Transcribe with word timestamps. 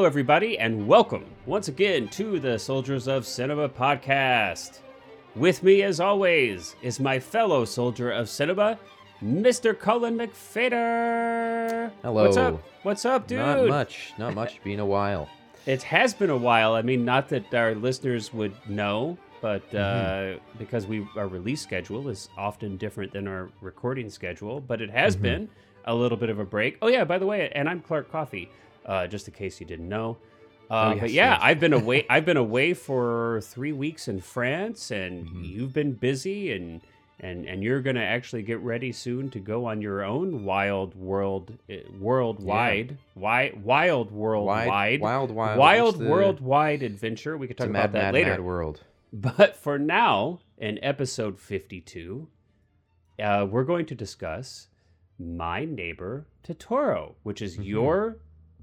Hello, 0.00 0.06
everybody, 0.08 0.58
and 0.58 0.86
welcome 0.88 1.26
once 1.44 1.68
again 1.68 2.08
to 2.08 2.40
the 2.40 2.58
Soldiers 2.58 3.06
of 3.06 3.26
Cinema 3.26 3.68
podcast. 3.68 4.78
With 5.36 5.62
me, 5.62 5.82
as 5.82 6.00
always, 6.00 6.74
is 6.80 6.98
my 6.98 7.20
fellow 7.20 7.66
soldier 7.66 8.10
of 8.10 8.30
cinema, 8.30 8.78
Mr. 9.22 9.78
Cullen 9.78 10.16
McFader. 10.16 11.90
Hello. 12.00 12.24
What's 12.24 12.38
up? 12.38 12.62
What's 12.82 13.04
up, 13.04 13.26
dude? 13.26 13.40
Not 13.40 13.66
much. 13.66 14.14
Not 14.16 14.34
much. 14.34 14.62
Been 14.64 14.80
a 14.80 14.86
while. 14.86 15.28
It 15.66 15.82
has 15.82 16.14
been 16.14 16.30
a 16.30 16.36
while. 16.36 16.72
I 16.72 16.80
mean, 16.80 17.04
not 17.04 17.28
that 17.28 17.52
our 17.52 17.74
listeners 17.74 18.32
would 18.32 18.54
know, 18.66 19.18
but 19.42 19.62
uh, 19.74 19.76
Mm-hmm. 19.76 20.58
because 20.58 20.86
we 20.86 21.06
our 21.14 21.28
release 21.28 21.60
schedule 21.60 22.08
is 22.08 22.30
often 22.38 22.78
different 22.78 23.12
than 23.12 23.28
our 23.28 23.50
recording 23.60 24.08
schedule, 24.08 24.62
but 24.62 24.80
it 24.80 24.88
has 24.88 25.12
Mm-hmm. 25.14 25.22
been 25.22 25.48
a 25.84 25.94
little 25.94 26.16
bit 26.16 26.30
of 26.30 26.38
a 26.38 26.44
break. 26.46 26.78
Oh 26.80 26.88
yeah, 26.88 27.04
by 27.04 27.18
the 27.18 27.26
way, 27.26 27.50
and 27.54 27.68
I'm 27.68 27.80
Clark 27.82 28.10
Coffee, 28.10 28.48
uh, 28.86 29.06
just 29.06 29.28
in 29.28 29.34
case 29.34 29.60
you 29.60 29.66
didn't 29.66 29.88
know. 29.88 30.16
Uh, 30.70 30.92
Oh, 30.94 31.00
but 31.00 31.10
yeah, 31.10 31.32
yes. 31.32 31.40
I've 31.42 31.58
been 31.60 31.72
away. 31.72 32.06
I've 32.10 32.24
been 32.24 32.36
away 32.36 32.74
for 32.74 33.40
three 33.42 33.72
weeks 33.72 34.06
in 34.08 34.20
France, 34.20 34.90
and 34.92 35.26
Mm-hmm. 35.26 35.44
you've 35.44 35.72
been 35.72 35.92
busy, 35.94 36.52
and 36.52 36.80
and 37.18 37.44
and 37.44 37.62
you're 37.62 37.82
gonna 37.82 38.00
actually 38.04 38.42
get 38.42 38.60
ready 38.60 38.92
soon 38.92 39.30
to 39.30 39.40
go 39.40 39.66
on 39.66 39.82
your 39.82 40.02
own 40.04 40.44
wild 40.44 40.94
world, 40.94 41.58
uh, 41.68 41.74
worldwide, 41.98 42.96
wi- 43.16 43.52
wild 43.62 44.10
worldwide, 44.12 44.68
Wide, 44.68 45.00
wild, 45.00 45.30
wild. 45.32 45.58
wild 45.58 45.98
the- 45.98 46.08
worldwide 46.08 46.82
adventure. 46.84 47.36
We 47.36 47.46
could 47.48 47.58
talk 47.58 47.66
about 47.68 47.92
mad, 47.92 47.92
that 47.92 48.02
mad, 48.04 48.14
later. 48.14 48.30
mad 48.30 48.40
world. 48.40 48.80
But 49.12 49.56
for 49.56 49.76
now, 49.76 50.38
in 50.56 50.78
episode 50.84 51.38
52, 51.40 52.28
uh, 53.20 53.46
we're 53.50 53.64
going 53.64 53.86
to 53.86 53.94
discuss 53.96 54.68
My 55.18 55.64
Neighbor 55.64 56.26
Totoro, 56.46 57.14
which 57.24 57.42
is 57.42 57.58
Mhm. 57.58 57.66
your 57.66 58.16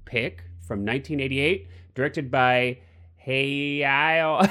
pick 0.08 0.42
from 0.66 0.80
1988, 0.80 1.68
directed 1.94 2.30
by 2.30 2.78
Hayao, 3.26 4.42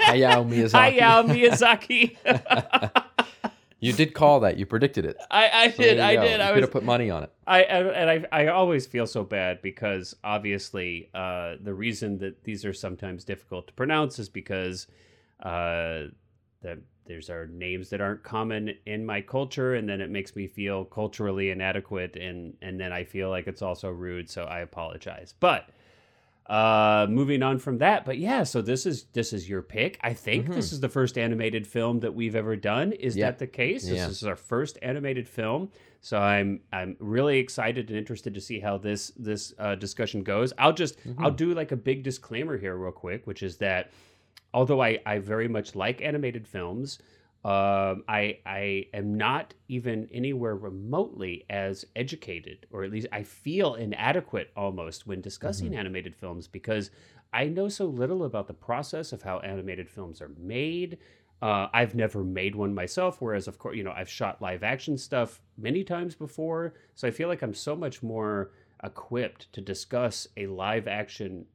Hayao 0.00 0.46
Miyazaki. 0.48 0.98
Hayao 0.98 2.16
Miyazaki. 2.18 3.02
You 3.80 3.92
did 3.92 4.14
call 4.14 4.40
that. 4.40 4.56
You 4.56 4.64
predicted 4.64 5.04
it. 5.04 5.16
I, 5.30 5.50
I 5.52 5.70
So 5.70 5.82
did, 5.82 5.98
I 6.00 6.14
go. 6.14 6.22
did. 6.22 6.40
You 6.40 6.42
I 6.42 6.46
could 6.48 6.54
was 6.56 6.62
have 6.62 6.70
put 6.70 6.84
money 6.84 7.10
on 7.10 7.22
it. 7.24 7.32
I 7.46 7.62
and 7.64 8.10
I 8.10 8.44
I 8.44 8.46
always 8.48 8.86
feel 8.86 9.06
so 9.06 9.24
bad 9.24 9.60
because 9.60 10.14
obviously 10.24 11.10
uh, 11.14 11.56
the 11.60 11.74
reason 11.74 12.18
that 12.18 12.44
these 12.44 12.64
are 12.64 12.72
sometimes 12.72 13.24
difficult 13.24 13.66
to 13.66 13.72
pronounce 13.74 14.18
is 14.18 14.28
because 14.30 14.86
uh, 15.42 16.04
that 16.62 16.78
there's 17.06 17.28
are 17.30 17.46
names 17.46 17.90
that 17.90 18.00
aren't 18.00 18.22
common 18.22 18.74
in 18.86 19.04
my 19.04 19.20
culture, 19.20 19.74
and 19.74 19.88
then 19.88 20.00
it 20.00 20.10
makes 20.10 20.34
me 20.36 20.46
feel 20.46 20.84
culturally 20.84 21.50
inadequate, 21.50 22.16
and 22.16 22.54
and 22.62 22.78
then 22.80 22.92
I 22.92 23.04
feel 23.04 23.30
like 23.30 23.46
it's 23.46 23.62
also 23.62 23.90
rude. 23.90 24.28
So 24.30 24.44
I 24.44 24.60
apologize, 24.60 25.34
but. 25.38 25.68
Uh, 26.46 27.06
moving 27.08 27.42
on 27.42 27.58
from 27.58 27.78
that, 27.78 28.04
but 28.04 28.18
yeah, 28.18 28.42
so 28.42 28.60
this 28.60 28.84
is 28.84 29.04
this 29.14 29.32
is 29.32 29.48
your 29.48 29.62
pick. 29.62 29.98
I 30.02 30.12
think 30.12 30.46
this 30.52 30.74
is 30.74 30.80
the 30.80 30.90
first 30.90 31.16
animated 31.16 31.66
film 31.66 32.00
that 32.00 32.14
we've 32.14 32.36
ever 32.36 32.54
done. 32.54 32.92
Is 32.92 33.16
Yeah. 33.16 33.30
that 33.30 33.38
the 33.38 33.46
case? 33.46 33.88
Yeah. 33.88 34.06
This 34.06 34.20
is 34.20 34.24
our 34.24 34.36
first 34.36 34.76
animated 34.82 35.26
film. 35.26 35.70
So 36.02 36.18
I'm 36.18 36.60
I'm 36.70 36.96
really 37.00 37.38
excited 37.38 37.88
and 37.88 37.98
interested 37.98 38.34
to 38.34 38.42
see 38.42 38.60
how 38.60 38.76
this 38.76 39.10
this 39.16 39.54
uh, 39.58 39.76
discussion 39.76 40.22
goes. 40.22 40.52
I'll 40.58 40.74
just 40.74 40.98
I'll 41.16 41.30
do 41.30 41.54
like 41.54 41.72
a 41.72 41.76
big 41.76 42.02
disclaimer 42.02 42.58
here 42.58 42.76
real 42.76 42.92
quick, 42.92 43.26
which 43.26 43.42
is 43.42 43.56
that 43.56 43.90
although 44.54 44.82
I 44.82 45.00
I 45.04 45.18
very 45.18 45.48
much 45.48 45.74
like 45.74 46.00
animated 46.00 46.48
films, 46.48 46.98
um, 47.44 48.04
I 48.08 48.38
I 48.46 48.86
am 48.94 49.16
not 49.16 49.52
even 49.68 50.08
anywhere 50.10 50.56
remotely 50.56 51.44
as 51.50 51.84
educated, 51.94 52.66
or 52.70 52.84
at 52.84 52.90
least 52.90 53.08
I 53.12 53.24
feel 53.24 53.74
inadequate 53.74 54.50
almost 54.56 55.06
when 55.06 55.20
discussing 55.20 55.74
animated 55.76 56.16
films 56.16 56.48
because 56.48 56.90
I 57.34 57.46
know 57.48 57.68
so 57.68 57.84
little 57.84 58.24
about 58.24 58.46
the 58.46 58.54
process 58.54 59.12
of 59.12 59.22
how 59.22 59.40
animated 59.40 59.90
films 59.90 60.22
are 60.22 60.30
made. 60.38 60.98
Uh, 61.42 61.66
I've 61.74 61.94
never 61.94 62.24
made 62.24 62.54
one 62.54 62.74
myself, 62.74 63.20
whereas, 63.20 63.48
of 63.48 63.58
course, 63.58 63.76
you 63.76 63.82
know, 63.82 63.92
I've 63.94 64.08
shot 64.08 64.40
live 64.40 64.62
action 64.62 64.96
stuff 64.96 65.42
many 65.58 65.84
times 65.84 66.14
before. 66.14 66.74
So 66.94 67.08
I 67.08 67.10
feel 67.10 67.28
like 67.28 67.42
I'm 67.42 67.52
so 67.52 67.76
much 67.76 68.02
more 68.02 68.52
equipped 68.82 69.52
to 69.52 69.60
discuss 69.60 70.28
a 70.36 70.46
live 70.46 70.86
action 70.86 71.46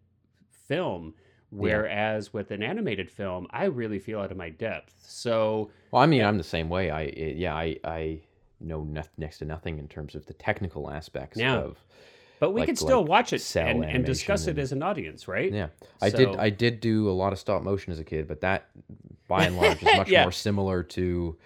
film. 0.51 1.15
Whereas 1.51 2.33
with 2.33 2.51
an 2.51 2.61
animated 2.63 3.09
film, 3.09 3.47
I 3.49 3.65
really 3.65 3.99
feel 3.99 4.19
out 4.19 4.31
of 4.31 4.37
my 4.37 4.49
depth. 4.49 4.93
So, 5.07 5.71
Well, 5.91 6.01
I 6.01 6.05
mean, 6.05 6.23
I'm 6.23 6.37
the 6.37 6.43
same 6.43 6.69
way. 6.69 6.89
I 6.91 7.01
it, 7.03 7.37
yeah, 7.37 7.55
I 7.55 7.77
I 7.83 8.19
know 8.61 8.83
noth- 8.83 9.09
next 9.17 9.39
to 9.39 9.45
nothing 9.45 9.79
in 9.79 9.87
terms 9.87 10.15
of 10.15 10.25
the 10.25 10.33
technical 10.33 10.89
aspects 10.91 11.39
Yeah. 11.39 11.55
of. 11.57 11.77
but 12.39 12.51
we 12.51 12.61
Like- 12.61 12.67
can 12.67 12.75
still 12.77 13.01
like 13.01 13.09
watch 13.09 13.33
it 13.33 13.55
and, 13.57 13.83
and 13.83 14.05
discuss 14.05 14.47
it 14.47 14.51
and- 14.51 14.59
as 14.59 14.71
an 14.71 14.81
audience, 14.81 15.27
right? 15.27 15.51
Yeah, 15.51 15.67
I 16.01 16.09
did. 16.09 16.29
I 16.37 16.49
did 16.49 16.79
do 16.79 17.09
a 17.09 17.11
lot 17.11 17.33
of 17.33 17.39
stop 17.39 17.63
motion 17.63 17.91
as 17.91 17.99
a 17.99 18.05
kid, 18.05 18.27
but 18.29 18.39
that, 18.41 18.69
by 19.27 19.43
and 19.45 19.57
large, 19.57 19.81
is 19.83 19.89
much 19.97 20.09
Yeah. 20.09 20.21
more 20.23 20.31
similar 20.31 20.83
to 20.83 21.37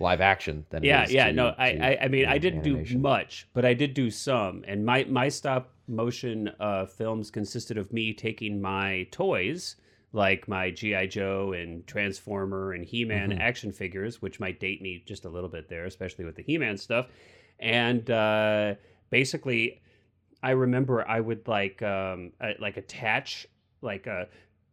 live 0.00 0.20
action 0.20 0.64
than 0.70 0.82
yeah 0.82 1.04
is 1.04 1.12
yeah 1.12 1.26
to- 1.26 1.32
no 1.32 1.54
I, 1.56 1.72
to, 1.72 1.84
I 1.84 2.04
i 2.04 2.08
mean 2.08 2.24
i 2.24 2.38
didn't 2.38 2.62
do 2.62 2.82
much 2.98 3.46
but 3.52 3.64
i 3.64 3.72
did 3.74 3.92
do 3.94 4.10
some 4.10 4.64
and 4.66 4.84
my 4.84 5.04
my 5.04 5.28
stop 5.28 5.70
motion 5.92 6.50
uh 6.58 6.86
films 6.86 7.30
consisted 7.30 7.76
of 7.78 7.92
me 7.92 8.12
taking 8.12 8.60
my 8.60 9.06
toys 9.10 9.76
like 10.12 10.48
my 10.48 10.70
gi 10.70 11.06
joe 11.06 11.52
and 11.52 11.86
transformer 11.86 12.72
and 12.72 12.84
he-man 12.84 13.30
Mhm. 13.30 13.40
action 13.40 13.70
figures 13.72 14.20
which 14.20 14.40
might 14.40 14.58
date 14.58 14.82
me 14.82 15.02
just 15.06 15.24
a 15.24 15.28
little 15.28 15.48
bit 15.48 15.68
there 15.68 15.84
especially 15.84 16.24
with 16.24 16.34
the 16.36 16.42
he-man 16.42 16.76
stuff 16.76 17.06
and 17.60 18.10
uh 18.10 18.74
basically 19.10 19.80
i 20.42 20.50
remember 20.50 21.06
i 21.08 21.20
would 21.20 21.46
like 21.46 21.80
um 21.82 22.32
uh, 22.40 22.52
like 22.58 22.76
attach 22.76 23.46
like 23.82 24.06
a 24.06 24.28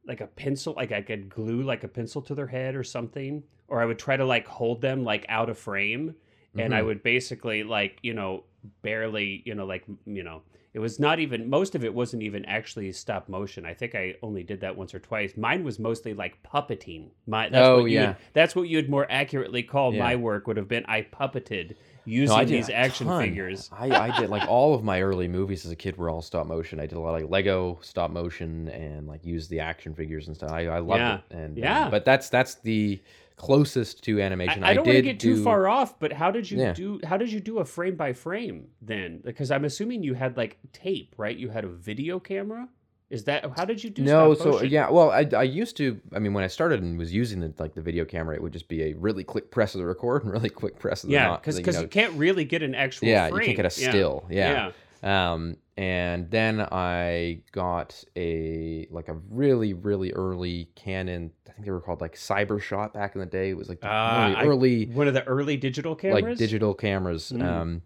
like 0.07 0.21
a 0.21 0.27
pencil 0.27 0.73
like 0.75 0.91
i 0.91 1.01
could 1.01 1.29
glue 1.29 1.61
like 1.61 1.83
a 1.83 1.87
pencil 1.87 2.21
to 2.21 2.33
their 2.33 2.47
head 2.47 2.75
or 2.75 2.83
something 2.83 3.43
or 3.67 3.81
i 3.81 3.85
would 3.85 3.99
try 3.99 4.17
to 4.17 4.25
like 4.25 4.47
hold 4.47 4.81
them 4.81 5.03
like 5.03 5.25
out 5.29 5.49
of 5.49 5.57
frame 5.57 6.15
and 6.57 6.73
i 6.73 6.81
Mhm. 6.81 6.85
would 6.85 7.03
basically 7.03 7.63
like 7.63 7.99
you 8.01 8.13
know 8.13 8.43
barely 8.81 9.41
you 9.45 9.53
know 9.55 9.65
like 9.65 9.83
you 10.05 10.23
know 10.23 10.41
it 10.73 10.79
was 10.79 10.99
not 10.99 11.19
even 11.19 11.49
most 11.49 11.73
of 11.75 11.83
it 11.83 11.93
wasn't 11.93 12.21
even 12.21 12.45
actually 12.45 12.91
stop 12.91 13.27
motion 13.27 13.65
i 13.65 13.73
think 13.73 13.95
i 13.95 14.13
only 14.21 14.43
did 14.43 14.61
that 14.61 14.75
once 14.75 14.93
or 14.93 14.99
twice 14.99 15.35
mine 15.35 15.63
was 15.63 15.79
mostly 15.79 16.13
like 16.13 16.37
puppeting 16.43 17.09
my 17.27 17.49
that's 17.49 17.67
Oh, 17.67 17.77
what 17.81 17.85
you 17.85 17.95
yeah. 17.97 18.07
would, 18.09 18.15
that's 18.33 18.55
what 18.55 18.67
you'd 18.69 18.89
more 18.89 19.07
accurately 19.09 19.63
call 19.63 19.91
Yeah. 19.91 19.99
my 19.99 20.15
work 20.15 20.45
would 20.47 20.57
have 20.57 20.67
been 20.67 20.85
i 20.87 21.01
puppeted 21.01 21.69
No, 21.71 21.75
using 22.05 22.37
I 22.37 22.45
these 22.45 22.69
action 22.69 23.07
ton. 23.07 23.21
figures 23.21 23.69
I, 23.71 23.95
I 23.95 24.11
did 24.11 24.29
like 24.29 24.43
all 24.47 24.73
of 24.75 24.83
my 24.83 25.01
early 25.01 25.27
movies 25.27 25.65
as 25.65 25.71
a 25.71 25.75
kid 25.75 25.97
were 25.97 26.09
all 26.09 26.21
stop 26.21 26.47
motion. 26.47 26.79
I 26.79 26.85
did 26.87 26.97
a 26.97 26.99
lot 26.99 27.13
of 27.15 27.21
like 27.21 27.29
Lego 27.31 27.77
stop 27.81 28.09
motion 28.11 28.67
and 28.69 29.07
like 29.07 29.23
used 29.25 29.49
the 29.49 29.59
action 29.59 29.93
figures 29.93 30.27
and 30.27 30.35
stuff. 30.35 30.51
I, 30.51 30.65
I 30.67 30.79
loved 30.79 30.99
Yeah. 31.01 31.15
it. 31.15 31.21
And 31.31 31.57
Yeah. 31.57 31.85
um, 31.85 31.91
but 31.91 32.05
that's 32.05 32.29
that's 32.29 32.55
the 32.55 33.01
closest 33.39 34.03
to 34.03 34.21
animation. 34.21 34.63
I, 34.63 34.69
I 34.69 34.73
don't 34.75 34.85
want 34.85 34.97
to 34.97 35.01
get 35.01 35.19
too 35.19 35.37
do- 35.37 35.43
far 35.43 35.67
off, 35.67 35.97
but 35.99 36.11
how 36.13 36.29
did 36.29 36.51
you 36.51 36.59
Yeah. 36.59 36.73
do? 36.73 36.99
How 37.03 37.17
did 37.17 37.31
you 37.31 37.39
do 37.39 37.59
a 37.59 37.65
frame 37.65 37.95
by 37.95 38.13
frame 38.13 38.67
then? 38.81 39.21
Because 39.23 39.49
I'm 39.49 39.65
assuming 39.65 40.03
you 40.03 40.13
had 40.13 40.37
like 40.37 40.59
tape, 40.73 41.15
right? 41.17 41.35
You 41.35 41.49
had 41.49 41.63
a 41.63 41.69
video 41.69 42.19
camera. 42.19 42.67
Is 43.09 43.23
that 43.23 43.43
how 43.57 43.65
did 43.65 43.83
you 43.83 43.89
do? 43.89 44.03
No, 44.03 44.35
so 44.35 44.61
yeah, 44.61 44.87
well, 44.91 45.09
I, 45.09 45.27
I 45.35 45.41
used 45.41 45.75
to. 45.77 45.99
I 46.13 46.19
mean, 46.19 46.33
when 46.33 46.43
I 46.43 46.47
started 46.47 46.83
and 46.83 46.95
was 46.99 47.11
using 47.11 47.39
the 47.39 47.51
like 47.57 47.73
the 47.73 47.81
video 47.81 48.05
camera, 48.05 48.35
it 48.35 48.43
would 48.43 48.53
just 48.53 48.67
be 48.67 48.83
a 48.83 48.93
really 48.93 49.23
quick 49.23 49.49
press 49.49 49.73
of 49.73 49.79
the 49.79 49.87
record 49.87 50.23
and 50.23 50.31
really 50.31 50.49
quick 50.51 50.77
press 50.77 51.03
of 51.03 51.07
the 51.09 51.15
yeah, 51.15 51.27
not, 51.29 51.41
because 51.41 51.57
you 51.57 51.63
because 51.63 51.75
know, 51.77 51.81
you 51.81 51.87
can't 51.87 52.13
really 52.13 52.45
get 52.45 52.61
an 52.61 52.75
actual. 52.75 53.07
yeah, 53.07 53.27
frame. 53.29 53.39
you 53.41 53.45
can't 53.47 53.55
get 53.57 53.65
a 53.65 53.69
still, 53.71 54.25
Yeah. 54.29 54.51
yeah. 54.51 54.71
Um, 55.03 55.57
and 55.77 56.29
then 56.29 56.59
I 56.59 57.41
got 57.53 58.03
a 58.17 58.87
like 58.91 59.07
a 59.07 59.13
really 59.29 59.73
really 59.73 60.11
early 60.11 60.69
Canon. 60.75 61.31
I 61.47 61.51
think 61.53 61.65
they 61.65 61.71
were 61.71 61.79
called 61.81 62.01
like 62.01 62.15
Cybershot 62.15 62.91
back 62.93 63.15
in 63.15 63.21
the 63.21 63.25
day. 63.25 63.49
It 63.49 63.57
was 63.57 63.69
like 63.69 63.79
the 63.81 63.87
Ah, 63.87 64.25
really 64.27 64.35
I- 64.35 64.45
early 64.45 64.85
One 64.87 65.07
of 65.07 65.13
the 65.13 65.23
early 65.25 65.55
digital 65.57 65.95
cameras. 65.95 66.23
like 66.23 66.37
digital 66.37 66.73
cameras. 66.73 67.31
Mm. 67.33 67.43
Um, 67.43 67.81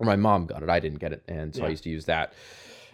or 0.00 0.06
my 0.06 0.16
mom 0.16 0.46
got 0.46 0.62
it. 0.62 0.68
I 0.68 0.78
didn't 0.80 0.98
get 0.98 1.12
it, 1.12 1.22
and 1.28 1.54
so 1.54 1.64
I 1.64 1.68
used 1.68 1.82
to 1.84 1.90
use 1.90 2.04
that. 2.06 2.32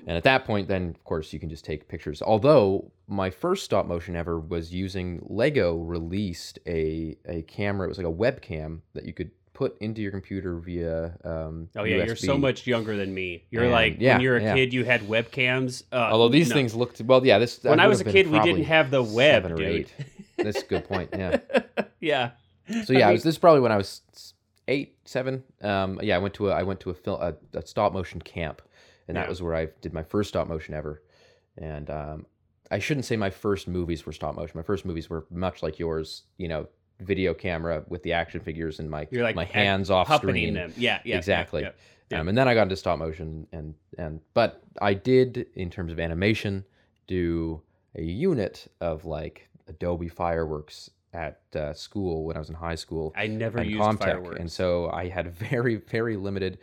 And 0.07 0.17
at 0.19 0.25
that 0.25 0.45
point, 0.45 0.69
then 0.69 0.91
of 0.91 1.03
course 1.05 1.33
you 1.33 1.39
can 1.41 1.49
just 1.49 1.65
take 1.65 1.89
pictures. 1.89 2.21
Although 2.21 2.91
my 3.09 3.31
first 3.31 3.65
stop 3.65 3.87
motion 3.87 4.17
ever 4.17 4.39
was 4.39 4.73
using 4.75 5.21
Lego 5.29 5.77
released 5.77 6.59
a 6.67 7.17
a 7.27 7.43
camera. 7.43 7.87
It 7.87 7.89
was 7.89 7.99
like 7.99 8.07
a 8.07 8.11
webcam 8.13 8.81
that 8.93 9.07
you 9.07 9.15
could 9.15 9.31
put 9.55 9.79
into 9.81 10.03
your 10.03 10.11
computer 10.11 10.59
via. 10.59 11.17
Um, 11.25 11.69
Oh 11.77 11.85
yeah, 11.85 12.05
you're 12.05 12.17
so 12.17 12.37
much 12.37 12.67
younger 12.67 12.97
than 12.97 13.15
me. 13.15 13.45
You're 13.51 13.65
And, 13.65 13.73
like 13.73 13.97
yeah, 13.99 14.15
when 14.15 14.21
you're 14.21 14.37
a 14.37 14.43
yeah. 14.43 14.55
kid, 14.55 14.75
you 14.75 14.85
had 14.85 15.03
webcams. 15.03 15.85
Uh, 15.91 16.09
Although 16.13 16.29
these 16.29 16.51
no. 16.51 16.57
things 16.57 16.75
looked 16.75 17.01
well, 17.01 17.25
yeah. 17.25 17.39
This 17.39 17.63
when 17.63 17.81
I 17.81 17.87
was 17.87 18.01
a 18.01 18.05
kid, 18.05 18.29
we 18.29 18.41
didn't 18.41 18.65
have 18.65 18.91
the 18.91 19.03
web, 19.03 19.45
seven 19.45 19.53
or 19.53 19.57
dude. 19.57 19.69
eight. 19.69 19.95
That's 20.37 20.61
a 20.63 20.67
good 20.67 20.87
point. 20.87 21.11
Yeah. 21.13 21.39
yeah. 22.01 22.31
So 22.85 22.93
yeah, 22.93 23.09
it 23.09 23.13
was, 23.13 23.23
this 23.23 23.35
is 23.37 23.39
probably 23.39 23.61
when 23.61 23.73
I 23.73 23.77
was 23.77 24.03
eight, 24.69 24.99
seven. 25.05 25.45
Um, 25.63 26.01
yeah, 26.03 26.17
I 26.17 26.19
went 26.19 26.35
to 26.35 26.51
a 26.51 26.53
I 26.53 26.63
went 26.65 26.81
to 26.81 26.91
a, 26.91 26.95
film 26.95 27.21
a, 27.21 27.35
a 27.57 27.65
stop 27.65 27.93
motion 27.93 28.21
camp, 28.21 28.61
and 29.09 29.17
that 29.17 29.29
was 29.29 29.41
where 29.41 29.55
I 29.55 29.69
did 29.81 29.93
my 29.93 30.03
first 30.03 30.29
stop 30.29 30.49
motion 30.49 30.75
ever. 30.75 31.03
And 31.57 31.89
um, 31.89 32.27
I 32.71 32.81
shouldn't 32.81 33.07
say 33.07 33.17
my 33.17 33.31
first 33.31 33.69
movies 33.69 34.05
were 34.05 34.13
stop 34.13 34.35
motion. 34.35 34.57
My 34.57 34.65
first 34.65 34.85
movies 34.85 35.09
were 35.09 35.27
much 35.31 35.63
like 35.63 35.79
yours. 35.79 36.23
You 36.39 36.49
know, 36.49 36.69
video 37.01 37.35
camera 37.35 37.85
with 37.89 38.03
the 38.03 38.13
action 38.13 38.41
figures 38.41 38.79
and 38.79 38.89
my 38.91 39.07
You're 39.11 39.23
like 39.25 39.37
my 39.37 39.45
hands 39.45 39.91
off 39.91 40.13
screen. 40.15 40.55
them. 40.55 40.73
Yeah, 40.77 41.01
yeah, 41.05 41.17
exactly. 41.17 41.63
Yeah, 41.63 41.71
yeah. 42.11 42.21
Um, 42.21 42.29
and 42.29 42.39
then 42.39 42.47
I 42.49 42.55
got 42.55 42.63
into 42.63 42.77
stop 42.77 42.99
motion 42.99 43.47
and 43.53 43.75
and 43.99 44.21
but 44.35 44.63
I 44.81 44.95
did 44.95 45.47
in 45.55 45.71
terms 45.71 45.91
of 45.93 45.99
animation 46.01 46.65
do 47.07 47.61
a 47.97 48.03
unit 48.03 48.67
of 48.81 49.05
like 49.05 49.49
Adobe 49.69 50.09
fireworks 50.09 50.91
at 51.13 51.41
uh, 51.55 51.73
school 51.73 52.25
when 52.25 52.37
I 52.37 52.39
was 52.41 52.49
in 52.49 52.55
high 52.57 52.75
school 52.75 53.13
I 53.17 53.27
never 53.29 53.63
used 53.63 53.81
Comtech, 53.81 53.99
fireworks. 53.99 54.41
and 54.41 54.51
so 54.51 54.91
I 54.91 55.09
had 55.09 55.33
very 55.51 55.77
very 55.77 56.17
limited 56.17 56.59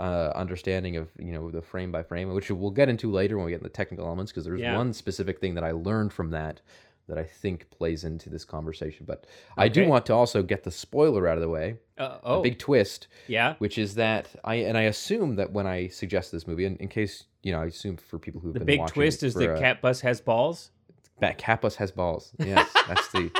uh, 0.00 0.32
understanding 0.34 0.96
of 0.96 1.08
you 1.18 1.32
know 1.32 1.50
the 1.50 1.62
frame 1.62 1.92
by 1.92 2.02
frame, 2.02 2.32
which 2.32 2.50
we'll 2.50 2.70
get 2.70 2.88
into 2.88 3.10
later 3.10 3.36
when 3.36 3.44
we 3.46 3.52
get 3.52 3.56
into 3.56 3.64
the 3.64 3.68
technical 3.70 4.06
elements 4.06 4.32
because 4.32 4.44
there's 4.44 4.60
Yeah. 4.60 4.76
one 4.76 4.92
specific 4.92 5.38
thing 5.40 5.54
that 5.54 5.62
I 5.64 5.70
learned 5.72 6.12
from 6.12 6.30
that 6.30 6.60
that 7.12 7.18
I 7.22 7.24
think 7.24 7.68
plays 7.70 8.04
into 8.04 8.30
this 8.30 8.42
conversation. 8.44 9.04
But 9.06 9.26
I 9.58 9.68
do 9.68 9.86
want 9.86 10.06
to 10.06 10.14
also 10.14 10.42
get 10.42 10.64
the 10.64 10.70
spoiler 10.70 11.28
out 11.28 11.36
of 11.36 11.42
the 11.42 11.48
way, 11.50 11.76
Uh, 11.98 12.04
a 12.04 12.18
oh, 12.24 12.42
big 12.42 12.58
twist, 12.58 13.08
yeah. 13.28 13.54
which 13.58 13.76
is 13.76 13.96
that 13.96 14.28
I 14.44 14.54
and 14.56 14.78
I 14.78 14.82
assume 14.82 15.36
that 15.36 15.52
when 15.52 15.66
I 15.66 15.88
suggest 15.88 16.32
this 16.32 16.46
movie, 16.46 16.64
in, 16.64 16.76
in 16.76 16.88
case 16.88 17.24
you 17.42 17.52
know, 17.52 17.60
I 17.60 17.66
assume 17.66 17.98
for 17.98 18.18
people 18.18 18.40
who've 18.40 18.54
The 18.54 18.60
been 18.60 18.66
big 18.66 18.80
watching 18.80 18.94
twist 18.94 19.22
is 19.22 19.34
that 19.34 19.56
a- 19.56 19.58
Cat 19.58 19.82
Bus 19.82 20.00
has 20.00 20.20
balls. 20.22 20.70
that 21.20 21.36
Cat 21.36 21.60
Bus 21.60 21.76
has 21.76 21.90
balls. 21.90 22.32
Yes, 22.38 22.70
that's 22.88 23.08
the. 23.12 23.30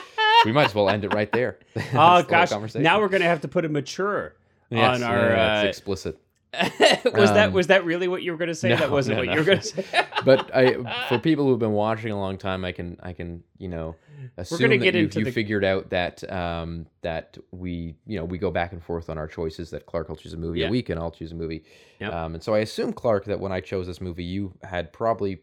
we 0.45 0.53
might 0.53 0.67
as 0.67 0.75
well 0.75 0.91
end 0.91 1.05
it 1.05 1.15
right 1.15 1.33
there. 1.33 1.59
Oh 1.95 2.23
gosh! 2.23 2.51
Now 2.75 3.01
we're 3.01 3.09
gonna 3.09 3.25
have 3.25 3.41
to 3.41 3.49
put 3.49 3.65
a 3.65 3.69
mature 3.71 4.35
Yes, 4.71 4.97
on 4.97 5.03
our. 5.03 5.17
yeah, 5.31 5.35
that's 5.37 5.65
uh, 5.65 5.69
explicit. 5.69 6.19
was 7.05 7.31
that 7.33 7.49
Um, 7.49 7.53
was 7.55 7.67
that 7.69 7.85
really 7.85 8.09
what 8.09 8.23
you 8.23 8.33
were 8.33 8.39
gonna 8.39 8.55
say? 8.55 8.71
no, 8.71 8.77
that 8.77 8.91
wasn't 8.91 9.17
no, 9.17 9.21
what 9.23 9.27
no. 9.27 9.33
you 9.33 9.39
were 9.41 9.45
gonna 9.45 9.63
say. 9.63 9.85
but 10.25 10.55
I, 10.55 11.07
for 11.09 11.19
people 11.19 11.47
who've 11.47 11.59
been 11.59 11.73
watching 11.73 12.11
a 12.13 12.19
long 12.19 12.37
time, 12.39 12.65
I 12.65 12.73
can, 12.73 12.99
I 13.03 13.13
can, 13.13 13.43
you 13.59 13.69
know, 13.69 13.97
assume 14.37 14.59
gonna 14.59 14.77
that 14.79 14.85
get 14.85 14.95
you, 14.95 15.05
into 15.05 15.21
you 15.21 15.25
the- 15.25 15.33
figured 15.33 15.65
out 15.65 15.91
that, 15.91 16.31
um, 16.31 16.87
that 17.01 17.39
we, 17.53 17.95
you 18.07 18.19
know, 18.19 18.25
we 18.25 18.39
go 18.39 18.51
back 18.51 18.73
and 18.73 18.83
forth 18.83 19.09
on 19.09 19.17
our 19.19 19.27
choices. 19.27 19.71
That 19.71 19.87
Clark 19.87 20.09
will 20.09 20.17
choose 20.17 20.35
a 20.35 20.37
movie 20.37 20.61
Yeah. 20.61 20.69
a 20.69 20.71
week, 20.71 20.91
and 20.91 21.01
I'll 21.01 21.11
choose 21.11 21.33
a 21.33 21.35
movie. 21.37 21.65
Yep. 22.01 22.13
Um, 22.13 22.35
and 22.35 22.43
so 22.43 22.55
I 22.55 22.59
assume 22.59 22.93
Clark 22.93 23.25
that 23.27 23.41
when 23.41 23.53
I 23.53 23.61
chose 23.61 23.87
this 23.87 24.01
movie, 24.01 24.25
you 24.25 24.53
had 24.63 24.93
probably, 24.93 25.41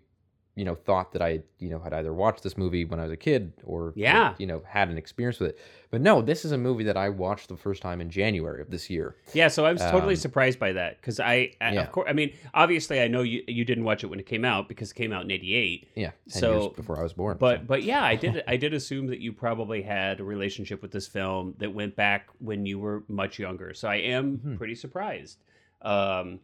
you 0.60 0.66
know, 0.66 0.76
thought 0.76 1.14
that 1.14 1.22
I, 1.22 1.40
you 1.60 1.70
know, 1.70 1.80
had 1.80 1.94
either 1.94 2.14
watched 2.14 2.44
this 2.44 2.58
movie 2.58 2.84
when 2.84 3.00
I 3.00 3.04
was 3.04 3.12
a 3.14 3.18
kid 3.18 3.54
or, 3.64 3.94
Yeah. 3.96 4.36
you 4.38 4.46
know, 4.46 4.62
had 4.68 4.90
an 4.90 4.98
experience 4.98 5.40
with 5.40 5.52
it. 5.52 5.60
But 5.90 6.02
no, 6.02 6.22
this 6.22 6.44
is 6.44 6.52
a 6.52 6.58
movie 6.58 6.84
that 6.84 6.98
I 6.98 7.08
watched 7.08 7.48
the 7.48 7.56
first 7.56 7.82
time 7.82 8.02
in 8.02 8.10
January 8.10 8.62
of 8.62 8.70
this 8.70 8.90
year. 8.90 9.16
Yeah, 9.34 9.48
so 9.48 9.66
I 9.66 9.72
was 9.72 9.82
totally 9.82 10.16
Um, 10.16 10.20
surprised 10.28 10.60
by 10.60 10.74
that 10.74 10.98
because 11.00 11.20
I, 11.22 11.54
I 11.62 11.74
Yeah. 11.76 11.82
of 11.84 11.92
course, 11.94 12.08
I 12.10 12.14
mean, 12.14 12.34
obviously, 12.54 13.00
I 13.00 13.08
know 13.08 13.22
you 13.22 13.42
you 13.48 13.64
didn't 13.64 13.86
watch 13.86 14.04
it 14.04 14.08
when 14.08 14.20
it 14.20 14.26
came 14.26 14.44
out 14.44 14.68
because 14.68 14.92
it 14.92 14.96
came 14.96 15.14
out 15.14 15.24
in 15.24 15.32
'88. 15.32 15.88
Yeah, 15.96 16.12
So- 16.28 16.70
before 16.76 17.00
I 17.00 17.04
was 17.04 17.14
born. 17.14 17.38
But 17.40 17.60
so. 17.62 17.66
but 17.66 17.84
yeah, 17.84 18.04
I 18.04 18.16
did 18.16 18.44
I 18.54 18.58
did 18.58 18.74
assume 18.74 19.08
that 19.08 19.20
you 19.20 19.32
probably 19.32 19.82
had 19.82 20.20
a 20.20 20.24
relationship 20.26 20.82
with 20.82 20.92
this 20.92 21.08
film 21.08 21.56
that 21.60 21.74
went 21.74 21.96
back 21.96 22.28
when 22.40 22.66
you 22.66 22.80
were 22.80 23.04
much 23.08 23.40
younger. 23.40 23.74
So 23.74 23.88
I 23.88 23.96
am 23.96 24.38
Mhm. 24.40 24.58
pretty 24.58 24.76
surprised 24.76 25.38
um, 25.84 26.42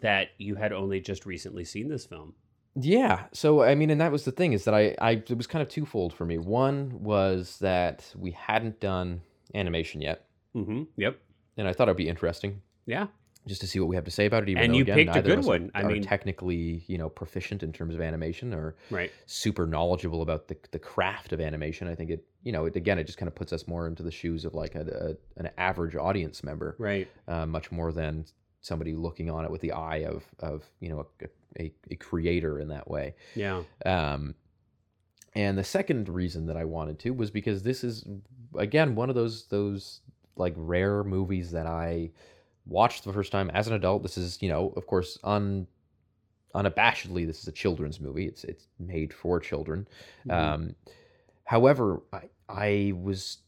that 0.00 0.28
you 0.38 0.54
had 0.54 0.72
only 0.72 1.00
just 1.00 1.26
recently 1.26 1.64
seen 1.64 1.88
this 1.88 2.06
film. 2.06 2.34
Yeah. 2.74 3.24
So 3.32 3.62
I 3.62 3.74
mean, 3.74 3.90
and 3.90 4.00
that 4.00 4.12
was 4.12 4.24
the 4.24 4.32
thing 4.32 4.52
is 4.52 4.64
that 4.64 4.74
I, 4.74 4.94
I 5.00 5.10
it 5.12 5.36
was 5.36 5.46
kind 5.46 5.62
of 5.62 5.68
twofold 5.68 6.12
for 6.12 6.24
me. 6.24 6.38
One 6.38 7.02
was 7.02 7.58
that 7.58 8.12
we 8.16 8.30
hadn't 8.32 8.80
done 8.80 9.20
animation 9.54 10.00
yet, 10.00 10.24
Mm-hmm. 10.54 10.84
Yep. 10.96 11.18
and 11.56 11.68
I 11.68 11.72
thought 11.72 11.88
it'd 11.88 11.96
be 11.96 12.08
interesting 12.08 12.60
Yeah. 12.86 13.06
just 13.46 13.60
to 13.62 13.66
see 13.66 13.78
what 13.80 13.88
we 13.88 13.96
have 13.96 14.04
to 14.04 14.10
say 14.10 14.26
about 14.26 14.42
it. 14.42 14.48
Even 14.50 14.62
And 14.64 14.72
though, 14.72 14.76
you 14.78 14.82
again, 14.82 14.96
picked 14.96 15.16
a 15.16 15.22
good 15.22 15.44
one. 15.44 15.70
I 15.74 15.82
mean- 15.84 16.02
technically, 16.02 16.84
you 16.86 16.98
know, 16.98 17.08
proficient 17.08 17.62
in 17.62 17.72
terms 17.72 17.94
of 17.94 18.00
animation 18.00 18.52
or 18.54 18.76
Right. 18.90 19.10
super 19.26 19.66
knowledgeable 19.66 20.22
about 20.22 20.48
the 20.48 20.56
the 20.70 20.78
craft 20.78 21.32
of 21.32 21.40
animation. 21.40 21.88
I 21.88 21.94
think 21.94 22.10
it, 22.10 22.24
you 22.42 22.52
know, 22.52 22.66
it 22.66 22.76
again, 22.76 22.98
it 22.98 23.04
just 23.04 23.18
kind 23.18 23.28
of 23.28 23.34
puts 23.34 23.52
us 23.52 23.66
more 23.66 23.86
into 23.86 24.02
the 24.02 24.10
shoes 24.10 24.44
of 24.44 24.54
like 24.54 24.74
a, 24.74 25.16
a 25.36 25.40
an 25.40 25.50
average 25.58 25.96
audience 25.96 26.44
member, 26.44 26.76
Right. 26.78 27.08
uh, 27.26 27.46
much 27.46 27.72
more 27.72 27.92
than 27.92 28.26
somebody 28.60 28.92
looking 28.94 29.30
on 29.30 29.44
it 29.44 29.50
with 29.50 29.60
the 29.60 29.72
eye 29.72 30.04
of 30.04 30.24
of 30.40 30.64
you 30.80 30.88
know 30.90 31.00
a, 31.00 31.24
a, 31.24 31.28
a 31.58 31.96
creator 31.96 32.58
in 32.60 32.68
that 32.68 32.88
way. 32.88 33.14
Yeah. 33.34 33.62
Um, 33.84 34.34
and 35.34 35.56
the 35.58 35.64
second 35.64 36.08
reason 36.08 36.46
that 36.46 36.56
I 36.56 36.64
wanted 36.64 36.98
to 37.00 37.10
was 37.10 37.30
because 37.30 37.62
this 37.62 37.84
is 37.84 38.04
again 38.56 38.94
one 38.94 39.08
of 39.08 39.14
those 39.14 39.46
those 39.46 40.00
like 40.36 40.54
rare 40.56 41.04
movies 41.04 41.50
that 41.52 41.66
I 41.66 42.10
watched 42.66 43.04
the 43.04 43.12
first 43.12 43.30
time 43.32 43.50
as 43.50 43.66
an 43.68 43.74
adult. 43.74 44.02
This 44.02 44.16
is 44.18 44.38
you 44.42 44.48
know 44.48 44.72
of 44.76 44.86
course 44.86 45.18
un 45.24 45.66
unabashedly 46.54 47.26
this 47.26 47.40
is 47.42 47.48
a 47.48 47.52
children's 47.52 48.00
movie. 48.00 48.26
It's 48.26 48.44
it's 48.44 48.66
made 48.78 49.12
for 49.12 49.38
children. 49.40 49.86
Mhm. 50.26 50.32
Um, 50.32 50.74
however, 51.44 52.02
I 52.12 52.22
I 52.48 52.92
was 52.96 53.38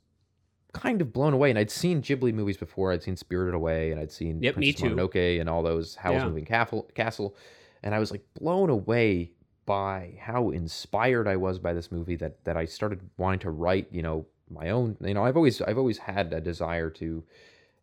kind 0.72 1.00
of 1.00 1.12
blown 1.12 1.32
away, 1.32 1.50
and 1.50 1.58
I'd 1.58 1.70
seen 1.70 2.00
Ghibli 2.02 2.32
movies 2.32 2.56
before. 2.56 2.92
I'd 2.92 3.02
seen 3.02 3.16
Spirited 3.16 3.54
Away, 3.54 3.90
and 3.90 3.98
I'd 4.00 4.12
seen 4.12 4.40
Yep, 4.42 4.54
Princess. 4.54 4.82
Mononoke, 4.82 5.40
and 5.40 5.48
all 5.48 5.62
those 5.64 5.96
Howl's 5.96 6.16
Yeah. 6.18 6.28
Moving 6.28 6.44
Castle, 6.44 6.88
Castle, 6.94 7.34
and 7.82 7.94
I 7.94 7.98
was 7.98 8.10
like 8.10 8.24
blown 8.38 8.70
away 8.70 9.32
by 9.66 10.14
how 10.20 10.50
inspired 10.50 11.28
I 11.28 11.36
was 11.36 11.58
by 11.58 11.72
this 11.72 11.92
movie 11.92 12.16
that 12.16 12.44
that 12.44 12.56
I 12.56 12.64
started 12.64 13.00
wanting 13.18 13.40
to 13.40 13.50
write. 13.50 13.88
You 13.90 14.02
know, 14.02 14.26
my 14.50 14.70
own. 14.70 14.96
You 15.00 15.14
know, 15.14 15.24
I've 15.24 15.36
always 15.36 15.60
I've 15.62 15.78
always 15.78 15.98
had 15.98 16.32
a 16.32 16.40
desire 16.40 16.90
to. 16.90 17.24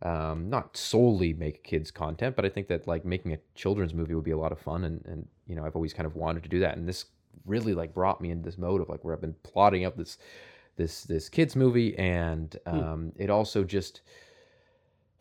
Um, 0.04 0.48
not 0.48 0.78
solely 0.78 1.34
make 1.34 1.64
kids 1.64 1.90
content, 1.90 2.36
but 2.36 2.46
I 2.46 2.50
think 2.50 2.68
that 2.68 2.88
like 2.88 3.04
making 3.04 3.34
a 3.34 3.40
children's 3.56 3.96
movie 3.96 4.14
would 4.14 4.24
be 4.24 4.30
a 4.30 4.38
lot 4.38 4.52
of 4.52 4.60
fun, 4.60 4.84
and 4.84 5.04
and 5.08 5.28
you 5.48 5.56
know 5.56 5.66
I've 5.66 5.76
always 5.76 5.92
kind 5.94 6.06
of 6.06 6.16
wanted 6.16 6.44
to 6.44 6.50
do 6.50 6.60
that, 6.60 6.78
and 6.78 6.88
this 6.88 7.06
really 7.46 7.74
like 7.74 7.96
brought 7.96 8.22
me 8.22 8.30
into 8.30 8.44
this 8.46 8.60
mode 8.60 8.80
of 8.82 8.90
like 8.90 9.04
where 9.04 9.16
I've 9.16 9.22
been 9.22 9.36
plotting 9.42 9.86
up 9.86 9.98
this 9.98 10.20
this 10.76 11.04
this 11.04 11.30
kids 11.30 11.56
movie 11.56 11.98
and 11.98 12.56
Hmm. 12.70 12.78
um, 12.78 13.12
it 13.18 13.32
also 13.32 13.64
just 13.64 14.02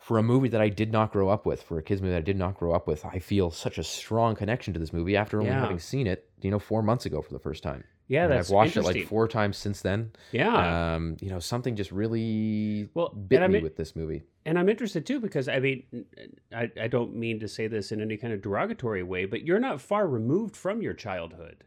for 0.06 0.18
a 0.18 0.22
movie 0.22 0.48
that 0.48 0.60
I 0.60 0.68
did 0.68 0.92
not 0.92 1.10
grow 1.12 1.28
up 1.28 1.44
with 1.46 1.60
for 1.62 1.78
a 1.78 1.82
kids 1.82 2.00
movie 2.00 2.12
that 2.12 2.18
I 2.18 2.28
did 2.32 2.36
not 2.38 2.56
grow 2.56 2.72
up 2.72 2.86
with 2.86 3.04
I 3.04 3.18
feel 3.18 3.50
such 3.50 3.76
a 3.78 3.82
strong 3.82 4.36
connection 4.36 4.72
to 4.74 4.78
this 4.80 4.92
movie 4.92 5.16
after 5.16 5.38
only 5.40 5.50
Yeah. 5.50 5.60
having 5.60 5.80
seen 5.80 6.06
it 6.06 6.28
you 6.40 6.50
know 6.52 6.60
four 6.60 6.80
months 6.82 7.06
ago 7.06 7.20
for 7.22 7.32
the 7.32 7.40
first 7.40 7.62
time 7.64 7.82
Yeah, 8.06 8.22
And 8.24 8.32
that's 8.32 8.48
I've 8.48 8.54
watched 8.54 8.76
it 8.76 8.82
like 8.84 9.06
four 9.08 9.26
times 9.26 9.56
since 9.56 9.80
then 9.82 10.12
yeah. 10.30 10.94
um, 10.94 11.16
you 11.20 11.28
know 11.28 11.40
something 11.40 11.74
just 11.74 11.90
really 11.90 12.88
Well, 12.94 13.08
bit 13.08 13.40
me 13.42 13.48
mean- 13.48 13.62
with 13.64 13.74
this 13.76 13.96
movie 13.96 14.22
And 14.44 14.56
I'm 14.60 14.68
interested 14.68 15.04
too 15.06 15.18
because 15.18 15.48
I 15.48 15.58
mean, 15.58 15.82
I, 16.54 16.70
I 16.80 16.86
don't 16.86 17.16
mean 17.16 17.40
to 17.40 17.48
say 17.48 17.66
this 17.66 17.90
in 17.90 18.00
any 18.00 18.16
kind 18.16 18.32
of 18.32 18.40
derogatory 18.42 19.02
way, 19.02 19.24
but 19.24 19.42
you're 19.44 19.58
not 19.68 19.80
far 19.80 20.06
removed 20.06 20.54
from 20.56 20.82
your 20.82 20.94
childhood. 20.94 21.64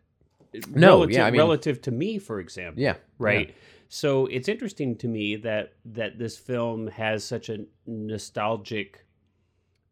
No, 0.73 0.87
relative, 0.99 1.11
yeah, 1.17 1.25
I 1.25 1.31
mean- 1.31 1.39
relative 1.41 1.81
to 1.81 1.91
me, 1.91 2.17
for 2.19 2.39
example. 2.39 2.81
yeah 2.81 2.95
Right. 3.17 3.53
So 3.91 4.27
it's 4.27 4.47
interesting 4.47 4.95
to 4.97 5.07
me 5.07 5.35
that 5.37 5.73
that 5.85 6.19
this 6.19 6.37
film 6.37 6.87
has 6.87 7.23
such 7.23 7.49
a 7.49 7.65
nostalgic 7.87 9.05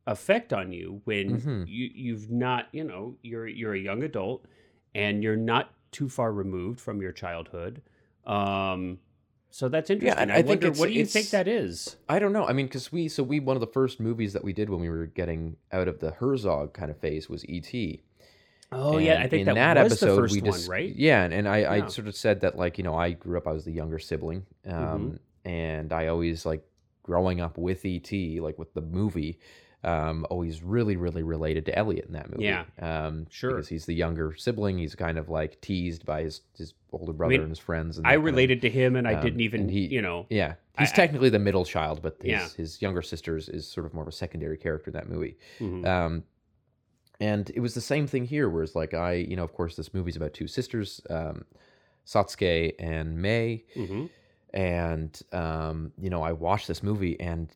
effect 0.05 0.53
on 0.53 0.71
you 0.71 1.01
when 1.05 1.41
Mhm. 1.41 1.65
you 1.67 1.89
you've 1.93 2.29
not 2.31 2.67
you 2.71 2.83
know 2.83 3.17
you're 3.23 3.47
you're 3.47 3.73
a 3.73 3.79
young 3.79 4.03
adult 4.03 4.45
and 4.95 5.21
you're 5.23 5.35
not 5.35 5.73
too 5.91 6.07
far 6.09 6.31
removed 6.31 6.79
from 6.79 7.01
your 7.01 7.11
childhood. 7.11 7.81
Um, 8.25 8.99
so 9.49 9.67
that's 9.69 9.89
interesting. 9.89 10.19
and 10.19 10.31
I, 10.31 10.35
I 10.35 10.37
think 10.43 10.61
wonder 10.61 10.79
what 10.79 10.87
do 10.89 10.93
you 10.93 11.05
think 11.05 11.29
that 11.31 11.47
is? 11.47 11.95
I 12.07 12.19
don't 12.19 12.33
know. 12.33 12.45
I 12.45 12.53
mean, 12.53 12.67
because 12.67 12.91
we 12.91 13.07
so 13.07 13.23
we 13.23 13.39
one 13.39 13.55
of 13.57 13.61
the 13.61 13.67
first 13.67 13.99
movies 13.99 14.33
that 14.33 14.43
we 14.43 14.53
did 14.53 14.69
when 14.69 14.79
we 14.79 14.89
were 14.89 15.07
getting 15.07 15.57
out 15.71 15.87
of 15.87 15.99
the 15.99 16.11
Herzog 16.11 16.73
kind 16.73 16.91
of 16.91 16.97
phase 16.99 17.29
was 17.29 17.43
E.T. 17.49 18.01
Oh 18.71 18.97
yeah, 18.97 19.21
I 19.21 19.27
think 19.27 19.47
in 19.47 19.55
that, 19.55 19.75
that, 19.75 19.83
was 19.83 19.93
episode 19.93 20.15
the 20.15 20.21
first 20.21 20.33
we 20.35 20.41
one, 20.41 20.51
just 20.51 20.67
right? 20.69 20.93
yeah, 20.95 21.23
and, 21.23 21.33
and 21.33 21.47
I, 21.47 21.57
Yeah. 21.59 21.71
I 21.71 21.87
sort 21.87 22.07
of 22.07 22.15
said 22.15 22.41
that 22.41 22.57
like 22.57 22.77
you 22.77 22.83
know 22.83 22.95
I 22.95 23.11
grew 23.11 23.37
up 23.37 23.47
I 23.47 23.51
was 23.53 23.63
the 23.65 23.71
younger 23.71 23.99
sibling, 23.99 24.45
Mm-hmm. 24.67 24.83
um, 24.83 25.19
and 25.45 25.93
I 25.93 26.07
always 26.07 26.45
like 26.45 26.63
growing 27.03 27.39
up 27.39 27.57
with 27.57 27.85
ET 27.85 28.11
like 28.41 28.59
with 28.59 28.73
the 28.73 28.81
movie, 28.81 29.39
um, 29.85 30.25
always 30.29 30.61
really 30.61 30.97
really 30.97 31.23
related 31.23 31.65
to 31.67 31.77
Elliott 31.77 32.05
in 32.07 32.13
that 32.13 32.29
movie. 32.29 32.43
Yeah. 32.43 32.65
um, 32.81 33.27
Sure. 33.29 33.51
because 33.51 33.69
he's 33.69 33.85
the 33.85 33.95
younger 33.95 34.35
sibling. 34.35 34.77
He's 34.77 34.95
kind 34.95 35.17
of 35.17 35.29
like 35.29 35.61
teased 35.61 36.05
by 36.05 36.23
his 36.23 36.41
his 36.57 36.73
older 36.91 37.13
brother 37.13 37.31
mean, 37.31 37.41
and 37.41 37.49
his 37.49 37.59
friends. 37.59 37.97
And 37.97 38.05
I 38.05 38.09
that 38.11 38.15
kind 38.17 38.19
of- 38.27 38.33
related 38.33 38.61
to 38.63 38.69
him, 38.69 38.95
and 38.97 39.07
I 39.07 39.13
um, 39.13 39.23
didn't 39.23 39.39
even, 39.41 39.69
he- 39.69 39.85
you 39.87 40.01
know, 40.01 40.25
yeah, 40.29 40.55
he's 40.77 40.91
I- 40.91 40.95
technically 40.95 41.29
the 41.29 41.39
middle 41.39 41.63
child, 41.63 42.01
but 42.01 42.17
his, 42.21 42.29
Yeah. 42.31 42.47
his 42.57 42.81
younger 42.81 43.01
sister 43.01 43.37
is, 43.37 43.47
is 43.47 43.65
sort 43.65 43.85
of 43.85 43.93
more 43.93 44.01
of 44.03 44.09
a 44.09 44.11
secondary 44.11 44.57
character 44.57 44.89
in 44.89 44.93
that 44.95 45.07
movie. 45.09 45.37
mhm. 45.59 45.85
And 47.19 47.49
it 47.55 47.59
was 47.61 47.73
the 47.73 47.81
same 47.81 48.07
thing 48.07 48.25
here, 48.25 48.49
whereas 48.49 48.75
like 48.75 48.93
I, 48.93 49.13
you 49.13 49.35
know, 49.35 49.43
of 49.43 49.53
course, 49.53 49.75
this 49.75 49.93
movie's 49.93 50.15
about 50.15 50.33
two 50.33 50.47
sisters, 50.47 51.01
um, 51.09 51.45
Satsuki 52.05 52.73
and 52.79 53.17
Mei, 53.21 53.65
Mhm. 53.75 54.09
and 54.53 55.21
um, 55.31 55.91
you 55.97 56.09
know, 56.09 56.21
I 56.21 56.31
watched 56.31 56.67
this 56.67 56.83
movie, 56.83 57.19
and 57.19 57.53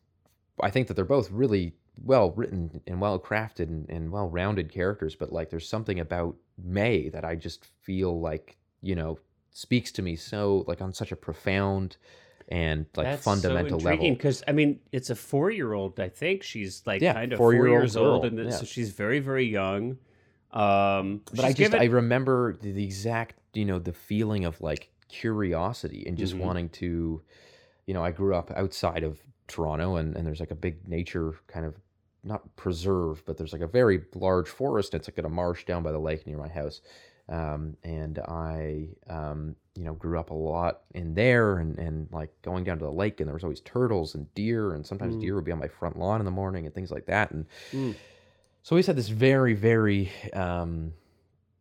I 0.60 0.70
think 0.70 0.88
that 0.88 0.94
they're 0.94 1.04
both 1.04 1.30
really 1.30 1.74
well 2.04 2.32
written 2.32 2.80
and 2.86 3.00
well 3.00 3.18
crafted 3.18 3.68
and, 3.68 3.88
and 3.88 4.10
well 4.10 4.28
rounded 4.28 4.72
characters. 4.72 5.14
But 5.14 5.32
like, 5.32 5.50
there's 5.50 5.68
something 5.68 6.00
about 6.00 6.36
May 6.58 7.08
that 7.10 7.24
I 7.24 7.34
just 7.36 7.66
feel 7.82 8.20
like 8.20 8.56
you 8.82 8.94
know 8.94 9.18
speaks 9.50 9.92
to 9.92 10.02
me 10.02 10.16
so 10.16 10.64
like 10.66 10.80
on 10.80 10.92
such 10.92 11.12
a 11.12 11.16
profound 11.16 11.96
and 12.52 12.84
like 12.96 13.06
That's 13.06 13.24
fundamental 13.24 13.80
so 13.80 13.86
level. 13.86 14.10
because 14.10 14.42
I 14.46 14.52
mean, 14.52 14.78
it's 14.92 15.08
a 15.08 15.14
four-year-old. 15.16 15.98
I 15.98 16.10
think 16.10 16.42
she's 16.42 16.82
like 16.86 17.00
Yeah, 17.00 17.14
kind 17.14 17.32
of 17.32 17.38
4 17.38 17.52
four-year-old 17.52 17.70
years 17.82 17.96
old, 17.96 18.22
girl, 18.22 18.38
and 18.40 18.50
yeah. 18.50 18.56
so 18.56 18.66
she's 18.66 18.90
very, 18.90 19.20
very 19.20 19.46
young. 19.46 19.96
Um, 20.52 21.22
but 21.34 21.46
I 21.46 21.48
just 21.48 21.56
given- 21.58 21.80
I 21.80 21.86
remember 21.86 22.52
the, 22.60 22.84
exact 22.84 23.36
you 23.54 23.64
know 23.64 23.78
the 23.78 23.94
feeling 23.94 24.44
of 24.44 24.60
like 24.60 24.90
curiosity 25.08 26.04
and 26.06 26.16
just 26.18 26.34
Mhm. 26.34 26.40
wanting 26.40 26.68
to 26.70 27.22
you 27.86 27.94
know, 27.94 28.04
I 28.04 28.12
grew 28.12 28.32
up 28.36 28.50
outside 28.52 29.02
of 29.02 29.18
Toronto, 29.48 29.96
and 29.96 30.14
and 30.16 30.26
there's 30.26 30.38
like 30.40 30.50
a 30.52 30.54
big 30.66 30.86
nature 30.86 31.34
kind 31.48 31.64
of 31.66 31.74
not 32.22 32.54
preserve, 32.54 33.24
but 33.26 33.36
there's 33.38 33.52
like 33.52 33.62
a 33.62 33.66
very 33.66 34.04
large 34.14 34.48
forest. 34.48 34.94
It's 34.94 35.08
like 35.08 35.18
in 35.18 35.24
a 35.24 35.28
marsh 35.28 35.64
down 35.64 35.82
by 35.82 35.90
the 35.90 35.98
lake 35.98 36.26
near 36.26 36.38
my 36.38 36.48
house. 36.48 36.80
Um, 37.32 37.76
and 37.82 38.18
I, 38.18 38.88
um, 39.08 39.56
you 39.74 39.84
know, 39.84 39.94
grew 39.94 40.18
up 40.20 40.30
a 40.30 40.34
lot 40.34 40.82
in 40.94 41.14
there 41.14 41.58
and, 41.58 41.78
and 41.78 42.08
like 42.12 42.30
going 42.42 42.62
down 42.64 42.78
to 42.78 42.84
the 42.84 42.92
lake 42.92 43.20
and 43.20 43.26
there 43.26 43.34
was 43.34 43.42
always 43.44 43.60
turtles 43.62 44.14
and 44.14 44.32
deer 44.34 44.74
and 44.74 44.84
sometimes 44.86 45.14
Mm. 45.14 45.20
deer 45.20 45.34
would 45.34 45.44
be 45.44 45.52
on 45.52 45.58
my 45.58 45.68
front 45.68 45.98
lawn 45.98 46.20
in 46.20 46.26
the 46.26 46.30
morning 46.30 46.66
and 46.66 46.74
things 46.74 46.90
like 46.90 47.06
that. 47.06 47.30
And 47.30 47.46
Mm. 47.72 47.96
so 48.62 48.74
I 48.74 48.76
always 48.76 48.86
had 48.86 48.96
this 48.96 49.08
very, 49.08 49.54
very, 49.54 50.12
um, 50.34 50.92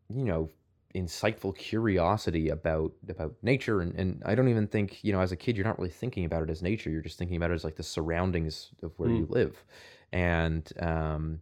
you 0.10 0.26
know, 0.26 0.50
insightful 0.94 1.56
curiosity 1.56 2.50
about 2.50 2.92
about 3.08 3.34
nature 3.42 3.80
and, 3.80 3.96
and 3.96 4.22
I 4.26 4.36
don't 4.36 4.50
even 4.50 4.68
think, 4.68 5.02
you 5.06 5.14
know, 5.14 5.22
as 5.22 5.32
a 5.32 5.38
kid 5.38 5.56
you're 5.56 5.66
not 5.66 5.80
really 5.80 5.90
thinking 5.92 6.26
about 6.26 6.44
it 6.44 6.50
as 6.50 6.62
nature. 6.62 6.90
You're 6.90 7.02
just 7.02 7.18
thinking 7.18 7.38
about 7.38 7.52
it 7.52 7.56
as 7.56 7.64
like 7.64 7.78
the 7.78 7.84
surroundings 7.84 8.72
of 8.84 8.92
where 9.00 9.12
you 9.12 9.26
live. 9.30 9.64
And 10.12 10.70
um 10.82 11.40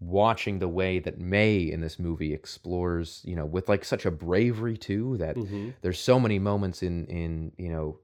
watching 0.00 0.58
the 0.58 0.68
way 0.68 0.98
that 0.98 1.18
May 1.18 1.58
in 1.58 1.80
this 1.80 1.98
movie 1.98 2.34
explores, 2.34 3.22
you 3.24 3.34
know, 3.34 3.46
with 3.46 3.68
like 3.68 3.84
such 3.84 4.04
a 4.04 4.10
bravery 4.10 4.76
too 4.76 5.16
that 5.18 5.36
hmm 5.36 5.70
there's 5.80 5.98
so 5.98 6.20
many 6.20 6.38
moments 6.38 6.82
in 6.82 7.06
in 7.06 7.52
you 7.56 7.70
know 7.70 7.98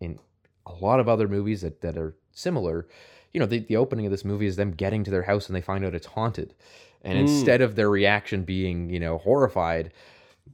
in 0.00 0.18
a 0.66 0.72
lot 0.72 1.00
of 1.00 1.08
other 1.08 1.26
movies 1.28 1.62
that 1.62 1.80
that 1.80 1.96
are 1.96 2.14
similar 2.30 2.86
you 3.32 3.40
know 3.40 3.46
the, 3.46 3.58
the 3.60 3.76
opening 3.76 4.06
of 4.06 4.12
this 4.12 4.24
movie 4.24 4.46
is 4.46 4.56
them 4.56 4.70
getting 4.70 5.02
to 5.04 5.10
their 5.10 5.22
house 5.24 5.48
and 5.48 5.56
they 5.56 5.60
find 5.60 5.84
out 5.84 5.94
it's 5.94 6.06
haunted 6.06 6.54
and 7.02 7.18
Mm. 7.18 7.22
instead 7.22 7.60
of 7.60 7.74
their 7.74 7.90
reaction 7.90 8.44
being 8.44 8.88
you 8.88 9.00
know 9.00 9.18
horrified 9.18 9.92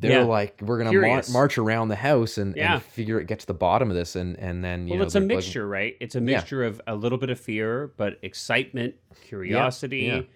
they're 0.00 0.20
Yeah. 0.20 0.24
like 0.24 0.60
we're 0.62 0.78
gonna 0.82 0.92
mar- 0.98 1.22
march 1.30 1.58
around 1.58 1.88
the 1.88 1.96
house 1.96 2.38
and, 2.38 2.56
Yeah. 2.56 2.74
and 2.74 2.82
figure 2.82 3.20
it 3.20 3.26
get 3.26 3.40
to 3.40 3.46
the 3.46 3.54
bottom 3.54 3.90
of 3.90 3.96
this 3.96 4.16
and 4.16 4.38
and 4.38 4.64
then 4.64 4.86
you 4.86 4.92
Well, 4.92 4.98
know 5.00 5.04
it's 5.04 5.14
a 5.14 5.20
they're 5.20 5.28
like- 5.28 5.36
mixture, 5.36 5.68
right? 5.68 5.96
It's 6.00 6.14
a 6.14 6.18
Yeah. 6.20 6.24
mixture 6.24 6.64
of 6.64 6.80
a 6.86 6.94
little 6.96 7.18
bit 7.18 7.28
of 7.30 7.38
fear, 7.38 7.92
but 7.98 8.18
excitement, 8.22 8.94
curiosity. 9.26 10.28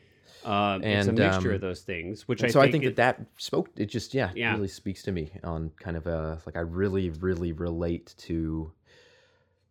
Yeah. 0.44 0.72
Um, 0.74 0.82
it's 0.82 1.08
a 1.08 1.12
mixture 1.12 1.50
um, 1.50 1.54
of 1.56 1.60
those 1.60 1.80
things, 1.82 2.26
which 2.28 2.42
I 2.44 2.48
so 2.48 2.60
think 2.60 2.68
I 2.68 2.72
think 2.72 2.84
it- 2.84 2.96
that 2.96 3.18
that 3.18 3.26
spoke. 3.36 3.70
It 3.76 3.86
just 3.86 4.14
yeah, 4.14 4.30
Yeah. 4.34 4.54
really 4.54 4.68
speaks 4.68 5.02
to 5.04 5.12
me 5.12 5.30
on 5.44 5.70
kind 5.80 5.96
of 5.96 6.06
a 6.06 6.40
like 6.46 6.56
I 6.56 6.60
really 6.60 7.10
really 7.10 7.52
relate 7.52 8.14
to 8.18 8.72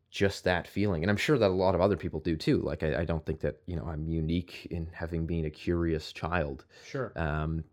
just 0.09 0.43
that 0.43 0.67
feeling, 0.67 1.03
and 1.03 1.09
I'm 1.09 1.17
sure 1.17 1.37
that 1.37 1.49
a 1.49 1.53
lot 1.53 1.73
of 1.73 1.79
other 1.81 1.95
people 1.95 2.19
do 2.19 2.35
too. 2.35 2.61
Like 2.61 2.83
I, 2.83 3.01
I 3.01 3.05
don't 3.05 3.25
think 3.25 3.39
that 3.41 3.57
you 3.65 3.75
know 3.75 3.85
I'm 3.85 4.05
unique 4.07 4.67
in 4.69 4.87
having 4.93 5.25
been 5.25 5.45
a 5.45 5.49
curious 5.49 6.11
child, 6.11 6.65
sure. 6.85 7.13
um, 7.15 7.63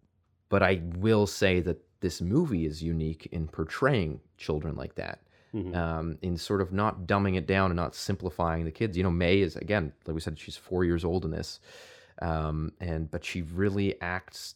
but 0.48 0.62
I 0.62 0.82
will 0.96 1.26
say 1.26 1.60
that 1.60 1.78
this 2.00 2.20
movie 2.20 2.64
is 2.64 2.80
unique 2.82 3.26
in 3.32 3.48
portraying 3.48 4.20
children 4.36 4.76
like 4.76 4.94
that. 4.94 5.20
Mhm. 5.54 5.74
Um, 5.74 6.18
in 6.20 6.36
sort 6.36 6.60
of 6.60 6.72
not 6.74 7.06
dumbing 7.06 7.36
it 7.38 7.46
down 7.46 7.70
and 7.70 7.76
not 7.76 7.94
simplifying 7.94 8.66
the 8.66 8.70
kids. 8.70 8.98
You 8.98 9.02
know, 9.02 9.10
May 9.10 9.40
is 9.40 9.56
again, 9.56 9.94
like 10.06 10.14
we 10.14 10.20
said, 10.20 10.38
she's 10.38 10.58
four 10.58 10.84
years 10.84 11.06
old 11.06 11.24
in 11.24 11.30
this, 11.30 11.58
um, 12.20 12.72
and 12.80 13.10
but 13.10 13.24
she 13.24 13.42
really 13.42 14.00
acts 14.00 14.54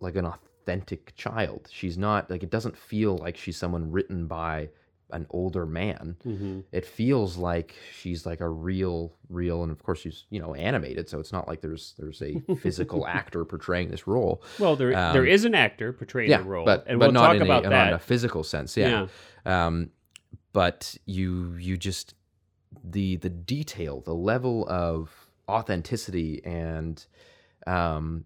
like 0.00 0.16
an 0.16 0.26
authentic 0.26 1.14
child. 1.16 1.68
She's 1.72 1.98
not 1.98 2.30
like 2.30 2.42
it 2.42 2.50
doesn't 2.50 2.76
feel 2.76 3.18
like 3.18 3.36
she's 3.36 3.56
someone 3.56 3.90
written 3.90 4.26
by 4.26 4.68
an 5.12 5.26
older 5.30 5.66
man. 5.66 6.16
Mhm. 6.24 6.64
It 6.72 6.86
feels 6.86 7.36
like 7.36 7.74
she's 7.94 8.24
like 8.24 8.40
a 8.40 8.48
real, 8.48 9.12
real, 9.28 9.62
and 9.62 9.70
of 9.70 9.82
course 9.82 10.00
she's 10.00 10.24
you 10.30 10.40
know 10.40 10.54
animated, 10.54 11.08
so 11.08 11.20
it's 11.20 11.32
not 11.32 11.46
like 11.46 11.60
there's 11.60 11.94
there's 11.98 12.22
a 12.22 12.40
physical 12.60 13.06
actor 13.06 13.44
portraying 13.44 13.90
this 13.90 14.06
role. 14.06 14.42
Well, 14.58 14.76
there 14.76 14.96
um, 14.96 15.12
there 15.12 15.26
is 15.26 15.44
an 15.44 15.54
actor 15.54 15.92
portraying 15.92 16.30
yeah, 16.30 16.38
the 16.38 16.44
role, 16.44 16.64
but 16.64 16.84
and 16.86 16.98
but 16.98 17.06
we'll 17.06 17.12
not 17.12 17.26
talk 17.28 17.36
in 17.36 17.42
about 17.42 17.66
a, 17.66 17.68
that. 17.68 17.76
not 17.76 17.88
in 17.88 17.94
a 17.94 17.98
physical 17.98 18.42
sense. 18.42 18.76
Yeah. 18.76 19.06
Um, 19.44 19.90
but 20.52 20.96
you 21.04 21.54
you 21.58 21.76
just 21.76 22.14
the 22.84 23.16
the 23.16 23.28
detail, 23.30 24.00
the 24.00 24.14
level 24.14 24.66
of 24.68 25.21
authenticity 25.48 26.40
and 26.44 27.04
um, 27.66 28.24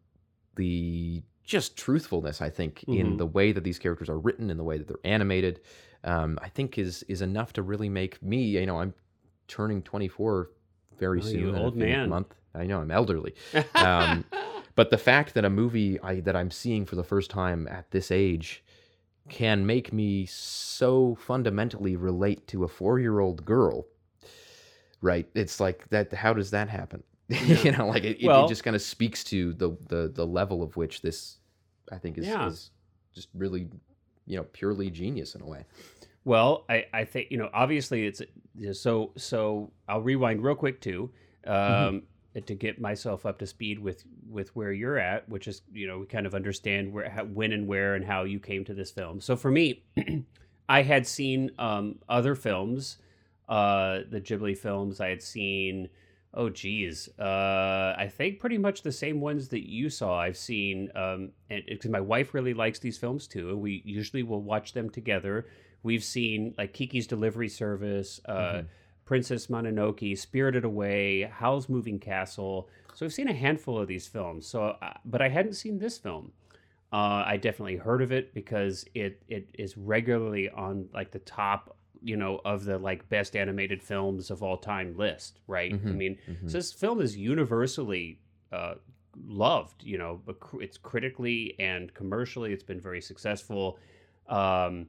the 0.56 1.23
just 1.44 1.76
truthfulness, 1.76 2.42
I 2.42 2.50
think, 2.50 2.85
in 2.88 3.14
Mhm. 3.14 3.18
the 3.18 3.26
way 3.26 3.52
that 3.52 3.62
these 3.64 3.78
characters 3.78 4.08
are 4.08 4.18
written, 4.18 4.50
in 4.50 4.56
the 4.56 4.64
way 4.64 4.78
that 4.78 4.88
they're 4.88 4.96
animated, 5.04 5.61
um, 6.04 6.38
I 6.42 6.49
think 6.49 6.78
is 6.78 7.02
is 7.04 7.23
enough 7.23 7.52
to 7.54 7.62
really 7.62 7.88
make 7.88 8.23
me. 8.23 8.42
You 8.58 8.66
know, 8.66 8.80
I'm 8.80 8.94
turning 9.49 9.82
24 9.82 10.50
very 10.99 11.18
Oh, 11.20 11.23
soon. 11.23 11.49
in 11.50 11.54
old 11.54 11.75
in 11.75 11.80
man. 11.80 12.08
month. 12.08 12.35
I 12.54 12.64
know 12.66 12.80
I'm 12.80 12.90
elderly. 12.90 13.35
um, 13.76 14.25
But 14.75 14.90
the 14.90 14.99
fact 14.99 15.32
that 15.35 15.44
a 15.44 15.50
movie 15.50 15.99
I, 16.00 16.20
that 16.20 16.37
I'm 16.37 16.50
seeing 16.50 16.85
for 16.85 16.96
the 16.96 17.04
first 17.04 17.30
time 17.30 17.66
at 17.68 17.90
this 17.92 18.11
age 18.11 18.62
can 19.28 19.64
make 19.66 19.90
me 19.92 20.26
so 20.26 21.14
fundamentally 21.14 21.96
relate 21.96 22.46
to 22.49 22.62
a 22.64 22.68
four 22.68 22.99
year 22.99 23.20
old 23.20 23.44
girl, 23.44 23.87
right? 25.07 25.27
It's 25.35 25.61
like 25.61 25.89
that. 25.91 26.13
How 26.13 26.33
does 26.35 26.51
that 26.51 26.69
happen? 26.69 27.03
you 27.29 27.73
know, 27.73 27.87
like 27.89 28.05
it, 28.05 28.21
it- 28.23 28.27
Well- 28.27 28.45
it 28.45 28.49
just 28.49 28.63
kind 28.65 28.77
of 28.77 28.83
speaks 28.83 29.25
to 29.25 29.53
the, 29.55 29.77
the 29.89 30.13
the 30.15 30.27
level 30.27 30.63
of 30.63 30.77
which 30.77 31.01
this, 31.03 31.39
I 31.91 31.97
think, 31.99 32.19
is, 32.19 32.27
Yeah. 32.27 32.47
is 32.49 32.71
just 33.15 33.29
really, 33.35 33.69
you 34.27 34.37
know, 34.37 34.45
purely 34.53 34.91
genius 34.91 35.35
in 35.35 35.41
a 35.43 35.47
way. 35.47 35.65
Well, 36.25 36.65
I, 36.69 36.87
I 36.93 37.05
think 37.05 37.31
you 37.31 37.39
know 37.39 37.49
obviously 37.55 38.07
it's 38.07 38.21
so 38.73 39.13
so. 39.17 39.71
I'll 39.89 40.01
rewind 40.03 40.43
real 40.43 40.57
quick 40.57 40.81
too, 40.81 41.11
um, 41.47 41.55
Mm-hmm. 41.55 42.41
to 42.45 42.55
get 42.55 42.81
myself 42.81 43.25
up 43.27 43.39
to 43.39 43.47
speed 43.47 43.79
with 43.79 44.05
with 44.29 44.55
where 44.57 44.73
you're 44.73 44.99
at, 44.99 45.29
which 45.29 45.47
is 45.49 45.63
you 45.73 45.87
know 45.87 45.99
we 46.01 46.07
kind 46.07 46.27
of 46.27 46.35
understand 46.35 46.93
where 46.93 47.09
how, 47.09 47.25
when 47.25 47.53
and 47.53 47.67
where 47.69 47.95
and 47.95 48.05
how 48.05 48.25
you 48.25 48.39
came 48.41 48.65
to 48.65 48.75
this 48.75 48.91
film. 48.91 49.21
So 49.21 49.37
for 49.37 49.51
me, 49.51 49.85
I 50.69 50.83
had 50.83 51.07
seen 51.07 51.51
um, 51.59 51.99
other 52.09 52.35
films, 52.35 52.99
uh, 53.49 54.00
the 54.11 54.21
Ghibli 54.21 54.57
films. 54.57 55.00
I 55.00 55.09
had 55.09 55.23
seen. 55.23 55.88
Oh 56.38 56.50
geez, 56.50 57.09
uh, 57.19 57.95
I 57.97 58.11
think 58.15 58.41
pretty 58.41 58.59
much 58.59 58.83
the 58.83 58.93
same 58.93 59.23
ones 59.23 59.49
that 59.49 59.67
you 59.67 59.88
saw. 59.88 60.19
I've 60.21 60.37
seen, 60.37 60.91
um, 60.95 61.31
and 61.49 61.62
because 61.67 61.91
my 61.91 62.00
wife 62.00 62.35
really 62.35 62.53
likes 62.53 62.79
these 62.79 62.99
films 62.99 63.26
too, 63.26 63.49
and 63.49 63.61
we 63.62 63.81
usually 63.87 64.23
will 64.23 64.43
watch 64.43 64.75
them 64.75 64.91
together. 64.91 65.47
We've 65.83 66.05
seen 66.05 66.55
like 66.59 66.75
Kiki's 66.75 67.07
Delivery 67.07 67.49
Service, 67.49 68.21
uh, 68.26 68.33
Mhm. 68.35 68.67
Princess 69.07 69.47
Mononoke, 69.47 70.19
Spirited 70.19 70.65
Away, 70.65 71.23
Howl's 71.23 71.71
Moving 71.71 71.99
Castle. 71.99 72.69
So 72.93 73.07
I've 73.07 73.15
seen 73.15 73.29
a 73.29 73.33
handful 73.33 73.79
of 73.79 73.88
these 73.88 74.07
films. 74.07 74.47
So, 74.47 74.65
uh, 74.83 74.93
but 75.07 75.23
I 75.23 75.29
hadn't 75.31 75.55
seen 75.55 75.79
this 75.79 75.97
film. 75.97 76.33
Uh, 76.93 77.23
I 77.26 77.38
definitely 77.38 77.76
heard 77.76 78.03
of 78.03 78.12
it 78.12 78.35
because 78.35 78.85
it 78.95 79.23
it 79.29 79.49
is 79.55 79.79
regularly 79.79 80.50
on 80.50 80.91
like 80.93 81.12
the 81.12 81.21
top, 81.21 81.79
you 82.03 82.17
know, 82.17 82.41
of 82.45 82.65
the 82.65 82.79
like 82.79 83.09
best 83.09 83.37
animated 83.37 83.83
films 83.83 84.31
of 84.31 84.43
all 84.43 84.57
time 84.57 84.97
list. 84.97 85.41
Right? 85.47 85.73
I 85.73 85.76
Mhm. 85.76 85.95
mean, 85.97 86.19
Mhm. 86.29 86.50
so 86.50 86.59
this 86.59 86.73
film 86.73 87.00
is 87.00 87.17
universally 87.17 88.21
uh, 88.53 88.75
loved. 89.26 89.83
You 89.85 89.99
know, 89.99 90.21
but 90.25 90.37
it's 90.61 90.79
critically 90.79 91.55
and 91.59 91.93
commercially, 91.95 92.53
it's 92.53 92.62
been 92.62 92.81
very 92.81 93.00
successful. 93.00 93.79
Um, 94.29 94.88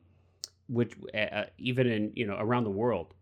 which 0.70 0.94
uh, 1.14 1.46
even 1.58 1.88
in 1.88 2.12
you 2.16 2.26
know 2.28 2.38
around 2.40 2.66
the 2.66 2.70
world, 2.72 3.14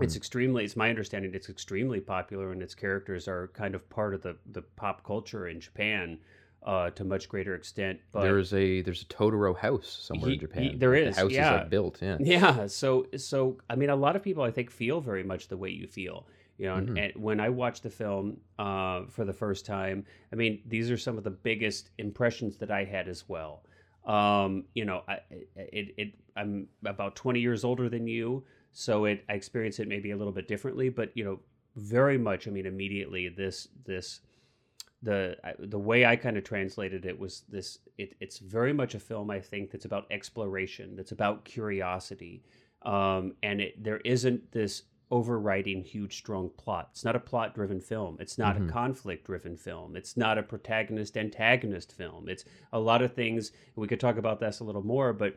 it's 0.00 0.14
Mhm. 0.14 0.16
extremely. 0.16 0.64
It's 0.64 0.76
my 0.76 0.88
understanding 0.88 1.34
it's 1.34 1.50
extremely 1.50 2.00
popular, 2.00 2.52
and 2.52 2.62
its 2.62 2.74
characters 2.74 3.28
are 3.28 3.48
kind 3.48 3.74
of 3.74 3.88
part 3.90 4.14
of 4.14 4.22
the 4.22 4.36
the 4.46 4.62
pop 4.62 5.04
culture 5.04 5.48
in 5.48 5.60
Japan 5.60 6.18
uh, 6.64 6.90
to 6.90 7.04
much 7.04 7.28
greater 7.28 7.54
extent. 7.54 7.98
But 8.12 8.22
there's 8.22 8.52
a 8.54 8.82
there's 8.82 9.02
a 9.02 9.06
Totoro 9.06 9.56
house 9.56 9.98
somewhere 10.02 10.28
He- 10.30 10.34
in 10.34 10.40
Japan. 10.40 10.62
he- 10.64 10.76
there 10.76 10.94
is, 10.94 11.16
The 11.16 11.22
house 11.22 11.32
is 11.32 11.38
like 11.38 11.70
built. 11.70 12.00
Yeah. 12.02 12.16
Yeah, 12.20 12.66
so 12.66 13.06
so 13.16 13.58
I 13.68 13.74
mean, 13.76 13.90
a 13.90 13.96
lot 13.96 14.16
of 14.16 14.22
people 14.22 14.42
I 14.42 14.50
think 14.50 14.70
feel 14.70 15.00
very 15.00 15.22
much 15.24 15.48
the 15.48 15.56
way 15.56 15.70
you 15.70 15.86
feel. 15.86 16.26
You 16.58 16.66
know, 16.68 16.74
and, 16.76 16.88
Mhm. 16.90 16.98
and 17.14 17.22
when 17.22 17.40
I 17.40 17.48
watched 17.48 17.82
the 17.82 17.90
film 17.90 18.36
uh, 18.58 19.06
for 19.06 19.24
the 19.24 19.32
first 19.32 19.66
time, 19.66 20.04
I 20.32 20.36
mean, 20.36 20.62
these 20.66 20.90
are 20.90 20.98
some 20.98 21.18
of 21.18 21.24
the 21.24 21.30
biggest 21.30 21.90
impressions 21.98 22.58
that 22.58 22.70
I 22.70 22.84
had 22.84 23.08
as 23.08 23.28
well. 23.28 23.64
Um, 24.04 24.64
you 24.74 24.84
know, 24.84 25.02
I, 25.08 25.18
it, 25.56 25.94
it 25.96 26.14
I'm 26.36 26.68
about 26.84 27.16
20 27.16 27.40
years 27.40 27.64
older 27.64 27.88
than 27.88 28.06
you, 28.06 28.44
so 28.72 29.06
it 29.06 29.24
I 29.28 29.32
experience 29.34 29.78
it 29.80 29.88
maybe 29.88 30.10
a 30.12 30.16
little 30.16 30.32
bit 30.32 30.46
differently, 30.46 30.88
but 30.90 31.10
you 31.16 31.24
know, 31.24 31.40
very 31.76 32.18
much. 32.18 32.46
I 32.46 32.50
mean, 32.50 32.66
immediately 32.66 33.28
this 33.28 33.68
this 33.84 34.20
the 35.02 35.36
the 35.58 35.78
way 35.78 36.04
I 36.06 36.16
kind 36.16 36.36
of 36.36 36.44
translated 36.44 37.04
it 37.06 37.18
was 37.18 37.42
this. 37.48 37.78
It, 37.98 38.14
it's 38.20 38.38
very 38.38 38.72
much 38.72 38.94
a 38.94 39.00
film 39.00 39.30
I 39.30 39.40
think 39.40 39.70
that's 39.70 39.84
about 39.84 40.06
exploration, 40.10 40.94
that's 40.96 41.12
about 41.12 41.44
curiosity, 41.44 42.42
um, 42.82 43.34
and 43.42 43.60
it 43.60 43.82
there 43.82 43.98
isn't 43.98 44.52
this 44.52 44.84
overriding 45.10 45.82
huge 45.82 46.16
strong 46.16 46.48
plot. 46.56 46.88
It's 46.92 47.04
not 47.04 47.14
a 47.16 47.20
plot 47.20 47.54
driven 47.54 47.80
film. 47.80 48.16
It's 48.18 48.38
not 48.38 48.56
Mhm. 48.56 48.68
a 48.68 48.72
conflict 48.72 49.26
driven 49.26 49.58
film. 49.58 49.94
It's 49.94 50.16
not 50.16 50.38
a 50.38 50.42
protagonist 50.42 51.18
antagonist 51.18 51.92
film. 51.92 52.30
It's 52.30 52.46
a 52.72 52.80
lot 52.80 53.02
of 53.02 53.12
things. 53.12 53.52
We 53.76 53.86
could 53.88 54.00
talk 54.00 54.16
about 54.16 54.40
this 54.40 54.60
a 54.60 54.64
little 54.64 54.82
more, 54.86 55.12
but 55.12 55.36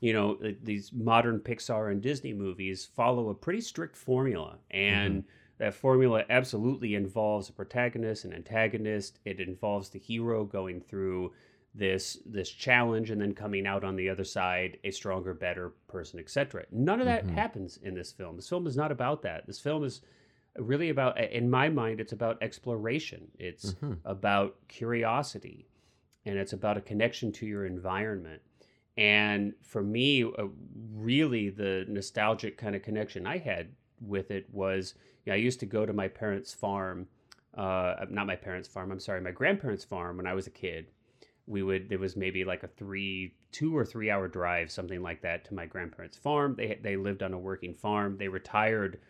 you 0.00 0.12
know 0.12 0.36
these 0.62 0.92
modern 0.92 1.38
Pixar 1.38 1.92
and 1.92 2.02
Disney 2.02 2.32
movies 2.32 2.84
follow 2.84 3.28
a 3.28 3.34
pretty 3.34 3.60
strict 3.60 3.96
formula, 3.96 4.58
and 4.72 5.22
that 5.62 5.74
formula 5.74 6.24
absolutely 6.28 6.96
involves 6.96 7.48
a 7.48 7.52
protagonist 7.52 8.24
and 8.24 8.34
antagonist. 8.34 9.20
It 9.24 9.38
involves 9.38 9.90
the 9.90 9.98
hero 10.00 10.44
going 10.44 10.80
through 10.80 11.32
this 11.72 12.18
this 12.26 12.50
challenge 12.50 13.10
and 13.10 13.20
then 13.20 13.32
coming 13.32 13.64
out 13.66 13.84
on 13.84 13.94
the 13.96 14.08
other 14.08 14.24
side 14.24 14.76
a 14.84 14.90
stronger 14.90 15.32
better 15.32 15.70
person 15.88 16.20
etc 16.20 16.66
none 16.70 17.00
of 17.00 17.06
that 17.06 17.24
Mhm. 17.24 17.30
happens 17.30 17.78
in 17.82 17.94
this 17.94 18.12
film 18.12 18.36
this 18.36 18.46
film 18.50 18.66
is 18.66 18.76
not 18.76 18.92
about 18.92 19.22
that 19.22 19.46
this 19.46 19.58
film 19.58 19.82
is 19.82 20.02
really 20.56 20.90
about 20.90 21.18
in 21.18 21.48
my 21.48 21.70
mind 21.70 21.98
it's 21.98 22.12
about 22.12 22.36
exploration 22.42 23.30
it's 23.38 23.72
Mhm. 23.72 23.96
about 24.04 24.58
curiosity 24.68 25.66
and 26.26 26.36
it's 26.38 26.52
about 26.52 26.76
a 26.76 26.82
connection 26.82 27.32
to 27.32 27.46
your 27.46 27.64
environment 27.64 28.42
and 28.98 29.54
for 29.62 29.82
me 29.82 30.24
uh, 30.24 30.48
really 30.92 31.48
the 31.48 31.86
nostalgic 31.88 32.58
kind 32.58 32.76
of 32.76 32.82
connection 32.82 33.26
i 33.26 33.38
had 33.38 33.68
with 34.06 34.30
it 34.30 34.46
was 34.52 34.94
you 35.24 35.30
know, 35.30 35.34
i 35.34 35.38
used 35.38 35.60
to 35.60 35.66
go 35.66 35.86
to 35.86 35.92
my 35.92 36.08
parents 36.08 36.52
farm 36.52 37.06
uh, 37.56 37.94
not 38.08 38.26
my 38.26 38.36
parents 38.36 38.68
farm 38.68 38.90
i'm 38.90 39.00
sorry 39.00 39.20
my 39.20 39.30
grandparents 39.30 39.84
farm 39.84 40.16
when 40.16 40.26
i 40.26 40.34
was 40.34 40.46
a 40.46 40.50
kid. 40.50 40.86
We 41.46 41.62
would 41.62 41.88
there 41.88 41.98
was 41.98 42.16
maybe 42.16 42.44
like 42.44 42.62
a 42.62 42.68
three 42.68 43.34
two 43.50 43.76
or 43.76 43.84
three 43.84 44.10
hour 44.10 44.28
drive 44.28 44.70
something 44.70 45.02
like 45.02 45.22
that 45.22 45.44
to 45.46 45.54
my 45.54 45.66
grandparents 45.66 46.16
farm. 46.16 46.54
They 46.56 46.78
they 46.80 46.96
lived 46.96 47.22
on 47.22 47.34
a 47.34 47.38
working 47.38 47.74
farm. 47.74 48.16
They 48.16 48.28
retired 48.28 49.00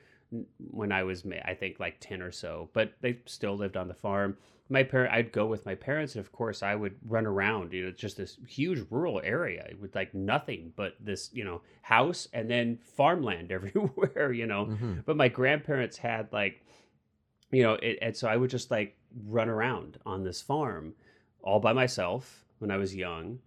when 0.70 0.92
i 0.92 1.02
was 1.02 1.24
i 1.44 1.54
think 1.54 1.78
like 1.80 1.96
10 2.00 2.22
or 2.22 2.32
so 2.32 2.68
but 2.72 2.92
they 3.00 3.18
still 3.26 3.56
lived 3.56 3.76
on 3.76 3.88
the 3.88 3.94
farm. 3.94 4.36
My 4.68 4.82
parent 4.82 5.12
i'd 5.12 5.32
go 5.32 5.44
with 5.46 5.66
my 5.66 5.74
parents 5.74 6.14
and 6.14 6.24
of 6.24 6.32
course 6.32 6.62
i 6.62 6.74
would 6.74 6.94
run 7.06 7.26
around 7.26 7.72
you 7.74 7.84
know 7.84 7.90
just 7.90 8.16
this 8.16 8.38
huge 8.48 8.80
rural 8.90 9.20
area 9.22 9.68
with 9.78 9.94
like 9.94 10.14
nothing 10.14 10.72
but 10.76 10.94
this 10.98 11.28
you 11.34 11.44
know 11.44 11.60
house 11.82 12.26
and 12.32 12.48
then 12.50 12.78
farmland 12.96 13.52
everywhere 13.58 14.32
you 14.32 14.46
know? 14.46 14.66
Mhm. 14.66 15.04
but 15.04 15.16
my 15.16 15.28
grandparents 15.28 15.98
had 15.98 16.32
like 16.32 16.64
you 17.50 17.62
know 17.62 17.74
it, 17.74 17.98
and 18.00 18.16
so 18.16 18.28
i 18.28 18.36
would 18.36 18.48
just 18.50 18.70
like 18.70 18.96
run 19.26 19.50
around 19.50 19.98
on 20.06 20.24
this 20.24 20.40
farm 20.40 20.94
all 21.42 21.60
by 21.60 21.74
myself 21.74 22.46
when 22.60 22.70
i 22.70 22.78
was 22.78 22.94
young 22.96 23.38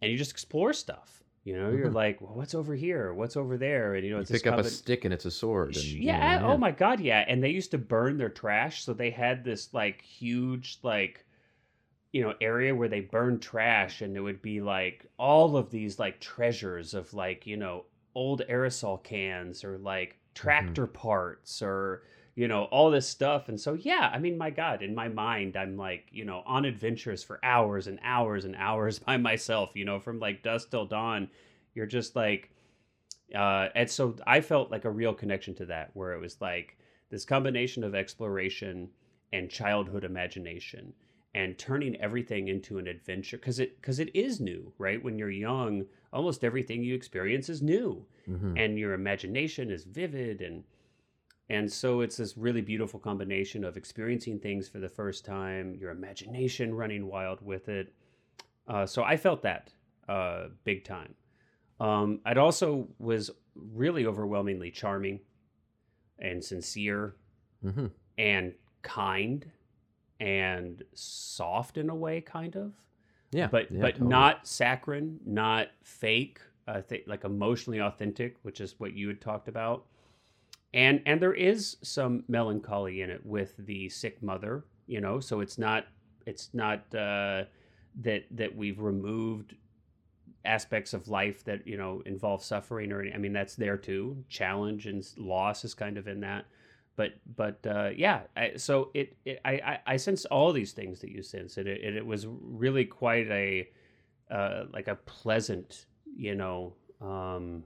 and 0.00 0.10
you 0.10 0.16
just 0.16 0.30
explore 0.30 0.72
stuff 0.72 1.19
you 1.44 1.56
know 1.56 1.70
you're 1.70 1.90
Mhm. 1.90 1.94
like 1.94 2.20
well, 2.20 2.34
what's 2.34 2.54
over 2.54 2.74
here 2.74 3.14
what's 3.14 3.36
over 3.36 3.56
there 3.56 3.94
and 3.94 4.04
you 4.04 4.12
know 4.12 4.20
You 4.20 4.26
pick 4.26 4.46
up 4.46 4.58
a 4.58 4.64
stick 4.64 5.04
and 5.04 5.14
it's 5.14 5.24
a 5.24 5.30
sword. 5.30 5.68
And, 5.68 5.76
Sh- 5.76 5.94
you 5.94 6.02
yeah, 6.06 6.38
know, 6.40 6.48
oh 6.52 6.58
my 6.58 6.70
god 6.70 7.00
yeah 7.00 7.24
and 7.26 7.42
they 7.42 7.50
used 7.50 7.70
to 7.70 7.78
burn 7.78 8.18
their 8.18 8.28
trash 8.28 8.84
so 8.84 8.92
they 8.92 9.10
had 9.10 9.44
this 9.44 9.72
like 9.72 10.02
huge 10.02 10.78
like 10.82 11.24
you 12.12 12.22
know 12.22 12.34
area 12.40 12.74
where 12.74 12.88
they 12.88 13.00
burned 13.00 13.40
trash 13.40 14.02
and 14.02 14.16
it 14.16 14.20
would 14.20 14.42
be 14.42 14.60
like 14.60 15.06
all 15.18 15.56
of 15.56 15.70
these 15.70 15.98
like 15.98 16.20
treasures 16.20 16.92
of 16.92 17.14
like 17.14 17.46
you 17.46 17.56
know 17.56 17.84
old 18.14 18.42
aerosol 18.50 19.02
cans 19.02 19.64
or 19.64 19.78
like 19.78 20.18
tractor 20.34 20.86
parts 20.86 21.62
or 21.62 22.02
you 22.34 22.48
know 22.48 22.64
all 22.64 22.90
this 22.90 23.08
stuff 23.08 23.48
and 23.48 23.60
so 23.60 23.74
yeah 23.74 24.10
i 24.12 24.18
mean 24.18 24.38
my 24.38 24.50
god 24.50 24.82
in 24.82 24.94
my 24.94 25.08
mind 25.08 25.56
i'm 25.56 25.76
like 25.76 26.08
you 26.12 26.24
know 26.24 26.42
on 26.46 26.64
adventures 26.64 27.22
for 27.22 27.38
hours 27.42 27.86
and 27.86 27.98
hours 28.02 28.44
and 28.44 28.54
hours 28.56 28.98
by 29.08 29.16
myself 29.16 29.70
you 29.74 29.84
know 29.84 29.98
from 29.98 30.18
like 30.18 30.42
dusk 30.42 30.70
till 30.70 30.86
dawn 30.86 31.28
you're 31.74 31.86
just 31.86 32.14
like 32.16 32.50
uh, 33.34 33.68
and 33.74 33.88
so 33.88 34.16
I 34.26 34.40
felt 34.40 34.70
like 34.70 34.84
a 34.84 34.90
real 34.90 35.14
connection 35.14 35.54
to 35.56 35.66
that, 35.66 35.90
where 35.94 36.12
it 36.14 36.20
was 36.20 36.40
like 36.40 36.76
this 37.10 37.24
combination 37.24 37.84
of 37.84 37.94
exploration 37.94 38.90
and 39.32 39.48
childhood 39.48 40.02
imagination, 40.02 40.92
and 41.34 41.56
turning 41.56 41.94
everything 42.00 42.48
into 42.48 42.78
an 42.78 42.88
adventure 42.88 43.36
because 43.36 43.60
it 43.60 43.80
because 43.80 44.00
it 44.00 44.14
is 44.16 44.40
new, 44.40 44.72
right? 44.78 45.02
When 45.02 45.16
you're 45.16 45.30
young, 45.30 45.86
almost 46.12 46.42
everything 46.42 46.82
you 46.82 46.94
experience 46.94 47.48
is 47.48 47.62
new, 47.62 48.04
Mhm. 48.28 48.58
and 48.58 48.78
your 48.78 48.94
imagination 48.94 49.70
is 49.70 49.84
vivid 49.84 50.40
and 50.40 50.64
and 51.50 51.70
so 51.70 52.00
it's 52.00 52.16
this 52.16 52.36
really 52.38 52.60
beautiful 52.62 52.98
combination 53.00 53.64
of 53.64 53.76
experiencing 53.76 54.38
things 54.38 54.68
for 54.68 54.78
the 54.78 54.88
first 54.88 55.24
time, 55.24 55.74
your 55.74 55.90
imagination 55.90 56.74
running 56.74 57.06
wild 57.06 57.40
with 57.44 57.68
it. 57.68 57.92
Uh, 58.68 58.86
so 58.86 59.02
I 59.02 59.16
felt 59.16 59.42
that 59.42 59.72
uh, 60.08 60.48
big 60.64 60.84
time. 60.84 61.14
Um, 61.80 62.20
it 62.26 62.38
also 62.38 62.88
was 62.98 63.30
really 63.54 64.06
overwhelmingly 64.06 64.70
charming 64.70 65.20
and 66.18 66.42
sincere 66.44 67.16
Mhm. 67.64 67.90
and 68.18 68.54
kind 68.82 69.50
and 70.20 70.82
soft 70.94 71.76
in 71.78 71.88
a 71.90 71.94
way, 71.94 72.20
kind 72.20 72.54
of 72.56 72.72
Yeah. 73.32 73.48
but 73.48 73.70
yeah, 73.70 73.80
but 73.80 73.92
totally. 73.94 74.10
not 74.10 74.46
saccharine, 74.46 75.18
not 75.24 75.68
fake. 75.82 76.40
I 76.66 76.80
think 76.80 77.04
like 77.06 77.24
emotionally 77.24 77.80
authentic, 77.80 78.36
which 78.42 78.60
is 78.60 78.78
what 78.78 78.92
you 78.92 79.08
had 79.08 79.20
talked 79.20 79.48
about. 79.48 79.86
And 80.72 81.02
and 81.06 81.20
there 81.20 81.34
is 81.34 81.76
some 81.82 82.24
melancholy 82.28 83.02
in 83.02 83.10
it 83.10 83.24
with 83.24 83.54
the 83.58 83.88
sick 83.88 84.22
mother, 84.22 84.64
you 84.86 85.00
know. 85.00 85.20
So 85.20 85.40
it's 85.40 85.58
not 85.58 85.86
it's 86.26 86.50
not 86.52 86.94
uh, 86.94 87.44
that 88.02 88.24
that 88.30 88.54
we've 88.54 88.80
removed 88.80 89.56
aspects 90.44 90.94
of 90.94 91.08
life 91.08 91.44
that 91.44 91.66
you 91.66 91.76
know 91.76 92.02
involve 92.06 92.42
suffering 92.42 92.92
or 92.92 93.02
any, 93.02 93.12
I 93.12 93.18
mean 93.18 93.32
that's 93.32 93.56
there 93.56 93.76
too. 93.76 94.24
Challenge 94.28 94.86
and 94.86 95.06
loss 95.16 95.64
is 95.64 95.74
kind 95.74 95.98
of 95.98 96.06
in 96.06 96.20
that. 96.20 96.46
But 96.96 97.14
but 97.36 97.66
uh, 97.66 97.90
yeah, 97.96 98.22
I, 98.36 98.52
so 98.56 98.90
it, 98.94 99.16
it 99.24 99.40
I, 99.44 99.78
I 99.86 99.96
sense 99.96 100.24
all 100.26 100.52
these 100.52 100.72
things 100.72 101.00
that 101.00 101.10
you 101.10 101.22
sense. 101.22 101.56
It 101.56 101.66
it, 101.66 101.96
it 101.96 102.04
was 102.04 102.26
really 102.28 102.84
quite 102.84 103.28
a 103.28 103.68
uh, 104.30 104.64
like 104.72 104.88
a 104.88 104.94
pleasant, 104.94 105.86
you 106.16 106.34
know, 106.34 106.74
um, 107.00 107.64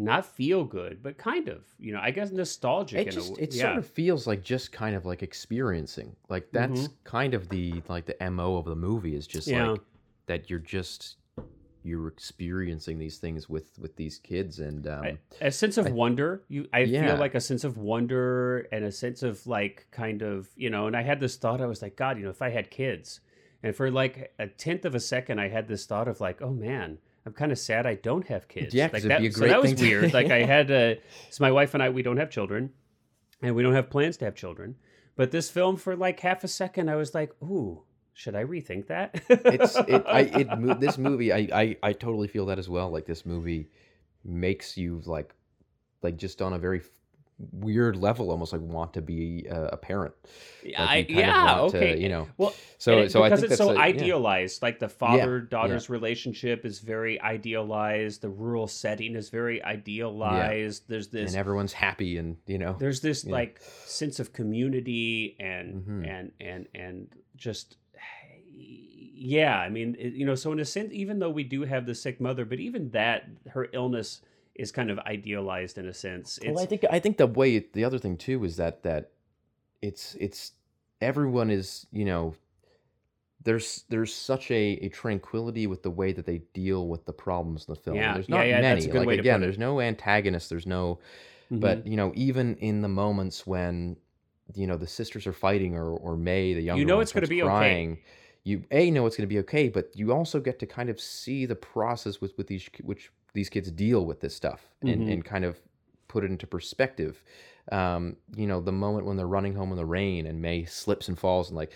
not 0.00 0.24
feel 0.24 0.64
good, 0.64 1.02
but 1.02 1.18
kind 1.18 1.48
of, 1.48 1.64
you 1.78 1.92
know, 1.92 1.98
I 2.00 2.12
guess 2.12 2.30
nostalgic. 2.30 2.98
it 3.00 3.02
in 3.02 3.08
a 3.08 3.12
just 3.12 3.38
it 3.38 3.54
yeah. 3.54 3.62
sort 3.64 3.78
of 3.78 3.86
feels 3.86 4.26
like 4.28 4.42
just 4.42 4.70
kind 4.70 4.94
of 4.94 5.04
like 5.04 5.22
experiencing 5.24 6.14
like 6.28 6.48
that's 6.52 6.88
kind 7.04 7.34
of 7.34 7.48
the 7.48 7.82
like 7.88 8.06
the 8.06 8.30
mo 8.30 8.56
of 8.56 8.64
the 8.66 8.76
movie 8.76 9.16
is 9.16 9.26
just 9.26 9.48
Yeah. 9.48 9.70
like 9.72 9.80
that 10.26 10.48
you're 10.48 10.60
just 10.60 11.16
you're 11.82 12.08
experiencing 12.08 12.98
these 12.98 13.18
things 13.18 13.48
with 13.48 13.78
with 13.78 13.96
these 13.96 14.18
kids 14.18 14.58
and 14.60 14.86
um 14.86 15.04
I- 15.04 15.18
a 15.40 15.50
sense 15.50 15.78
of 15.78 15.86
I- 15.86 15.90
wonder. 15.90 16.42
You, 16.48 16.68
I 16.72 16.80
Yeah. 16.80 17.06
feel 17.08 17.16
like 17.18 17.34
a 17.34 17.40
sense 17.40 17.64
of 17.64 17.76
wonder 17.78 18.68
and 18.72 18.84
a 18.84 18.92
sense 18.92 19.22
of 19.22 19.46
like 19.46 19.86
kind 19.90 20.22
of, 20.22 20.48
you 20.56 20.70
know. 20.70 20.86
And 20.86 20.96
I 20.96 21.02
had 21.02 21.18
this 21.20 21.36
thought. 21.36 21.60
I 21.60 21.66
was 21.66 21.82
like, 21.82 21.96
God, 21.96 22.18
you 22.18 22.24
know, 22.24 22.30
if 22.30 22.42
I 22.42 22.50
had 22.50 22.70
kids, 22.70 23.20
and 23.62 23.74
for 23.74 23.90
like 23.90 24.32
a 24.38 24.46
tenth 24.46 24.84
of 24.84 24.94
a 24.94 25.00
second, 25.00 25.40
I 25.40 25.48
had 25.48 25.66
this 25.66 25.86
thought 25.86 26.08
of 26.08 26.20
like, 26.20 26.40
oh 26.42 26.52
man, 26.52 26.98
I'm 27.28 27.34
kind 27.34 27.52
of 27.52 27.58
sad 27.58 27.86
I 27.86 27.94
don't 27.96 28.26
have 28.28 28.48
kids. 28.48 28.74
Yeah, 28.74 28.88
like 28.92 29.02
that, 29.02 29.20
be 29.20 29.26
a 29.26 29.32
so 29.32 29.46
that 29.46 29.60
was 29.60 29.74
to- 29.74 29.82
weird. 29.82 30.14
like 30.14 30.30
I 30.30 30.42
had 30.56 30.70
a, 30.70 30.98
so 31.30 31.44
my 31.44 31.52
wife 31.52 31.74
and 31.74 31.82
I, 31.82 31.90
we 31.90 32.02
don't 32.02 32.16
have 32.16 32.30
children, 32.30 32.70
and 33.42 33.54
we 33.54 33.62
don't 33.62 33.74
have 33.74 33.90
plans 33.90 34.16
to 34.18 34.24
have 34.24 34.34
children. 34.34 34.76
But 35.14 35.30
this 35.30 35.50
film, 35.50 35.76
for 35.76 35.94
like 35.94 36.20
half 36.20 36.42
a 36.42 36.48
second, 36.48 36.88
I 36.88 36.96
was 36.96 37.14
like, 37.14 37.32
ooh, 37.42 37.82
should 38.14 38.34
I 38.34 38.44
rethink 38.44 38.86
that? 38.86 39.22
it's 39.28 39.76
it 39.76 40.04
I 40.08 40.20
it 40.20 40.80
this 40.80 40.96
movie 40.96 41.32
I, 41.32 41.48
I 41.52 41.76
I 41.82 41.92
totally 41.92 42.28
feel 42.28 42.46
that 42.46 42.58
as 42.58 42.68
well 42.68 42.90
like 42.90 43.04
this 43.06 43.24
movie 43.26 43.68
makes 44.24 44.76
you 44.76 45.02
like 45.04 45.34
like 46.02 46.16
just 46.16 46.40
on 46.42 46.52
a 46.54 46.58
very 46.58 46.80
weird 47.52 47.96
level 47.96 48.30
almost 48.32 48.52
like 48.52 48.60
want 48.62 48.94
to 48.94 49.00
be 49.02 49.46
a, 49.48 49.76
parent 49.76 50.12
Yeah, 50.64 50.80
like 50.82 50.90
I, 50.90 50.96
you 50.98 51.04
kind 51.06 51.18
of 51.18 51.24
yeah, 51.26 51.60
want 51.60 51.70
to, 51.72 51.78
okay. 51.78 52.00
you 52.00 52.08
know 52.08 52.28
Well, 52.36 52.52
so 52.78 52.98
it- 52.98 53.12
so 53.12 53.22
I 53.22 53.28
because 53.28 53.40
think 53.40 53.52
it's 53.52 53.58
so 53.58 53.70
a- 53.70 53.74
yeah. 53.74 53.80
idealized, 53.80 54.60
like 54.62 54.80
the 54.80 54.88
father 54.88 55.40
daughter's 55.40 55.88
relationship 55.88 56.64
is 56.64 56.80
very 56.80 57.20
idealized. 57.20 58.22
The 58.22 58.28
rural 58.28 58.66
setting 58.66 59.14
is 59.14 59.28
very 59.30 59.62
idealized. 59.62 60.88
There's 60.88 61.08
this 61.08 61.30
and 61.32 61.38
everyone's 61.38 61.72
happy 61.72 62.18
and 62.18 62.36
you 62.46 62.58
know 62.58 62.76
there's 62.78 63.00
this 63.02 63.24
Yeah. 63.24 63.32
like 63.32 63.60
sense 63.84 64.18
of 64.18 64.32
community 64.32 65.36
and 65.38 65.84
Mhm. 65.86 66.08
and 66.08 66.32
and 66.40 66.66
and 66.74 67.08
just 67.36 67.76
yeah. 69.20 69.58
I 69.58 69.68
mean, 69.68 69.96
you 69.98 70.24
know, 70.26 70.34
so 70.34 70.52
in 70.52 70.60
a 70.60 70.64
sense, 70.64 70.92
even 70.92 71.18
though 71.18 71.30
we 71.30 71.44
do 71.44 71.62
have 71.62 71.86
the 71.86 71.94
sick 71.94 72.20
mother, 72.20 72.44
but 72.44 72.60
even 72.60 72.90
that 72.90 73.24
her 73.50 73.68
illness 73.72 74.20
is 74.58 74.72
kind 74.72 74.90
of 74.90 74.98
idealized 75.00 75.78
in 75.78 75.86
a 75.86 75.94
sense. 75.94 76.38
It's 76.38 76.46
well, 76.46 76.62
I 76.62 76.66
think 76.66 76.84
I 76.90 76.98
think 76.98 77.16
the 77.16 77.26
way 77.26 77.58
the 77.58 77.84
other 77.84 77.98
thing 77.98 78.16
too 78.16 78.44
is 78.44 78.56
that 78.56 78.82
that 78.82 79.10
it's 79.80 80.16
it's 80.20 80.52
everyone 81.00 81.50
is 81.50 81.86
you 81.92 82.04
know 82.04 82.34
there's 83.44 83.84
there's 83.88 84.12
such 84.14 84.50
a, 84.50 84.72
a 84.82 84.88
tranquility 84.88 85.66
with 85.66 85.82
the 85.82 85.90
way 85.90 86.12
that 86.12 86.26
they 86.26 86.38
deal 86.52 86.88
with 86.88 87.04
the 87.06 87.12
problems 87.12 87.66
in 87.68 87.74
the 87.74 87.80
film. 87.80 87.96
Yeah, 87.96 88.14
there's 88.14 88.28
yeah, 88.28 88.36
not 88.36 88.46
yeah, 88.46 88.60
many. 88.60 88.74
that's 88.74 88.86
a 88.86 88.88
good 88.90 88.98
like 88.98 89.08
way 89.08 89.18
again, 89.18 89.40
there's 89.40 89.58
no 89.58 89.80
antagonist. 89.80 90.50
There's 90.50 90.66
no 90.66 90.98
Mhm. 91.50 91.60
but 91.60 91.86
you 91.86 91.96
know 91.96 92.12
even 92.14 92.56
in 92.56 92.82
the 92.82 92.88
moments 92.88 93.46
when 93.46 93.96
you 94.54 94.66
know 94.66 94.76
the 94.76 94.86
sisters 94.86 95.26
are 95.26 95.32
fighting 95.32 95.74
or 95.76 95.92
or 95.92 96.16
May 96.16 96.52
the 96.54 96.60
younger 96.60 96.84
know 96.84 96.96
one 96.96 97.02
it's 97.02 97.12
gonna 97.12 97.26
starts 97.26 97.30
be 97.30 97.42
okay. 97.42 97.48
crying. 97.48 97.98
You 98.44 98.64
a 98.70 98.90
know 98.90 99.06
it's 99.06 99.16
going 99.16 99.28
to 99.28 99.34
be 99.34 99.40
okay, 99.40 99.68
but 99.68 99.90
you 99.94 100.10
also 100.12 100.40
get 100.40 100.58
to 100.60 100.66
kind 100.66 100.88
of 100.88 100.98
see 101.00 101.44
the 101.44 101.54
process 101.56 102.20
with 102.20 102.36
with 102.38 102.46
these 102.46 102.68
which 102.82 103.10
these 103.34 103.48
kids 103.48 103.70
deal 103.70 104.04
with 104.06 104.20
this 104.20 104.34
stuff 104.34 104.74
and 104.82 105.02
Mhm. 105.02 105.12
and 105.12 105.24
kind 105.24 105.44
of 105.44 105.60
put 106.08 106.24
it 106.24 106.30
into 106.30 106.46
perspective. 106.46 107.22
Um, 107.70 108.16
you 108.34 108.46
know, 108.46 108.60
the 108.60 108.72
moment 108.72 109.04
when 109.06 109.16
they're 109.16 109.26
running 109.28 109.54
home 109.54 109.70
in 109.70 109.76
the 109.76 109.84
rain 109.84 110.26
and 110.26 110.40
May 110.40 110.64
slips 110.64 111.08
and 111.08 111.18
falls 111.18 111.48
and 111.50 111.56
like 111.56 111.72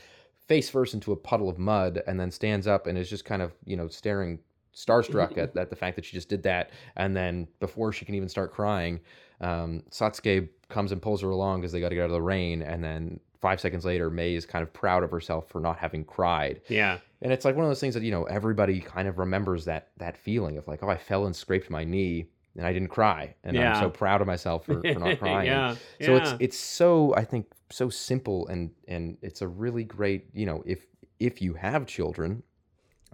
face 0.48 0.70
first 0.70 0.94
into 0.94 1.12
a 1.12 1.16
puddle 1.16 1.48
of 1.48 1.58
mud 1.58 2.02
and 2.06 2.18
then 2.18 2.30
stands 2.30 2.66
up 2.66 2.86
and 2.86 2.96
is 2.98 3.10
just 3.10 3.24
kind 3.24 3.42
of, 3.42 3.52
you 3.66 3.76
know, 3.76 3.88
staring 3.88 4.38
starstruck 4.74 5.36
at, 5.36 5.54
at 5.62 5.68
the 5.70 5.76
fact 5.76 5.96
that 5.96 6.04
she 6.04 6.12
just 6.16 6.28
did 6.30 6.42
that. 6.44 6.70
And 6.96 7.14
then 7.14 7.46
before 7.60 7.92
she 7.92 8.04
can 8.06 8.14
even 8.14 8.28
start 8.28 8.52
crying, 8.52 9.00
um, 9.42 9.82
Satsuki 9.90 10.48
comes 10.70 10.92
and 10.92 11.02
pulls 11.02 11.20
her 11.20 11.28
along 11.30 11.60
because 11.60 11.72
they 11.72 11.80
got 11.80 11.90
to 11.90 11.94
get 11.94 12.02
out 12.02 12.06
of 12.06 12.12
the 12.12 12.22
rain 12.22 12.62
and 12.62 12.82
then 12.82 13.20
five 13.42 13.60
seconds 13.60 13.84
later, 13.84 14.08
May 14.08 14.34
is 14.34 14.46
kind 14.46 14.62
of 14.62 14.72
proud 14.72 15.02
of 15.02 15.10
herself 15.10 15.48
for 15.50 15.60
not 15.60 15.76
having 15.76 16.04
cried. 16.04 16.62
Yeah. 16.68 16.98
And 17.20 17.32
it's 17.32 17.44
like 17.44 17.54
one 17.56 17.64
of 17.64 17.70
those 17.70 17.80
things 17.80 17.92
that, 17.94 18.02
you 18.02 18.10
know, 18.10 18.24
everybody 18.24 18.80
kind 18.80 19.06
of 19.08 19.18
remembers 19.18 19.66
that 19.66 19.88
that 19.98 20.16
feeling 20.16 20.56
of 20.56 20.66
like, 20.66 20.82
oh, 20.82 20.88
I 20.88 20.96
fell 20.96 21.26
and 21.26 21.36
scraped 21.36 21.68
my 21.68 21.84
knee 21.84 22.26
and 22.56 22.66
I 22.66 22.72
didn't 22.72 22.88
cry. 22.88 23.34
And 23.44 23.54
Yeah. 23.56 23.74
I'm 23.74 23.82
so 23.82 23.90
proud 23.90 24.20
of 24.22 24.26
myself 24.26 24.64
for, 24.64 24.80
for 24.80 24.98
not 24.98 25.18
crying. 25.18 25.46
yeah. 25.46 25.74
So 26.00 26.14
yeah. 26.16 26.22
it's 26.22 26.34
it's 26.40 26.56
so 26.58 27.14
I 27.16 27.24
think 27.24 27.46
so 27.70 27.90
simple 27.90 28.46
and 28.48 28.70
and 28.88 29.18
it's 29.22 29.42
a 29.42 29.48
really 29.48 29.84
great, 29.84 30.26
you 30.32 30.46
know, 30.46 30.62
if 30.64 30.86
if 31.18 31.42
you 31.42 31.54
have 31.54 31.86
children, 31.86 32.42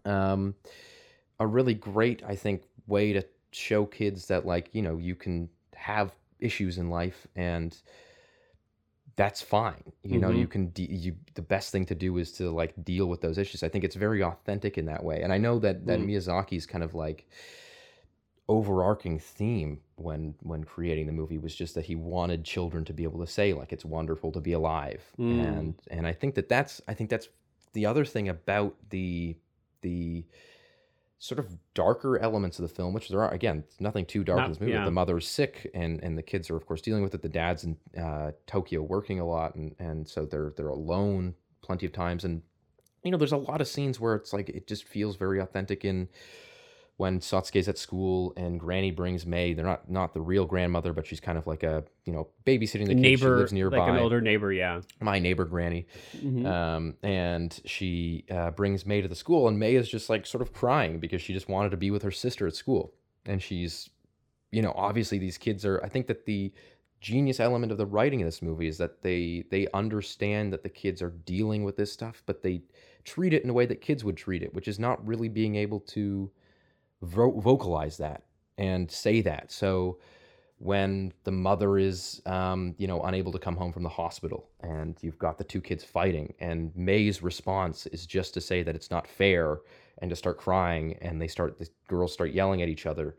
um 0.04 0.54
a 1.40 1.46
really 1.46 1.74
great 1.74 2.22
I 2.26 2.36
think 2.36 2.62
way 2.86 3.12
to 3.14 3.24
show 3.50 3.86
kids 3.86 4.26
that 4.26 4.44
like, 4.46 4.68
you 4.72 4.82
know, 4.82 4.98
you 4.98 5.14
can 5.14 5.48
have 5.74 6.12
issues 6.40 6.78
in 6.78 6.90
life 6.90 7.26
and 7.36 7.76
that's 9.18 9.42
fine. 9.42 9.82
You 10.04 10.18
know, 10.22 10.30
Mhm. 10.30 10.38
you 10.42 10.46
can 10.54 10.64
de- 10.78 10.92
you 11.04 11.12
the 11.34 11.42
best 11.54 11.72
thing 11.72 11.84
to 11.86 11.94
do 12.06 12.10
is 12.22 12.28
to 12.38 12.44
like 12.60 12.72
deal 12.84 13.06
with 13.12 13.20
those 13.20 13.36
issues. 13.42 13.62
I 13.66 13.68
think 13.68 13.82
it's 13.84 13.96
very 14.06 14.22
authentic 14.22 14.78
in 14.78 14.86
that 14.86 15.02
way. 15.08 15.18
And 15.22 15.30
I 15.36 15.38
know 15.38 15.58
that 15.64 15.76
that 15.88 15.98
Mm. 16.00 16.06
Miyazaki's 16.08 16.66
kind 16.66 16.84
of 16.84 16.94
like 16.94 17.26
overarching 18.48 19.18
theme 19.18 19.80
when 19.96 20.34
when 20.42 20.64
creating 20.64 21.06
the 21.06 21.12
movie 21.12 21.36
was 21.36 21.54
just 21.54 21.74
that 21.74 21.84
he 21.84 21.94
wanted 21.94 22.44
children 22.44 22.84
to 22.84 22.94
be 22.94 23.02
able 23.04 23.20
to 23.20 23.26
say 23.30 23.52
like 23.52 23.72
it's 23.74 23.84
wonderful 23.84 24.32
to 24.32 24.40
be 24.40 24.52
alive 24.52 25.02
Mm. 25.18 25.40
and 25.48 25.74
and 25.90 26.06
i 26.06 26.12
think 26.14 26.34
that 26.36 26.48
that's 26.48 26.80
i 26.88 26.94
think 26.94 27.10
that's 27.10 27.28
the 27.74 27.84
other 27.84 28.06
thing 28.06 28.26
about 28.30 28.74
the 28.88 29.36
the 29.82 30.24
sort 31.18 31.38
of 31.40 31.56
darker 31.74 32.18
elements 32.18 32.58
of 32.58 32.62
the 32.62 32.72
film 32.72 32.92
which 32.92 33.08
there 33.08 33.20
are 33.22 33.32
again 33.32 33.64
nothing 33.80 34.06
too 34.06 34.22
dark 34.22 34.38
Not- 34.38 34.44
in 34.46 34.52
this 34.52 34.60
movie 34.60 34.72
yeah. 34.72 34.84
the 34.84 34.90
mother's 34.90 35.26
sick 35.26 35.68
and 35.74 36.02
and 36.02 36.16
the 36.16 36.22
kids 36.22 36.48
are 36.48 36.56
of 36.56 36.64
course 36.64 36.80
dealing 36.80 37.02
with 37.02 37.14
it 37.14 37.22
the 37.22 37.28
dad's 37.28 37.64
in 37.64 37.76
uh, 38.00 38.30
tokyo 38.46 38.82
working 38.82 39.18
a 39.18 39.26
lot 39.26 39.56
and 39.56 39.74
and 39.78 40.08
so 40.08 40.26
they're 40.26 40.52
they're 40.56 40.68
alone 40.68 41.34
plenty 41.60 41.86
of 41.86 41.92
times 41.92 42.24
and 42.24 42.42
you 43.02 43.10
know 43.10 43.18
there's 43.18 43.32
a 43.32 43.36
lot 43.36 43.60
of 43.60 43.66
scenes 43.66 43.98
where 43.98 44.14
it's 44.14 44.32
like 44.32 44.48
it 44.48 44.66
just 44.68 44.84
feels 44.84 45.16
very 45.16 45.40
authentic 45.40 45.84
in 45.84 46.08
when 46.98 47.20
Satsuki's 47.20 47.68
at 47.68 47.78
school 47.78 48.32
and 48.36 48.58
Granny 48.58 48.90
brings 48.90 49.24
May. 49.24 49.54
They're 49.54 49.64
not 49.64 49.88
not 49.88 50.12
the 50.14 50.20
real 50.20 50.44
grandmother, 50.44 50.92
but 50.92 51.06
she's 51.06 51.20
kind 51.20 51.38
of 51.38 51.46
like 51.46 51.62
a 51.62 51.84
you 52.04 52.12
know 52.12 52.26
babysitting 52.44 52.86
the 52.86 52.94
neighbor, 52.94 53.38
lives 53.38 53.52
nearby. 53.52 53.78
like 53.78 53.88
an 53.90 53.98
older 53.98 54.20
neighbor. 54.20 54.52
Yeah. 54.52 54.80
My 55.00 55.18
neighbor 55.20 55.44
Granny, 55.44 55.86
Mhm. 56.16 56.44
um, 56.44 56.96
and 57.02 57.58
she 57.64 58.24
uh, 58.30 58.50
brings 58.50 58.84
May 58.84 59.00
to 59.00 59.08
the 59.08 59.14
school, 59.14 59.46
and 59.48 59.58
May 59.58 59.76
is 59.76 59.88
just 59.88 60.10
like 60.10 60.26
sort 60.26 60.42
of 60.42 60.52
crying 60.52 60.98
because 60.98 61.22
she 61.22 61.32
just 61.32 61.48
wanted 61.48 61.70
to 61.70 61.76
be 61.76 61.90
with 61.92 62.02
her 62.02 62.10
sister 62.10 62.48
at 62.48 62.54
school, 62.56 62.92
and 63.24 63.40
she's, 63.40 63.88
you 64.50 64.60
know, 64.60 64.72
obviously 64.76 65.18
these 65.18 65.38
kids 65.38 65.64
are. 65.64 65.80
I 65.84 65.88
think 65.88 66.08
that 66.08 66.26
the 66.26 66.52
genius 67.00 67.38
element 67.38 67.70
of 67.70 67.78
the 67.78 67.86
writing 67.86 68.20
of 68.22 68.26
this 68.26 68.42
movie 68.42 68.66
is 68.66 68.76
that 68.78 69.02
they 69.02 69.44
they 69.52 69.68
understand 69.72 70.52
that 70.52 70.64
the 70.64 70.68
kids 70.68 71.00
are 71.00 71.10
dealing 71.10 71.62
with 71.62 71.76
this 71.76 71.92
stuff, 71.92 72.24
but 72.26 72.42
they 72.42 72.62
treat 73.04 73.32
it 73.32 73.44
in 73.44 73.50
a 73.50 73.52
way 73.52 73.66
that 73.66 73.80
kids 73.80 74.02
would 74.04 74.16
treat 74.16 74.42
it, 74.42 74.52
which 74.52 74.66
is 74.66 74.80
not 74.80 75.06
really 75.06 75.28
being 75.28 75.54
able 75.54 75.78
to 75.78 76.28
vo- 77.02 77.40
vocalize 77.40 77.96
that 77.98 78.24
and 78.56 78.90
say 78.90 79.20
that. 79.22 79.50
So 79.52 79.98
when 80.58 81.12
the 81.24 81.30
mother 81.30 81.78
is, 81.78 82.20
um, 82.26 82.74
you 82.78 82.86
know, 82.86 83.02
unable 83.02 83.30
to 83.32 83.38
come 83.38 83.56
home 83.56 83.72
from 83.72 83.84
the 83.84 83.88
hospital, 83.88 84.48
and 84.60 84.96
you've 85.00 85.18
got 85.18 85.38
the 85.38 85.44
two 85.44 85.60
kids 85.60 85.84
fighting, 85.84 86.34
and 86.40 86.72
May's 86.74 87.22
response 87.22 87.86
is 87.86 88.06
just 88.06 88.34
to 88.34 88.40
say 88.40 88.62
that 88.62 88.74
it's 88.74 88.90
not 88.90 89.06
fair, 89.06 89.60
and 89.98 90.10
to 90.10 90.16
start 90.16 90.38
crying, 90.38 90.96
and 91.00 91.20
they 91.20 91.28
start 91.28 91.58
the 91.58 91.68
girls 91.88 92.12
start 92.12 92.32
yelling 92.32 92.62
at 92.62 92.68
each 92.68 92.86
other, 92.86 93.16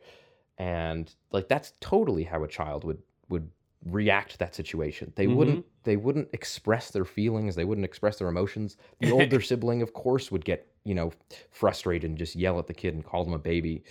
and 0.58 1.14
like 1.32 1.48
that's 1.48 1.74
totally 1.80 2.24
how 2.24 2.44
a 2.44 2.48
child 2.48 2.84
would 2.84 3.02
would 3.30 3.50
react 3.86 4.32
to 4.32 4.38
that 4.40 4.54
situation. 4.56 5.14
They 5.16 5.28
wouldn't 5.28 5.66
they 5.84 5.96
wouldn't 5.96 6.30
express 6.34 6.92
their 6.92 7.06
feelings, 7.06 7.56
they 7.56 7.66
wouldn't 7.66 7.86
express 7.86 8.18
their 8.18 8.28
emotions. 8.28 8.76
The 9.00 9.12
older 9.20 9.40
sibling, 9.40 9.82
of 9.82 9.94
course, 9.94 10.32
would 10.32 10.44
get 10.44 10.68
you 10.84 10.96
know 10.96 11.12
frustrated 11.52 12.10
and 12.10 12.18
just 12.18 12.36
yell 12.36 12.60
at 12.60 12.68
the 12.68 12.74
kid 12.74 12.94
and 12.94 13.06
call 13.06 13.24
them 13.24 13.34
a 13.34 13.40
baby, 13.40 13.84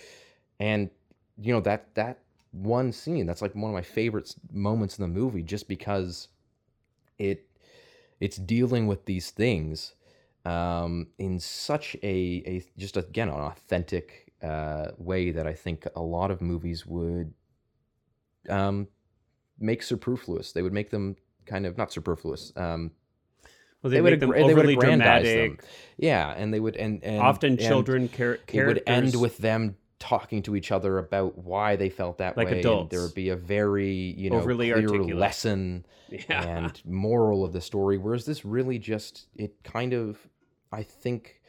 and 0.59 0.89
you 1.37 1.53
know 1.53 1.61
that 1.61 1.93
that 1.95 2.19
one 2.51 2.91
scene 2.91 3.25
that's 3.25 3.41
like 3.41 3.53
one 3.53 3.69
of 3.69 3.75
my 3.75 3.81
favorite 3.81 4.35
moments 4.51 4.97
in 4.97 5.03
the 5.03 5.19
movie 5.19 5.43
just 5.43 5.67
because 5.67 6.29
it 7.19 7.45
it's 8.19 8.37
dealing 8.37 8.87
with 8.87 9.05
these 9.05 9.31
things 9.31 9.93
um, 10.45 11.07
in 11.17 11.39
such 11.39 11.95
a, 12.01 12.43
a 12.45 12.63
just 12.77 12.97
again 12.97 13.29
an 13.29 13.35
authentic 13.35 14.33
uh, 14.41 14.91
way 14.97 15.31
that 15.31 15.45
I 15.45 15.53
think 15.53 15.87
a 15.95 16.01
lot 16.01 16.31
of 16.31 16.41
movies 16.41 16.85
would 16.85 17.33
um, 18.49 18.87
make 19.59 19.83
superfluous. 19.83 20.51
They 20.51 20.61
would 20.61 20.73
make 20.73 20.89
them 20.89 21.15
kind 21.45 21.65
of 21.65 21.77
not 21.77 21.91
superfluous. 21.91 22.53
Um, 22.55 22.91
Well, 23.81 23.89
they 23.91 23.97
they, 23.97 24.01
would 24.01 24.11
make 24.11 24.19
them 24.19 24.29
would 24.29 24.39
overly 24.39 24.73
aggrandize 24.73 25.23
them. 25.23 25.57
yeah, 25.97 26.33
and 26.35 26.53
they 26.53 26.59
would 26.59 26.75
and, 26.75 27.03
and 27.03 27.19
Often 27.19 27.51
and 27.53 27.59
children 27.59 28.09
char- 28.09 28.39
It 28.51 28.65
would 28.65 28.83
end 28.87 29.15
with 29.15 29.37
them 29.37 29.77
talking 29.99 30.41
to 30.43 30.55
each 30.55 30.71
other 30.71 30.97
about 30.97 31.37
why 31.37 31.75
they 31.75 31.89
felt 31.89 32.17
that 32.19 32.37
Like 32.37 32.47
way. 32.47 32.51
and 32.53 32.59
adults. 32.61 32.89
there 32.91 33.01
would 33.01 33.13
be 33.15 33.29
a 33.29 33.35
very 33.35 33.91
you 34.17 34.29
know 34.29 34.37
Overly 34.37 34.71
clear 34.71 34.85
articulate. 34.85 35.15
lesson 35.17 35.85
yeah. 36.09 36.43
and 36.43 36.81
moral 36.85 37.43
of 37.45 37.53
the 37.53 37.61
story. 37.61 37.97
Whereas 37.97 38.25
this 38.25 38.43
really 38.45 38.79
just 38.79 39.27
it 39.35 39.61
kind 39.63 39.93
of 39.93 40.17
I 40.71 40.83
think 40.83 41.41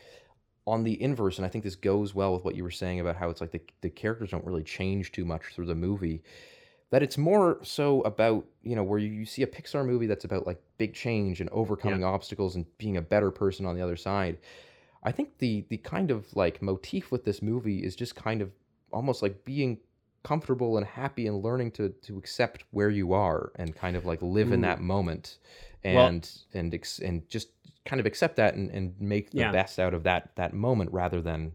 on 0.66 0.84
the 0.84 1.00
inverse, 1.02 1.38
and 1.38 1.44
I 1.46 1.48
think 1.48 1.64
this 1.64 1.74
goes 1.74 2.14
well 2.14 2.32
with 2.34 2.44
what 2.44 2.54
you 2.54 2.62
were 2.62 2.70
saying 2.70 3.00
about 3.00 3.16
how 3.16 3.30
it's 3.30 3.40
like 3.40 3.50
the 3.50 3.60
the 3.80 3.90
characters 3.90 4.30
don't 4.30 4.44
really 4.44 4.62
change 4.62 5.10
too 5.12 5.24
much 5.24 5.42
through 5.54 5.66
the 5.66 5.74
movie. 5.74 6.22
That 6.90 7.02
it's 7.04 7.16
more 7.16 7.58
so 7.62 8.00
about 8.02 8.44
you 8.62 8.74
know 8.74 8.82
where 8.82 8.98
you, 8.98 9.10
you 9.10 9.24
see 9.24 9.42
a 9.42 9.46
Pixar 9.46 9.86
movie 9.86 10.06
that's 10.06 10.24
about 10.24 10.46
like 10.46 10.60
big 10.76 10.92
change 10.92 11.40
and 11.40 11.48
overcoming 11.50 12.02
obstacles 12.04 12.56
and 12.56 12.66
being 12.78 12.96
a 12.96 13.02
better 13.02 13.30
person 13.30 13.64
on 13.64 13.76
the 13.76 13.82
other 13.82 13.96
side. 13.96 14.38
I 15.02 15.12
think 15.12 15.38
the 15.38 15.64
the 15.68 15.76
kind 15.78 16.10
of 16.10 16.34
like 16.36 16.60
motif 16.60 17.10
with 17.12 17.24
this 17.24 17.42
movie 17.42 17.78
is 17.78 17.94
just 17.94 18.16
kind 18.16 18.42
of 18.42 18.50
almost 18.92 19.22
like 19.22 19.44
being 19.44 19.78
comfortable 20.22 20.76
and 20.76 20.86
happy 20.86 21.26
and 21.26 21.42
learning 21.42 21.70
to 21.72 21.90
to 22.02 22.18
accept 22.18 22.64
where 22.72 22.90
you 22.90 23.12
are 23.12 23.52
and 23.56 23.74
kind 23.74 23.96
of 23.96 24.04
like 24.04 24.20
live 24.20 24.52
in 24.52 24.60
mm. 24.60 24.64
that 24.64 24.80
moment 24.80 25.38
Well- 25.84 26.06
and 26.06 26.30
and 26.52 26.74
ex- 26.74 26.98
and 26.98 27.28
just 27.28 27.48
kind 27.86 28.00
of 28.00 28.06
accept 28.06 28.36
that 28.36 28.54
and, 28.54 28.70
and 28.70 29.00
make 29.00 29.30
the 29.30 29.38
Yeah. 29.38 29.52
best 29.52 29.78
out 29.78 29.94
of 29.94 30.02
that 30.02 30.36
that 30.36 30.52
moment 30.52 30.92
rather 30.92 31.22
than 31.22 31.52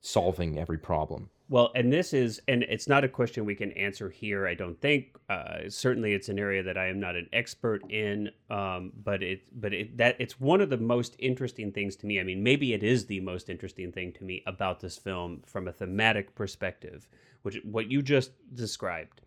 solving 0.00 0.58
every 0.58 0.78
problem. 0.78 1.30
Well, 1.50 1.72
and 1.74 1.90
this 1.90 2.12
is, 2.12 2.42
and 2.46 2.62
it's 2.64 2.88
not 2.88 3.04
a 3.04 3.08
question 3.08 3.46
we 3.46 3.54
can 3.54 3.72
answer 3.72 4.10
here. 4.10 4.46
I 4.46 4.54
don't 4.54 4.78
think. 4.80 5.16
Uh, 5.30 5.60
certainly, 5.70 6.12
it's 6.12 6.28
an 6.28 6.38
area 6.38 6.62
that 6.62 6.76
I 6.76 6.88
am 6.88 7.00
not 7.00 7.16
an 7.16 7.28
expert 7.32 7.82
in. 7.90 8.30
Um, 8.50 8.92
but 9.02 9.22
it, 9.22 9.42
but 9.58 9.72
it, 9.72 9.96
that 9.96 10.16
it's 10.18 10.38
one 10.40 10.60
of 10.60 10.68
the 10.68 10.76
most 10.76 11.16
interesting 11.18 11.72
things 11.72 11.96
to 11.96 12.06
me. 12.06 12.20
I 12.20 12.22
mean, 12.24 12.42
maybe 12.42 12.74
it 12.74 12.82
is 12.82 13.06
the 13.06 13.20
most 13.20 13.48
interesting 13.48 13.92
thing 13.92 14.12
to 14.14 14.24
me 14.24 14.42
about 14.46 14.80
this 14.80 14.98
film 14.98 15.42
from 15.46 15.68
a 15.68 15.72
thematic 15.72 16.34
perspective, 16.34 17.08
which 17.42 17.58
what 17.64 17.90
you 17.90 18.02
just 18.02 18.32
described. 18.54 19.22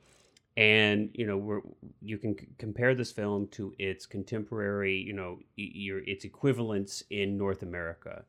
And 0.58 1.10
you 1.14 1.26
know, 1.26 1.38
we're, 1.38 1.62
you 2.02 2.20
can 2.20 2.38
c- 2.38 2.48
compare 2.60 2.94
this 2.94 3.12
film 3.12 3.48
to 3.54 3.74
its 3.80 4.06
contemporary, 4.06 4.96
you 4.98 5.14
know, 5.14 5.40
your 5.56 6.00
its 6.00 6.26
equivalents 6.26 7.04
in 7.10 7.38
North 7.38 7.64
America. 7.64 8.26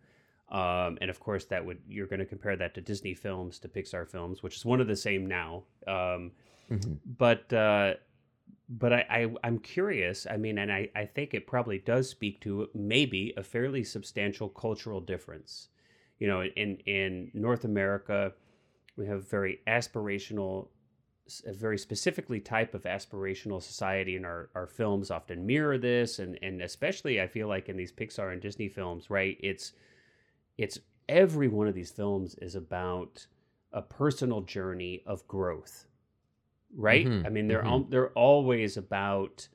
Um, 0.53 0.99
and 1.01 1.09
of 1.09 1.19
course, 1.19 1.47
that 1.47 1.65
would 1.65 1.79
you're 1.89 2.07
going 2.07 2.21
to 2.21 2.27
compare 2.27 2.57
that 2.57 2.75
to 2.75 2.81
Disney 2.83 3.15
films, 3.15 3.59
to 3.61 3.69
Pixar 3.69 4.07
films, 4.07 4.43
which 4.43 4.57
is 4.57 4.65
one 4.65 4.81
of 4.81 4.87
the 4.87 4.97
same 4.97 5.27
now. 5.27 5.65
Um, 5.87 6.33
but 7.19 7.51
uh, 7.53 7.95
but 8.69 8.93
I, 8.93 9.07
I 9.11 9.35
I'm 9.45 9.59
curious. 9.59 10.27
I 10.31 10.37
mean, 10.37 10.59
and 10.59 10.71
I 10.71 10.91
I 10.95 11.07
think 11.07 11.33
it 11.33 11.47
probably 11.47 11.79
does 11.79 12.09
speak 12.09 12.41
to 12.43 12.69
maybe 12.75 13.33
a 13.37 13.43
fairly 13.43 13.83
substantial 13.83 14.51
cultural 14.51 15.01
difference. 15.01 15.69
You 16.19 16.29
know, 16.29 16.45
in 16.45 16.77
in 16.85 17.31
North 17.33 17.65
America, 17.65 18.33
we 18.97 19.07
have 19.07 19.29
very 19.29 19.61
aspirational 19.67 20.69
a 21.47 21.53
very 21.53 21.79
specifically 21.79 22.41
type 22.41 22.75
of 22.75 22.83
aspirational 22.83 23.63
society 23.63 24.17
and 24.17 24.27
our, 24.27 24.51
our 24.55 24.67
films 24.67 25.11
often 25.11 25.47
mirror 25.47 25.79
this 25.79 26.19
and 26.19 26.39
and 26.43 26.61
especially 26.61 27.21
I 27.21 27.29
feel 27.29 27.49
like 27.49 27.69
in 27.69 27.77
these 27.77 27.93
Pixar 27.93 28.33
and 28.33 28.43
Disney 28.43 28.69
films 28.69 29.09
right 29.09 29.39
it's 29.41 29.73
it's 30.59 30.79
every 31.09 31.49
one 31.49 31.67
of 31.69 31.75
these 31.75 31.91
films 31.91 32.35
is 32.37 32.55
about 32.55 33.27
a 33.73 33.83
personal 33.83 34.41
journey 34.43 35.03
of 35.07 35.27
growth 35.29 35.87
right 36.75 37.07
Mhm, 37.07 37.27
I 37.27 37.29
mean 37.29 37.49
they're 37.49 37.63
mhm. 37.63 37.67
al- 37.67 37.85
they're 37.85 38.11
always 38.13 38.77
about 38.77 39.49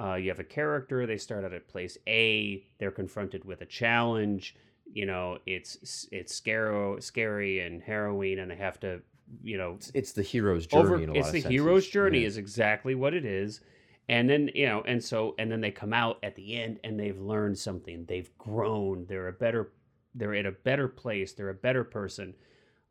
uh, 0.00 0.14
you 0.14 0.28
have 0.30 0.40
a 0.40 0.44
character 0.44 1.06
they 1.06 1.18
start 1.18 1.44
out 1.44 1.52
at 1.52 1.68
place 1.68 1.96
A 2.08 2.64
they're 2.78 2.90
confronted 2.90 3.44
with 3.44 3.60
a 3.62 3.66
challenge 3.66 4.56
you 4.92 5.06
know 5.06 5.38
it's 5.46 6.08
it's 6.12 6.34
scary 6.34 7.00
scary 7.02 7.60
and 7.60 7.82
harrowing 7.82 8.38
and 8.38 8.50
they 8.50 8.56
have 8.56 8.80
to 8.80 9.00
you 9.42 9.56
know 9.58 9.74
It's, 9.74 9.90
it's 9.94 10.12
the 10.12 10.22
hero's 10.22 10.66
journey. 10.66 10.82
over 10.84 10.98
in 11.02 11.08
a 11.10 11.14
lot 11.14 11.18
it's 11.20 11.28
the 11.32 11.40
senses. 11.40 11.50
hero's 11.50 11.86
journey 11.88 12.20
Yeah. 12.20 12.26
is 12.26 12.36
exactly 12.38 12.94
what 12.94 13.14
it 13.14 13.24
is 13.24 13.60
and 14.08 14.28
then 14.28 14.50
you 14.54 14.66
know 14.66 14.82
and 14.86 15.02
so 15.02 15.34
and 15.38 15.50
then 15.50 15.60
they 15.60 15.70
come 15.70 15.92
out 15.92 16.18
at 16.22 16.34
the 16.34 16.56
end 16.60 16.80
and 16.84 16.98
they've 16.98 17.20
learned 17.20 17.58
something 17.58 18.04
they've 18.06 18.36
grown 18.38 19.06
they're 19.06 19.28
a 19.28 19.32
better 19.32 19.72
they're 20.14 20.34
in 20.34 20.46
a 20.46 20.52
better 20.52 20.88
place 20.88 21.32
they're 21.32 21.48
a 21.50 21.54
better 21.54 21.84
person. 21.84 22.34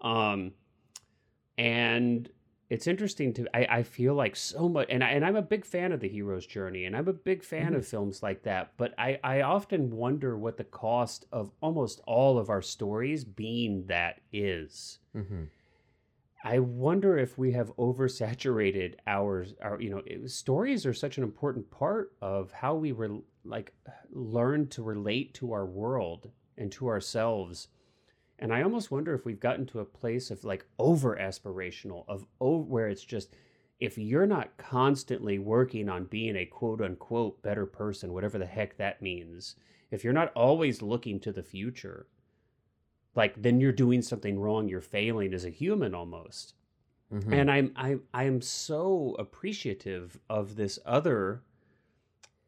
Um 0.02 0.54
and 1.58 2.30
it's 2.70 2.88
interesting 2.88 3.34
to 3.34 3.48
I, 3.56 3.80
I 3.80 3.84
feel 3.84 4.16
like 4.16 4.36
so 4.36 4.68
much 4.68 4.88
and 4.90 5.04
I, 5.04 5.10
and 5.10 5.26
I'm 5.26 5.36
a 5.36 5.42
big 5.42 5.66
fan 5.66 5.92
of 5.92 6.00
the 6.00 6.10
hero's 6.10 6.46
journey 6.48 6.86
and 6.86 6.96
I'm 6.96 7.08
a 7.08 7.14
big 7.14 7.44
fan 7.44 7.74
Mhm. 7.74 7.78
of 7.78 7.88
films 7.88 8.24
like 8.24 8.44
that 8.44 8.74
but 8.78 8.94
I 8.98 9.20
I 9.24 9.42
often 9.42 9.92
wonder 9.92 10.38
what 10.38 10.58
the 10.58 10.64
cost 10.64 11.26
of 11.32 11.52
almost 11.62 12.02
all 12.08 12.38
of 12.40 12.50
our 12.50 12.62
stories 12.62 13.24
being 13.24 13.86
that 13.88 14.22
is. 14.32 15.00
Hmm 15.14 15.44
I 16.46 16.60
wonder 16.60 17.18
if 17.18 17.38
we 17.38 17.54
have 17.54 17.76
oversaturated 17.78 18.96
our 19.08 19.46
our 19.62 19.80
you 19.82 19.90
know 19.90 20.02
it, 20.06 20.30
stories 20.30 20.86
are 20.86 20.94
such 20.94 21.18
an 21.18 21.24
important 21.24 21.70
part 21.72 22.12
of 22.22 22.52
how 22.52 22.76
we 22.76 22.92
re, 22.92 23.22
like 23.46 23.74
learn 24.12 24.68
to 24.70 24.84
relate 24.84 25.34
to 25.36 25.54
our 25.54 25.66
world 25.66 26.32
and 26.58 26.72
to 26.74 26.88
ourselves. 26.88 27.68
And 28.40 28.54
I 28.54 28.62
almost 28.62 28.92
wonder 28.92 29.14
if 29.14 29.26
we've 29.26 29.40
gotten 29.40 29.66
to 29.68 29.80
a 29.80 29.86
place 29.86 30.32
of 30.32 30.44
like 30.44 30.66
over 30.80 31.16
aspirational 31.16 32.06
of 32.08 32.26
over 32.40 32.64
where 32.64 32.90
it's 32.90 33.04
just 33.04 33.36
if 33.80 33.98
you're 33.98 34.26
not 34.26 34.56
constantly 34.58 35.40
working 35.40 35.90
on 35.90 36.06
being 36.06 36.38
a 36.38 36.46
quote 36.46 36.82
unquote 36.82 37.42
better 37.42 37.66
person 37.66 38.14
whatever 38.14 38.38
the 38.38 38.46
heck 38.46 38.78
that 38.78 39.02
means 39.02 39.56
if 39.92 40.04
you're 40.04 40.14
not 40.14 40.32
always 40.36 40.82
looking 40.82 41.20
to 41.20 41.34
the 41.34 41.44
future 41.44 42.08
like 43.16 43.42
then 43.42 43.60
you're 43.60 43.72
doing 43.72 44.02
something 44.02 44.40
wrong 44.40 44.70
you're 44.70 44.82
failing 44.82 45.34
as 45.34 45.46
a 45.46 45.50
human 45.50 45.94
almost. 45.94 46.54
Hmm 47.12 47.34
and 47.34 47.52
i'm 47.52 47.72
i 47.76 47.98
i 48.14 48.24
am 48.24 48.42
so 48.42 49.16
appreciative 49.20 50.18
of 50.30 50.56
this 50.56 50.80
other 50.86 51.44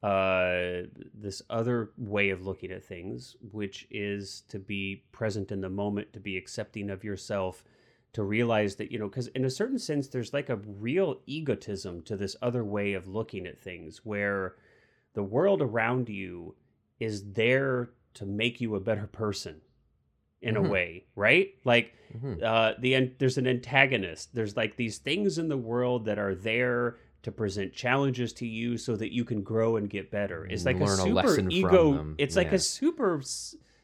uh 0.05 0.83
this 1.13 1.41
other 1.49 1.91
way 1.97 2.29
of 2.29 2.45
looking 2.45 2.71
at 2.71 2.83
things 2.83 3.35
which 3.51 3.87
is 3.89 4.43
to 4.47 4.59
be 4.59 5.03
present 5.11 5.51
in 5.51 5.61
the 5.61 5.69
moment 5.69 6.11
to 6.13 6.19
be 6.19 6.37
accepting 6.37 6.89
of 6.91 7.03
yourself 7.03 7.63
to 8.13 8.21
realize 8.23 8.75
that 8.75 8.91
you 8.91 8.99
know 8.99 9.09
because 9.09 9.27
in 9.29 9.45
a 9.45 9.49
certain 9.49 9.79
sense 9.79 10.07
there's 10.07 10.33
like 10.33 10.49
a 10.49 10.57
real 10.87 11.19
egotism 11.25 12.01
to 12.03 12.15
this 12.15 12.35
other 12.41 12.63
way 12.63 12.93
of 12.93 13.07
looking 13.07 13.47
at 13.47 13.59
things 13.59 14.01
where 14.05 14.55
the 15.13 15.23
world 15.23 15.61
around 15.61 16.07
you 16.09 16.53
is 16.99 17.31
there 17.33 17.89
to 18.13 18.25
make 18.25 18.61
you 18.61 18.75
a 18.75 18.79
better 18.79 19.07
person 19.07 19.61
in 20.41 20.55
Mhm. 20.55 20.67
a 20.67 20.69
way 20.69 21.05
right 21.15 21.55
like 21.63 21.93
hmm 22.21 22.35
uh, 22.43 22.73
the 22.79 23.13
there's 23.17 23.37
an 23.37 23.47
antagonist. 23.47 24.35
There's 24.35 24.57
like 24.57 24.75
these 24.75 24.97
things 24.99 25.37
in 25.37 25.47
the 25.47 25.57
world 25.57 26.05
that 26.05 26.19
are 26.19 26.35
there 26.35 26.97
to 27.25 27.31
present 27.31 27.73
challenges 27.73 28.31
to 28.33 28.45
you 28.45 28.77
so 28.77 28.95
that 28.95 29.11
you 29.11 29.25
can 29.25 29.41
grow 29.41 29.77
and 29.77 29.89
get 29.89 30.11
better. 30.11 30.45
It's 30.45 30.65
like 30.65 30.77
a 30.77 30.83
Learn 30.83 30.99
a 30.99 31.03
super 31.03 31.13
lesson 31.13 31.51
ego. 31.51 32.15
It's 32.17 32.35
like 32.35 32.53
a 32.53 32.59
super 32.59 33.21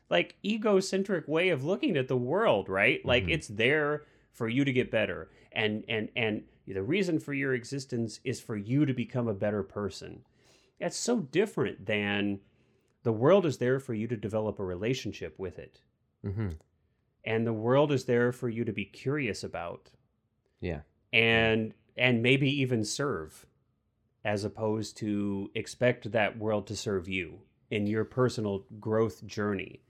like 0.10 0.36
egocentric 0.46 1.28
way 1.28 1.50
of 1.50 1.64
looking 1.64 1.98
at 1.98 2.08
the 2.08 2.18
world, 2.18 2.70
right? 2.70 3.04
Like 3.04 3.26
Mhm. 3.26 3.32
it's 3.32 3.48
there 3.48 4.06
for 4.32 4.48
you 4.48 4.64
to 4.64 4.72
get 4.72 4.92
better, 4.92 5.30
and 5.52 5.84
and 5.90 6.10
and 6.16 6.44
the 6.68 6.84
reason 6.84 7.20
for 7.20 7.34
your 7.34 7.54
existence 7.54 8.20
is 8.24 8.40
for 8.40 8.56
you 8.56 8.86
to 8.86 8.94
become 8.94 9.28
a 9.28 9.34
better 9.34 9.64
person. 9.64 10.24
That's 10.80 10.96
so 10.98 11.20
different 11.20 11.86
than 11.88 12.42
the 13.04 13.12
world 13.12 13.46
is 13.48 13.58
there 13.58 13.80
for 13.80 13.96
you 13.96 14.08
to 14.08 14.16
develop 14.16 14.60
a 14.60 14.64
relationship 14.64 15.38
with 15.40 15.58
it 15.58 15.82
hmm 16.24 16.50
and 17.24 17.46
the 17.46 17.54
world 17.54 17.92
is 17.92 18.06
there 18.06 18.32
for 18.32 18.50
you 18.50 18.64
to 18.66 18.72
be 18.72 18.86
curious 18.86 19.44
about 19.44 19.90
Yeah. 20.60 20.82
and 21.14 21.74
and 21.98 22.22
maybe 22.22 22.50
even 22.62 22.84
serve 22.84 23.46
as 24.24 24.44
opposed 24.44 24.98
to 24.98 25.50
expect 25.56 26.12
that 26.12 26.38
world 26.38 26.68
to 26.68 26.76
serve 26.76 27.08
you 27.08 27.40
in 27.72 27.88
your 27.88 28.06
personal 28.06 28.66
growth 28.80 29.26
journey. 29.26 29.82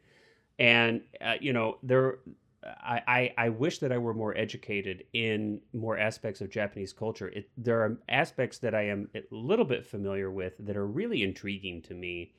And 0.60 1.02
uh, 1.20 1.36
you 1.42 1.54
know 1.54 1.78
there 1.84 2.20
I, 2.64 3.02
I 3.08 3.34
i 3.46 3.50
wish 3.50 3.80
that 3.80 3.92
i 3.92 3.98
were 3.98 4.14
more 4.14 4.38
educated 4.38 5.06
in 5.14 5.62
more 5.74 5.98
aspects 5.98 6.42
of 6.42 6.52
japanese 6.52 6.94
culture. 6.94 7.30
It, 7.30 7.50
there 7.58 7.82
are 7.82 7.98
aspects 8.08 8.60
that 8.60 8.76
i 8.76 8.84
am 8.84 9.10
a 9.16 9.22
little 9.32 9.66
bit 9.66 9.86
familiar 9.86 10.30
with 10.30 10.54
that 10.60 10.78
are 10.78 10.86
really 10.86 11.24
intriguing 11.24 11.82
to 11.84 11.94
me. 11.96 12.34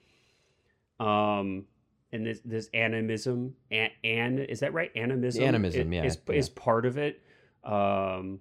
Um 1.01 1.65
and 2.13 2.25
this 2.27 2.41
this 2.45 2.69
animism 2.75 3.55
and, 3.71 3.91
and 4.05 4.39
is 4.39 4.61
that 4.61 4.73
right? 4.73 4.93
Animism 4.95 5.43
Animism, 5.43 5.93
i- 5.93 5.97
yeah, 5.97 6.05
is, 6.05 6.19
yeah. 6.29 6.35
is 6.35 6.49
part 6.49 6.87
of 6.87 6.99
it. 6.99 7.21
Um 7.65 8.39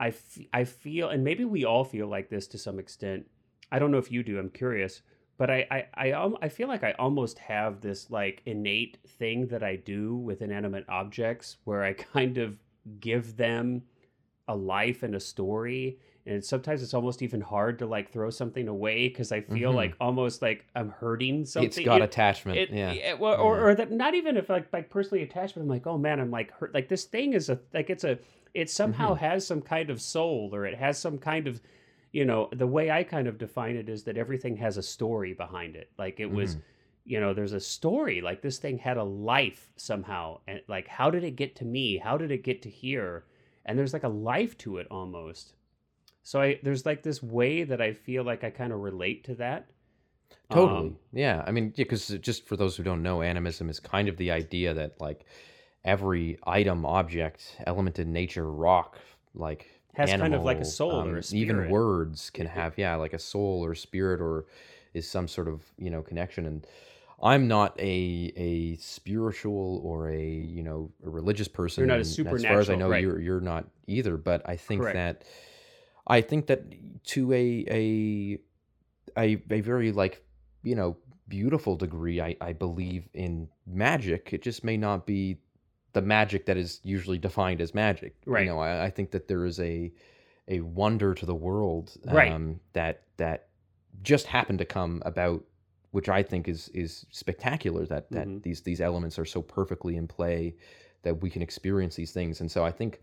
I, 0.00 0.08
f- 0.08 0.38
I 0.52 0.64
feel 0.64 1.10
and 1.10 1.22
maybe 1.22 1.44
we 1.44 1.64
all 1.64 1.84
feel 1.84 2.08
like 2.08 2.28
this 2.30 2.46
to 2.48 2.58
some 2.58 2.78
extent 2.78 3.26
i 3.70 3.78
don't 3.78 3.90
know 3.92 3.98
if 3.98 4.10
you 4.10 4.22
do 4.22 4.38
i'm 4.38 4.50
curious 4.50 5.02
but 5.36 5.50
i 5.50 5.66
i 5.70 5.84
i, 5.94 6.12
um, 6.12 6.36
I 6.42 6.48
feel 6.48 6.68
like 6.68 6.82
i 6.84 6.92
almost 6.92 7.38
have 7.38 7.80
this 7.80 8.10
like 8.10 8.42
innate 8.46 8.98
thing 9.18 9.46
that 9.48 9.62
i 9.62 9.76
do 9.76 10.16
with 10.16 10.42
inanimate 10.42 10.86
objects 10.88 11.58
where 11.64 11.84
i 11.84 11.92
kind 12.16 12.38
of 12.38 12.56
give 13.00 13.36
them 13.36 13.82
a 14.48 14.56
life 14.56 15.02
and 15.02 15.14
a 15.14 15.20
story 15.20 15.98
and 16.26 16.44
sometimes 16.44 16.82
it's 16.82 16.92
almost 16.94 17.22
even 17.22 17.40
hard 17.40 17.78
to 17.78 17.86
like 17.86 18.10
throw 18.12 18.30
something 18.30 18.68
away 18.68 19.08
because 19.08 19.32
i 19.32 19.40
feel 19.40 19.72
Mhm. 19.72 19.76
like 19.76 19.94
almost 20.00 20.40
like 20.42 20.64
i'm 20.74 20.90
hurting 20.90 21.44
something 21.44 21.68
It's 21.68 21.78
got 21.78 22.00
It- 22.00 22.04
attachment. 22.04 22.58
it, 22.58 22.70
yeah. 22.70 23.14
well, 23.14 23.40
or, 23.40 23.56
Yeah. 23.56 23.62
or 23.64 23.74
that 23.76 23.90
not 23.92 24.14
even 24.14 24.36
if 24.36 24.48
like 24.48 24.66
like 24.72 24.90
personally 24.90 25.22
attached, 25.24 25.54
but 25.54 25.60
I'm 25.62 25.68
like, 25.68 25.86
oh 25.86 25.98
man, 25.98 26.20
I'm 26.20 26.30
like 26.30 26.50
hurt. 26.52 26.74
Like 26.74 26.88
this 26.88 27.04
thing 27.04 27.32
is 27.34 27.48
a 27.48 27.58
like 27.74 27.90
it's 27.90 28.04
a 28.04 28.18
it 28.54 28.70
somehow 28.70 29.14
Mm-hmm. 29.14 29.24
has 29.24 29.46
some 29.46 29.62
kind 29.62 29.90
of 29.90 30.00
soul, 30.00 30.50
or 30.54 30.66
it 30.66 30.76
has 30.78 30.98
some 30.98 31.18
kind 31.18 31.46
of, 31.46 31.60
you 32.12 32.24
know, 32.24 32.48
the 32.52 32.66
way 32.66 32.90
I 32.90 33.04
kind 33.04 33.28
of 33.28 33.38
define 33.38 33.76
it 33.76 33.88
is 33.88 34.04
that 34.04 34.16
everything 34.16 34.56
has 34.56 34.76
a 34.76 34.82
story 34.82 35.32
behind 35.34 35.76
it. 35.76 35.90
Like 35.98 36.20
it 36.20 36.30
was, 36.30 36.56
Mhm. 36.56 36.62
you 37.04 37.20
know, 37.20 37.32
there's 37.34 37.52
a 37.52 37.60
story. 37.60 38.20
Like 38.20 38.42
this 38.42 38.58
thing 38.58 38.78
had 38.78 38.96
a 38.96 39.04
life 39.04 39.72
somehow, 39.76 40.40
and 40.46 40.60
like 40.68 40.88
how 40.88 41.10
did 41.10 41.24
it 41.24 41.36
get 41.36 41.56
to 41.56 41.64
me? 41.64 41.98
How 41.98 42.16
did 42.18 42.30
it 42.30 42.42
get 42.44 42.62
to 42.62 42.70
here? 42.70 43.24
And 43.66 43.78
there's 43.78 43.92
like 43.92 44.04
a 44.04 44.08
life 44.08 44.56
to 44.58 44.78
it 44.78 44.86
almost. 44.90 45.54
So 46.22 46.40
I 46.40 46.60
there's 46.62 46.86
like 46.86 47.02
this 47.02 47.22
way 47.22 47.64
that 47.64 47.80
I 47.80 47.92
feel 47.94 48.24
like 48.24 48.44
I 48.44 48.50
kind 48.50 48.72
of 48.72 48.80
relate 48.80 49.24
to 49.24 49.34
that. 49.36 49.70
Totally. 50.50 50.88
Um, 50.88 50.98
yeah. 51.12 51.44
I 51.46 51.52
mean, 51.52 51.66
yeah, 51.76 51.84
because 51.84 52.08
just 52.20 52.46
for 52.46 52.56
those 52.56 52.76
who 52.76 52.82
don't 52.82 53.02
know, 53.02 53.22
animism 53.22 53.68
is 53.70 53.80
kind 53.80 54.08
of 54.08 54.16
the 54.16 54.30
idea 54.32 54.74
that 54.74 55.00
like 55.00 55.24
every 55.84 56.38
item, 56.44 56.84
object, 56.84 57.56
element 57.66 57.98
in 57.98 58.12
nature, 58.12 58.50
rock, 58.50 58.98
like 59.34 59.70
Has 59.94 60.10
kind 60.10 60.34
of 60.34 60.42
like 60.42 60.56
a 60.56 60.60
animal, 60.60 60.70
soul 60.70 60.92
or 60.92 61.14
a 61.14 61.16
um, 61.16 61.22
spirit. 61.22 61.42
Even 61.42 61.70
words 61.70 62.30
can 62.30 62.46
have, 62.46 62.76
yeah, 62.76 62.94
like 62.96 63.12
a 63.12 63.18
soul 63.18 63.64
or 63.64 63.74
spirit 63.74 64.20
or 64.20 64.46
is 64.94 65.08
some 65.08 65.28
sort 65.28 65.48
of 65.48 65.62
you 65.78 65.90
know 65.90 66.02
connection. 66.02 66.46
And 66.46 66.66
I'm 67.22 67.48
not 67.48 67.78
a 67.78 68.32
a 68.36 68.76
spiritual 68.76 69.80
or 69.84 70.10
a 70.10 70.22
you 70.22 70.62
know 70.62 70.90
a 71.04 71.10
religious 71.10 71.48
person. 71.48 71.82
You're 71.82 71.88
not 71.88 72.04
a 72.04 72.20
and 72.22 72.34
As 72.34 72.44
far 72.44 72.60
as 72.60 72.70
I 72.70 72.74
know, 72.74 72.88
right. 72.88 73.02
you're 73.02 73.20
you're 73.20 73.40
not 73.40 73.66
either. 73.86 74.16
But 74.16 74.42
I 74.48 74.56
think 74.56 74.82
Correct. 74.82 74.94
that 74.96 75.24
I 76.06 76.20
think 76.20 76.46
that 76.48 76.64
to 77.04 77.32
a 77.32 77.64
a 77.70 78.38
a, 79.18 79.42
a 79.50 79.60
very 79.60 79.92
like 79.92 80.24
you 80.62 80.74
know 80.74 80.96
beautiful 81.28 81.76
degree 81.76 82.20
I, 82.20 82.36
I 82.40 82.52
believe 82.52 83.08
in 83.14 83.48
magic 83.64 84.30
it 84.32 84.42
just 84.42 84.64
may 84.64 84.76
not 84.76 85.06
be 85.06 85.38
the 85.92 86.02
magic 86.02 86.46
that 86.46 86.56
is 86.56 86.80
usually 86.84 87.18
defined 87.18 87.60
as 87.60 87.74
magic 87.74 88.14
Right. 88.26 88.44
you 88.46 88.50
know 88.52 88.58
I, 88.60 88.84
I 88.86 88.90
think 88.90 89.10
that 89.12 89.28
there 89.28 89.44
is 89.44 89.58
a 89.60 89.92
a 90.48 90.60
wonder 90.60 91.14
to 91.14 91.26
the 91.26 91.34
world 91.34 91.92
Right. 92.04 92.32
um, 92.32 92.60
that 92.72 93.02
that 93.16 93.48
just 94.02 94.26
happened 94.26 94.58
to 94.60 94.64
come 94.64 95.02
about 95.04 95.44
which 95.92 96.08
I 96.08 96.22
think 96.22 96.48
is 96.48 96.68
is 96.68 97.06
spectacular 97.10 97.84
that 97.86 98.10
that 98.10 98.26
Mhm. 98.28 98.42
these 98.42 98.60
these 98.62 98.80
elements 98.80 99.18
are 99.18 99.24
so 99.24 99.42
perfectly 99.42 99.96
in 99.96 100.06
play 100.06 100.54
that 101.02 101.20
we 101.22 101.30
can 101.30 101.42
experience 101.42 101.94
these 101.96 102.12
things 102.12 102.40
and 102.40 102.50
so 102.50 102.64
I 102.64 102.70
think 102.70 103.00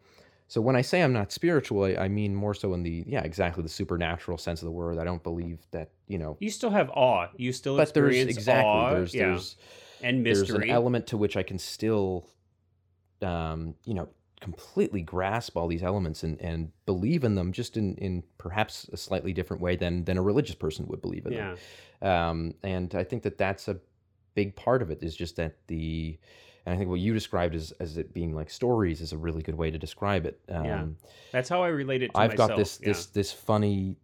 so 0.49 0.61
when 0.61 0.77
I 0.77 0.81
say 0.81 1.01
I'm 1.03 1.11
not 1.11 1.33
spiritual, 1.33 1.83
I, 1.83 1.95
I 2.05 2.07
mean 2.07 2.33
more 2.33 2.53
so 2.53 2.73
in 2.73 2.81
the 2.83 3.03
yeah 3.05 3.21
exactly 3.23 3.63
the 3.63 3.67
supernatural 3.69 4.37
sense 4.37 4.61
of 4.61 4.65
the 4.65 4.71
word. 4.71 4.97
I 4.97 5.03
don't 5.03 5.21
believe 5.21 5.59
that 5.71 5.89
you 6.07 6.17
know, 6.17 6.37
You 6.39 6.49
still 6.49 6.69
have 6.69 6.89
awe. 6.91 7.27
You 7.35 7.51
still 7.51 7.75
but 7.75 7.93
there's 7.93 8.15
exactly 8.15 8.63
awe. 8.63 8.91
there's 8.91 9.13
yeah. 9.13 9.25
there's 9.27 9.57
and 10.01 10.23
mystery. 10.23 10.47
there's 10.47 10.63
an 10.63 10.69
element 10.69 11.05
to 11.07 11.17
which 11.17 11.35
I 11.35 11.43
can 11.43 11.59
still, 11.59 12.29
um, 13.21 13.75
you 13.85 13.93
know, 13.93 14.09
completely 14.39 15.01
grasp 15.01 15.57
all 15.57 15.67
these 15.67 15.83
elements 15.83 16.23
and 16.23 16.39
and 16.39 16.71
believe 16.85 17.23
in 17.23 17.35
them 17.35 17.51
just 17.51 17.75
in 17.77 17.95
in 17.95 18.23
perhaps 18.37 18.87
a 18.93 18.97
slightly 18.97 19.33
different 19.33 19.61
way 19.61 19.75
than 19.75 20.03
than 20.05 20.17
a 20.17 20.21
religious 20.21 20.55
person 20.55 20.85
would 20.87 21.01
believe 21.01 21.25
in 21.25 21.33
yeah. 21.33 21.55
them. 22.01 22.11
Um, 22.11 22.53
and 22.63 22.93
I 22.95 23.03
think 23.03 23.23
that 23.23 23.37
that's 23.37 23.67
a 23.67 23.79
big 24.35 24.55
part 24.55 24.81
of 24.81 24.91
it 24.91 25.01
is 25.01 25.15
just 25.15 25.35
that 25.37 25.55
the 25.67 26.17
and 26.65 26.75
I 26.75 26.77
think 26.77 26.89
what 26.89 26.99
you 26.99 27.13
described 27.13 27.55
as 27.55 27.71
as 27.79 27.97
it 27.97 28.13
being 28.13 28.35
like 28.35 28.49
stories 28.49 29.01
is 29.01 29.13
a 29.13 29.17
really 29.17 29.41
good 29.41 29.55
way 29.55 29.71
to 29.71 29.79
describe 29.79 30.25
it. 30.25 30.39
Um, 30.49 30.65
Yeah. 30.65 30.85
That's 31.31 31.49
how 31.49 31.63
I 31.63 31.69
relate 31.69 32.03
it 32.03 32.13
to 32.13 32.19
I've 32.19 32.31
myself. 32.31 32.49
got 32.49 32.57
this 32.57 32.79
yeah. 32.81 32.89
this 32.89 33.05
this 33.07 33.31
funny 33.31 33.95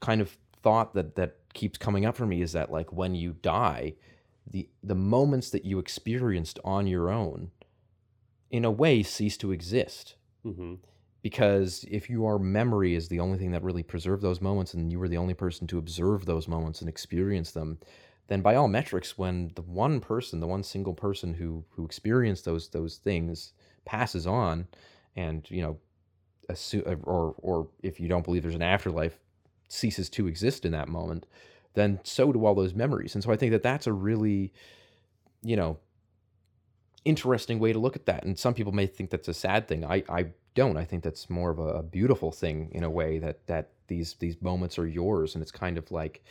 kind 0.00 0.20
of 0.20 0.36
thought 0.62 0.94
that 0.94 1.16
that 1.16 1.36
keeps 1.54 1.78
coming 1.78 2.04
up 2.04 2.16
for 2.16 2.26
me 2.26 2.42
is 2.42 2.52
that 2.52 2.70
like 2.70 2.92
when 2.92 3.14
you 3.14 3.32
die, 3.42 3.94
the 4.46 4.68
the 4.82 4.94
moments 4.94 5.50
that 5.50 5.64
you 5.64 5.78
experienced 5.78 6.58
on 6.64 6.86
your 6.86 7.10
own, 7.10 7.50
in 8.50 8.64
a 8.64 8.70
way, 8.70 9.02
cease 9.02 9.36
to 9.38 9.52
exist. 9.52 10.16
Mhm. 10.44 10.80
Because 11.22 11.84
if 11.90 12.08
your 12.08 12.38
memory 12.38 12.94
is 12.94 13.08
the 13.08 13.20
only 13.20 13.36
thing 13.38 13.50
that 13.50 13.62
really 13.62 13.82
preserved 13.82 14.22
those 14.22 14.40
moments, 14.40 14.72
and 14.72 14.90
you 14.90 14.98
were 14.98 15.08
the 15.08 15.18
only 15.18 15.34
person 15.34 15.66
to 15.66 15.78
observe 15.78 16.24
those 16.24 16.48
moments 16.48 16.80
and 16.80 16.88
experience 16.88 17.50
them, 17.52 17.78
then 18.28 18.40
by 18.40 18.54
all 18.54 18.68
metrics, 18.68 19.18
when 19.18 19.50
the 19.54 19.62
one 19.62 20.00
person, 20.00 20.40
the 20.40 20.46
one 20.46 20.62
single 20.62 20.94
person 20.94 21.34
who 21.34 21.64
who 21.70 21.84
experienced 21.84 22.44
those 22.46 22.70
those 22.70 22.96
things 22.96 23.52
passes 23.84 24.26
on, 24.26 24.66
and 25.14 25.50
you 25.50 25.60
know 25.60 25.78
assume 26.48 26.82
or 27.04 27.34
or 27.38 27.68
if 27.82 28.00
you 28.00 28.08
don't 28.08 28.24
believe 28.24 28.42
there's 28.42 28.54
an 28.54 28.62
afterlife 28.62 29.18
ceases 29.68 30.10
to 30.10 30.26
exist 30.26 30.64
in 30.64 30.72
that 30.72 30.88
moment 30.88 31.26
then 31.74 32.00
so 32.02 32.32
do 32.32 32.44
all 32.44 32.54
those 32.54 32.74
memories 32.74 33.14
and 33.14 33.22
so 33.22 33.30
i 33.32 33.36
think 33.36 33.52
that 33.52 33.62
that's 33.62 33.86
a 33.86 33.92
really 33.92 34.52
you 35.42 35.56
know 35.56 35.78
interesting 37.04 37.58
way 37.58 37.72
to 37.72 37.78
look 37.78 37.96
at 37.96 38.06
that 38.06 38.24
and 38.24 38.38
some 38.38 38.52
people 38.52 38.72
may 38.72 38.86
think 38.86 39.10
that's 39.10 39.28
a 39.28 39.34
sad 39.34 39.66
thing. 39.66 39.84
I 39.84 40.04
i 40.08 40.26
don't. 40.54 40.76
I 40.76 40.84
think 40.84 41.02
that's 41.02 41.30
more 41.30 41.50
of 41.50 41.58
a, 41.58 41.82
beautiful 41.82 42.32
thing 42.32 42.70
in 42.72 42.82
a 42.82 42.90
way 42.90 43.18
that 43.18 43.46
that 43.46 43.70
these 43.86 44.14
these 44.14 44.40
moments 44.42 44.78
are 44.78 44.86
yours 44.86 45.34
and 45.34 45.42
it's 45.42 45.52
kind 45.52 45.78
of 45.78 45.90
like 45.90 46.24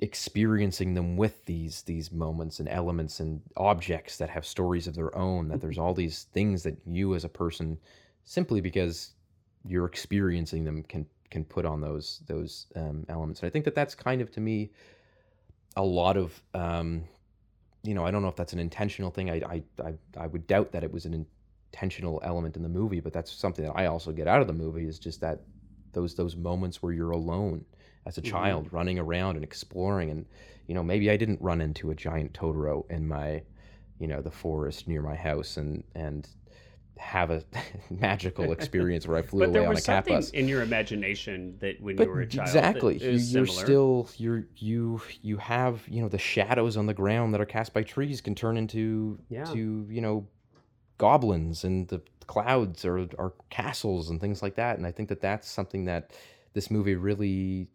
experiencing 0.00 0.94
them 0.94 1.16
with 1.16 1.44
these 1.44 1.82
these 1.82 2.12
moments 2.12 2.60
and 2.60 2.68
elements 2.68 3.20
and 3.20 3.40
objects 3.56 4.16
that 4.16 4.30
have 4.30 4.46
stories 4.46 4.86
of 4.86 4.94
their 4.94 5.14
own 5.16 5.48
that 5.48 5.60
there's 5.60 5.78
all 5.78 5.92
these 5.92 6.24
things 6.32 6.62
that 6.62 6.76
you 6.86 7.14
as 7.14 7.24
a 7.24 7.28
person 7.28 7.76
simply 8.24 8.60
because 8.60 9.12
you're 9.66 9.86
experiencing 9.86 10.64
them 10.64 10.82
can 10.84 11.04
can 11.30 11.44
put 11.44 11.64
on 11.64 11.80
those 11.80 12.22
those 12.26 12.66
um, 12.76 13.04
elements. 13.08 13.40
And 13.40 13.48
i 13.48 13.50
think 13.50 13.64
that 13.64 13.74
that's 13.74 13.94
kind 13.94 14.20
of 14.20 14.30
to 14.32 14.40
me 14.40 14.70
a 15.76 15.82
lot 15.82 16.16
of 16.16 16.42
um, 16.54 17.04
you 17.82 17.94
know 17.94 18.04
i 18.04 18.10
don't 18.10 18.22
know 18.22 18.28
if 18.28 18.36
that's 18.36 18.52
an 18.52 18.58
intentional 18.58 19.10
thing 19.10 19.30
I, 19.30 19.36
I 19.36 19.62
i 19.84 19.94
i 20.18 20.26
would 20.26 20.46
doubt 20.46 20.72
that 20.72 20.84
it 20.84 20.92
was 20.92 21.04
an 21.04 21.26
intentional 21.72 22.20
element 22.24 22.56
in 22.56 22.62
the 22.62 22.68
movie 22.68 23.00
but 23.00 23.12
that's 23.12 23.32
something 23.32 23.64
that 23.64 23.76
i 23.76 23.86
also 23.86 24.12
get 24.12 24.26
out 24.26 24.40
of 24.40 24.46
the 24.46 24.52
movie 24.52 24.86
is 24.86 24.98
just 24.98 25.20
that 25.20 25.40
those 25.92 26.14
those 26.14 26.36
moments 26.36 26.82
where 26.82 26.92
you're 26.92 27.10
alone 27.10 27.64
as 28.06 28.18
a 28.18 28.22
Mhm. 28.22 28.30
child 28.30 28.72
running 28.72 28.98
around 28.98 29.36
and 29.36 29.44
exploring 29.44 30.10
and 30.10 30.26
you 30.66 30.74
know 30.74 30.82
maybe 30.82 31.10
i 31.10 31.16
didn't 31.16 31.40
run 31.40 31.60
into 31.60 31.90
a 31.90 31.94
giant 31.94 32.32
totoro 32.32 32.88
in 32.90 33.06
my 33.06 33.42
you 33.98 34.06
know 34.06 34.22
the 34.22 34.30
forest 34.30 34.88
near 34.88 35.02
my 35.02 35.14
house 35.14 35.56
and 35.56 35.84
and 35.94 36.28
have 36.98 37.30
a 37.30 37.42
magical 37.90 38.52
experience 38.58 39.06
where 39.06 39.16
i 39.18 39.22
flew 39.22 39.44
away 39.44 39.60
on 39.60 39.66
a 39.66 39.68
was 39.74 39.84
something 39.84 40.12
cat 40.14 40.20
bus 40.20 40.30
in 40.30 40.48
your 40.48 40.62
imagination 40.62 41.56
that 41.60 41.80
when 41.80 41.96
but 41.96 42.04
you 42.04 42.10
were 42.10 42.20
a 42.20 42.26
child 42.26 42.48
exactly 42.48 42.98
you, 42.98 43.18
similar. 43.18 43.46
still 43.46 44.08
you're 44.16 44.46
you 44.56 45.00
you 45.22 45.36
have 45.36 45.82
you 45.88 46.02
know 46.02 46.08
the 46.08 46.18
shadows 46.18 46.76
on 46.76 46.86
the 46.86 46.94
ground 46.94 47.32
that 47.34 47.40
are 47.40 47.46
cast 47.46 47.72
by 47.72 47.82
trees 47.82 48.20
can 48.20 48.34
turn 48.34 48.56
into 48.56 49.18
Yeah. 49.28 49.44
to 49.52 49.86
you 49.88 50.00
know 50.00 50.26
goblins 50.98 51.64
and 51.64 51.88
the 51.88 52.00
clouds 52.26 52.84
are 52.84 52.98
are 53.18 53.32
castles 53.50 54.10
and 54.10 54.20
things 54.20 54.42
like 54.42 54.56
that 54.56 54.76
and 54.76 54.86
i 54.86 54.92
think 54.92 55.08
that 55.08 55.20
that's 55.20 55.48
something 55.48 55.84
that 55.86 56.12
this 56.54 56.70
movie 56.70 56.94
really 56.96 57.68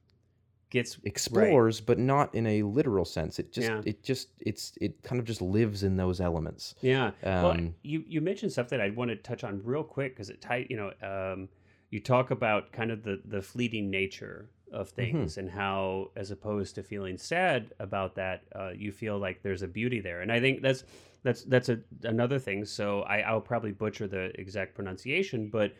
gets 0.73 0.97
explores 1.05 1.79
but 1.79 1.97
not 1.99 2.33
in 2.33 2.45
a 2.47 2.63
literal 2.63 3.05
sense 3.05 3.39
it 3.39 3.51
just 3.51 3.69
Yeah. 3.69 3.81
it 3.85 4.03
just 4.03 4.29
it's 4.39 4.73
it 4.81 5.01
kind 5.03 5.19
of 5.19 5.25
just 5.25 5.41
lives 5.41 5.83
in 5.83 5.95
those 5.95 6.19
elements 6.19 6.75
Yeah. 6.81 7.11
well, 7.39 7.51
um 7.51 7.75
you 7.83 8.03
you 8.07 8.21
mentioned 8.21 8.51
something 8.51 8.79
I'd 8.79 8.95
want 8.95 9.09
to 9.09 9.15
touch 9.15 9.43
on 9.43 9.61
real 9.63 9.83
quick 9.83 10.13
because 10.15 10.29
it 10.29 10.41
tight. 10.41 10.67
You 10.69 10.77
know, 10.77 10.91
um, 11.33 11.49
you 11.91 11.99
talk 11.99 12.31
about 12.31 12.71
kind 12.71 12.91
of 12.91 13.03
the 13.03 13.21
the 13.25 13.41
fleeting 13.41 13.89
nature 13.89 14.49
of 14.71 14.89
Mm-hmm. 14.99 15.25
things 15.25 15.37
and 15.37 15.49
how, 15.51 16.09
as 16.15 16.31
opposed 16.31 16.73
to 16.75 16.83
feeling 16.83 17.17
sad 17.17 17.71
about 17.79 18.15
that, 18.15 18.41
uh, 18.55 18.71
you 18.75 18.91
feel 18.91 19.19
like 19.19 19.43
there's 19.43 19.61
a 19.61 19.67
beauty 19.67 19.99
there. 19.99 20.21
And 20.21 20.31
I 20.31 20.39
think 20.39 20.61
that's 20.61 20.83
that's 21.23 21.43
that's 21.43 21.69
a, 21.69 21.79
another 22.03 22.39
thing. 22.39 22.65
So 22.65 23.01
I, 23.03 23.19
I'll 23.19 23.41
probably 23.41 23.71
butcher 23.71 24.07
the 24.07 24.31
exact 24.39 24.73
pronunciation, 24.75 25.49
but 25.49 25.73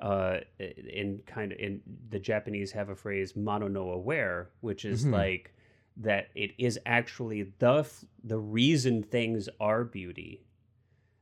uh, 0.00 0.38
in 0.58 1.20
kind 1.26 1.52
of 1.52 1.58
in 1.58 1.80
the 2.10 2.18
Japanese 2.20 2.72
have 2.72 2.88
a 2.88 2.96
phrase 2.96 3.34
"mono 3.36 3.68
no 3.68 3.90
aware," 3.90 4.50
which 4.60 4.84
is 4.84 5.04
Mhm. 5.04 5.12
like 5.12 5.54
that 5.96 6.28
it 6.34 6.52
is 6.58 6.78
actually 6.86 7.42
the 7.58 7.78
f- 7.80 8.04
the 8.22 8.38
reason 8.38 9.02
things 9.02 9.48
are 9.58 9.82
beauty 9.84 10.44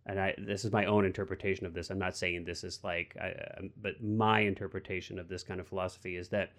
and 0.04 0.20
I 0.20 0.34
this 0.38 0.64
is 0.64 0.72
my 0.72 0.84
own 0.84 1.04
interpretation 1.06 1.66
of 1.66 1.72
this. 1.74 1.90
I'm 1.90 1.98
not 1.98 2.16
saying 2.16 2.44
this 2.44 2.62
is 2.62 2.84
like, 2.84 3.16
I, 3.20 3.32
um, 3.58 3.70
but 3.80 4.02
my 4.02 4.40
interpretation 4.40 5.18
of 5.18 5.28
this 5.28 5.42
kind 5.42 5.58
of 5.58 5.66
philosophy 5.66 6.16
is 6.16 6.28
that 6.28 6.52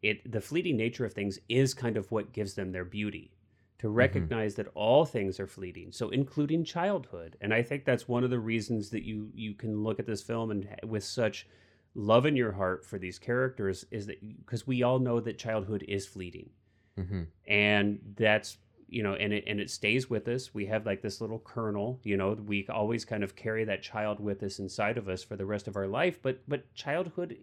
it 0.00 0.30
the 0.30 0.40
fleeting 0.40 0.76
nature 0.76 1.04
of 1.04 1.12
things 1.12 1.38
is 1.48 1.74
kind 1.74 1.96
of 1.96 2.10
what 2.12 2.32
gives 2.32 2.54
them 2.54 2.70
their 2.72 2.84
beauty. 2.84 3.32
To 3.78 3.88
recognize 3.88 4.56
that 4.56 4.66
all 4.74 5.04
things 5.04 5.38
are 5.38 5.46
fleeting, 5.46 5.92
so 5.92 6.08
including 6.08 6.64
childhood, 6.64 7.36
and 7.40 7.54
I 7.54 7.62
think 7.62 7.84
that's 7.84 8.08
one 8.08 8.24
of 8.24 8.30
the 8.30 8.40
reasons 8.40 8.90
that 8.90 9.04
you 9.04 9.30
you 9.34 9.54
can 9.54 9.84
look 9.84 10.00
at 10.00 10.06
this 10.06 10.20
film 10.22 10.50
and 10.50 10.68
with 10.84 11.04
such 11.04 11.46
love 11.94 12.26
in 12.26 12.34
your 12.36 12.52
heart 12.52 12.84
for 12.84 12.98
these 12.98 13.18
characters 13.20 13.84
is 13.90 14.06
that 14.06 14.18
because 14.44 14.66
we 14.66 14.82
all 14.82 14.98
know 14.98 15.20
that 15.20 15.38
childhood 15.38 15.84
is 15.88 16.06
fleeting. 16.06 16.50
Mhm. 16.98 17.28
and 17.46 18.00
that's 18.16 18.58
you 18.88 19.04
know 19.04 19.14
and 19.14 19.32
it 19.32 19.44
and 19.46 19.60
it 19.60 19.70
stays 19.70 20.10
with 20.10 20.26
us. 20.26 20.52
We 20.52 20.66
have 20.66 20.84
like 20.84 21.00
this 21.02 21.20
little 21.20 21.38
kernel 21.38 22.00
you 22.02 22.16
know 22.16 22.32
we 22.32 22.66
always 22.68 23.04
kind 23.04 23.22
of 23.22 23.36
carry 23.36 23.62
that 23.64 23.82
child 23.82 24.18
with 24.18 24.42
us 24.42 24.58
inside 24.58 24.98
of 24.98 25.08
us 25.08 25.22
for 25.22 25.36
the 25.36 25.46
rest 25.46 25.68
of 25.68 25.76
our 25.76 25.86
life 25.86 26.20
but 26.20 26.40
but 26.48 26.72
childhood 26.74 27.38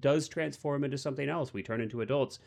does 0.00 0.28
transform 0.28 0.84
into 0.84 0.98
something 0.98 1.30
else. 1.30 1.54
We 1.54 1.62
turn 1.62 1.80
into 1.80 2.02
adults. 2.02 2.40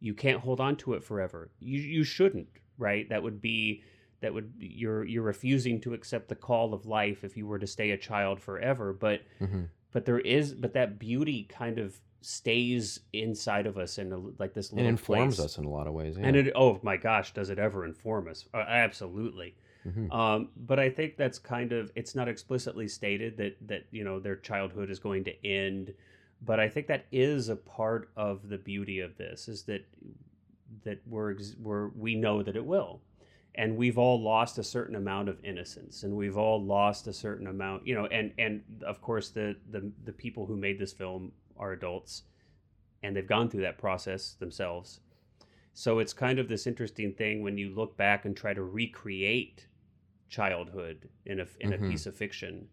You 0.00 0.14
can't 0.14 0.40
hold 0.40 0.58
on 0.58 0.74
to 0.78 0.94
it 0.94 1.04
forever. 1.04 1.50
You 1.60 1.80
you 1.80 2.02
shouldn't 2.02 2.48
right 2.78 3.08
that 3.08 3.22
would 3.22 3.40
be 3.40 3.82
that 4.20 4.32
would 4.32 4.52
you're 4.58 5.04
you're 5.04 5.22
refusing 5.22 5.80
to 5.80 5.94
accept 5.94 6.28
the 6.28 6.34
call 6.34 6.72
of 6.74 6.86
life 6.86 7.24
if 7.24 7.36
you 7.36 7.46
were 7.46 7.58
to 7.58 7.66
stay 7.66 7.90
a 7.90 7.96
child 7.98 8.40
forever 8.40 8.92
but 8.92 9.20
Mhm. 9.40 9.68
but 9.92 10.04
there 10.06 10.18
is 10.20 10.54
but 10.54 10.72
that 10.74 10.98
beauty 10.98 11.44
kind 11.44 11.78
of 11.78 12.00
stays 12.20 13.00
inside 13.12 13.66
of 13.66 13.78
us 13.78 13.96
in 13.98 14.12
a, 14.12 14.18
like 14.38 14.52
this 14.54 14.72
it 14.72 14.78
informs 14.84 15.36
place. 15.36 15.44
us 15.44 15.58
in 15.58 15.64
a 15.64 15.68
lot 15.68 15.86
of 15.86 15.92
ways 15.94 16.16
yeah. 16.18 16.26
And 16.26 16.36
it, 16.36 16.52
oh 16.56 16.80
my 16.82 16.96
gosh, 16.96 17.32
does 17.32 17.48
it 17.48 17.58
ever 17.60 17.84
inform 17.84 18.26
us? 18.26 18.44
Uh, 18.52 18.58
absolutely. 18.66 19.54
Mhm. 19.86 20.12
Um, 20.12 20.48
but 20.56 20.80
I 20.80 20.90
think 20.90 21.16
that's 21.16 21.38
kind 21.38 21.72
of 21.72 21.92
it's 21.94 22.16
not 22.16 22.28
explicitly 22.28 22.88
stated 22.88 23.36
that 23.36 23.56
that 23.68 23.84
you 23.92 24.02
know 24.02 24.18
their 24.18 24.34
childhood 24.36 24.90
is 24.90 24.98
going 24.98 25.22
to 25.24 25.46
end, 25.46 25.94
but 26.42 26.58
I 26.58 26.68
think 26.68 26.88
that 26.88 27.06
is 27.12 27.48
a 27.50 27.56
part 27.56 28.10
of 28.16 28.48
the 28.48 28.58
beauty 28.58 28.98
of 28.98 29.16
this 29.16 29.46
is 29.48 29.62
that 29.64 29.84
that 30.84 31.00
we're 31.06 31.36
we're 31.60 31.88
we 31.88 32.14
know 32.14 32.42
that 32.42 32.56
it 32.56 32.64
will, 32.64 33.00
and 33.54 33.76
we've 33.76 33.98
all 33.98 34.20
lost 34.20 34.58
a 34.58 34.62
certain 34.64 34.96
amount 34.96 35.28
of 35.28 35.44
innocence, 35.44 36.02
and 36.02 36.14
we've 36.16 36.36
all 36.36 36.62
lost 36.62 37.06
a 37.06 37.12
certain 37.12 37.46
amount, 37.46 37.86
you 37.86 37.94
know, 37.94 38.06
and 38.06 38.32
and 38.38 38.62
of 38.86 39.00
course 39.00 39.30
the 39.30 39.56
the 39.70 39.90
the 40.04 40.12
people 40.12 40.46
who 40.46 40.56
made 40.56 40.78
this 40.78 40.92
film 40.92 41.32
are 41.56 41.72
adults, 41.72 42.22
and 43.02 43.16
they've 43.16 43.26
gone 43.26 43.48
through 43.50 43.62
that 43.62 43.78
process 43.78 44.34
themselves. 44.34 45.00
So 45.74 46.00
it's 46.00 46.12
kind 46.12 46.38
of 46.38 46.48
this 46.48 46.66
interesting 46.66 47.14
thing 47.14 47.42
when 47.42 47.56
you 47.56 47.70
look 47.70 47.96
back 47.96 48.24
and 48.24 48.36
try 48.36 48.52
to 48.54 48.62
recreate 48.62 49.66
childhood 50.28 51.08
in 51.24 51.40
a 51.40 51.46
in 51.60 51.70
Mhm. 51.70 51.74
a 51.74 51.88
piece 51.88 52.06
of 52.06 52.14
fiction 52.16 52.68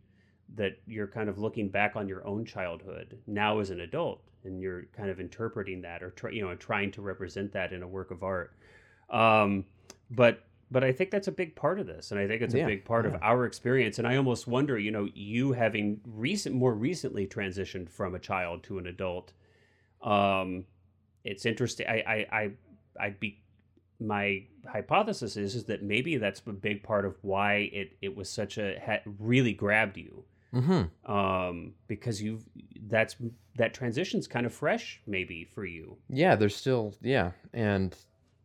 that 0.56 0.80
you're 0.86 1.08
kind 1.08 1.30
of 1.30 1.40
looking 1.40 1.70
back 1.70 1.96
on 1.96 2.08
your 2.08 2.26
own 2.26 2.46
childhood 2.46 3.20
now 3.28 3.60
as 3.60 3.70
an 3.70 3.80
adult 3.80 4.22
and 4.46 4.60
you're 4.62 4.84
kind 4.96 5.10
of 5.10 5.20
interpreting 5.20 5.82
that 5.82 6.04
or 6.04 6.12
try, 6.12 6.32
you 6.32 6.42
know 6.42 6.56
trying 6.56 6.92
to 6.92 7.02
represent 7.02 7.52
that 7.54 7.74
in 7.74 7.84
a 7.84 7.88
work 7.88 8.12
of 8.12 8.24
art. 8.24 8.54
Um, 9.10 9.66
but 10.12 10.44
but 10.72 10.84
I 10.84 10.92
think 10.92 11.12
that's 11.12 11.28
a 11.28 11.32
big 11.32 11.56
part 11.56 11.80
of 11.80 11.88
this 11.88 12.12
and 12.12 12.20
I 12.20 12.28
think 12.28 12.42
it's 12.42 12.54
a 12.54 12.60
Yeah, 12.60 12.66
big 12.66 12.86
part 12.86 13.06
yeah. 13.06 13.14
of 13.14 13.22
our 13.22 13.46
experience 13.46 14.00
and 14.00 14.08
I 14.08 14.18
almost 14.18 14.48
wonder 14.48 14.80
you 14.80 14.92
know 14.92 15.08
you 15.14 15.54
having 15.54 16.02
recent 16.06 16.56
more 16.56 16.74
recently 16.74 17.28
transitioned 17.28 17.90
from 17.90 18.16
a 18.16 18.20
child 18.20 18.64
to 18.64 18.78
an 18.80 18.88
adult 18.88 19.34
um, 20.02 20.66
it's 21.24 21.46
interesting 21.46 21.88
I 21.88 22.04
I, 22.08 22.28
I 22.40 22.52
I'd 23.00 23.20
be 23.20 23.42
my 24.00 24.44
hypothesis 24.68 25.38
is 25.38 25.56
is 25.56 25.66
that 25.66 25.84
maybe 25.84 26.18
that's 26.18 26.42
a 26.48 26.52
big 26.52 26.84
part 26.84 27.06
of 27.06 27.18
why 27.22 27.70
it 27.72 27.96
it 28.02 28.16
was 28.16 28.30
such 28.30 28.58
a 28.58 28.78
had 28.80 29.02
really 29.20 29.54
grabbed 29.54 29.98
you 29.98 30.24
Mhm. 30.56 30.90
um 31.10 31.74
because 31.88 32.22
you've 32.22 32.46
that's 32.88 33.18
that 33.58 33.74
transition's 33.74 34.28
kind 34.28 34.46
of 34.46 34.54
fresh 34.54 35.02
maybe 35.06 35.44
for 35.44 35.66
you 35.66 35.98
yeah 36.10 36.36
there's 36.36 36.56
still 36.56 36.94
yeah 37.02 37.32
and 37.54 37.96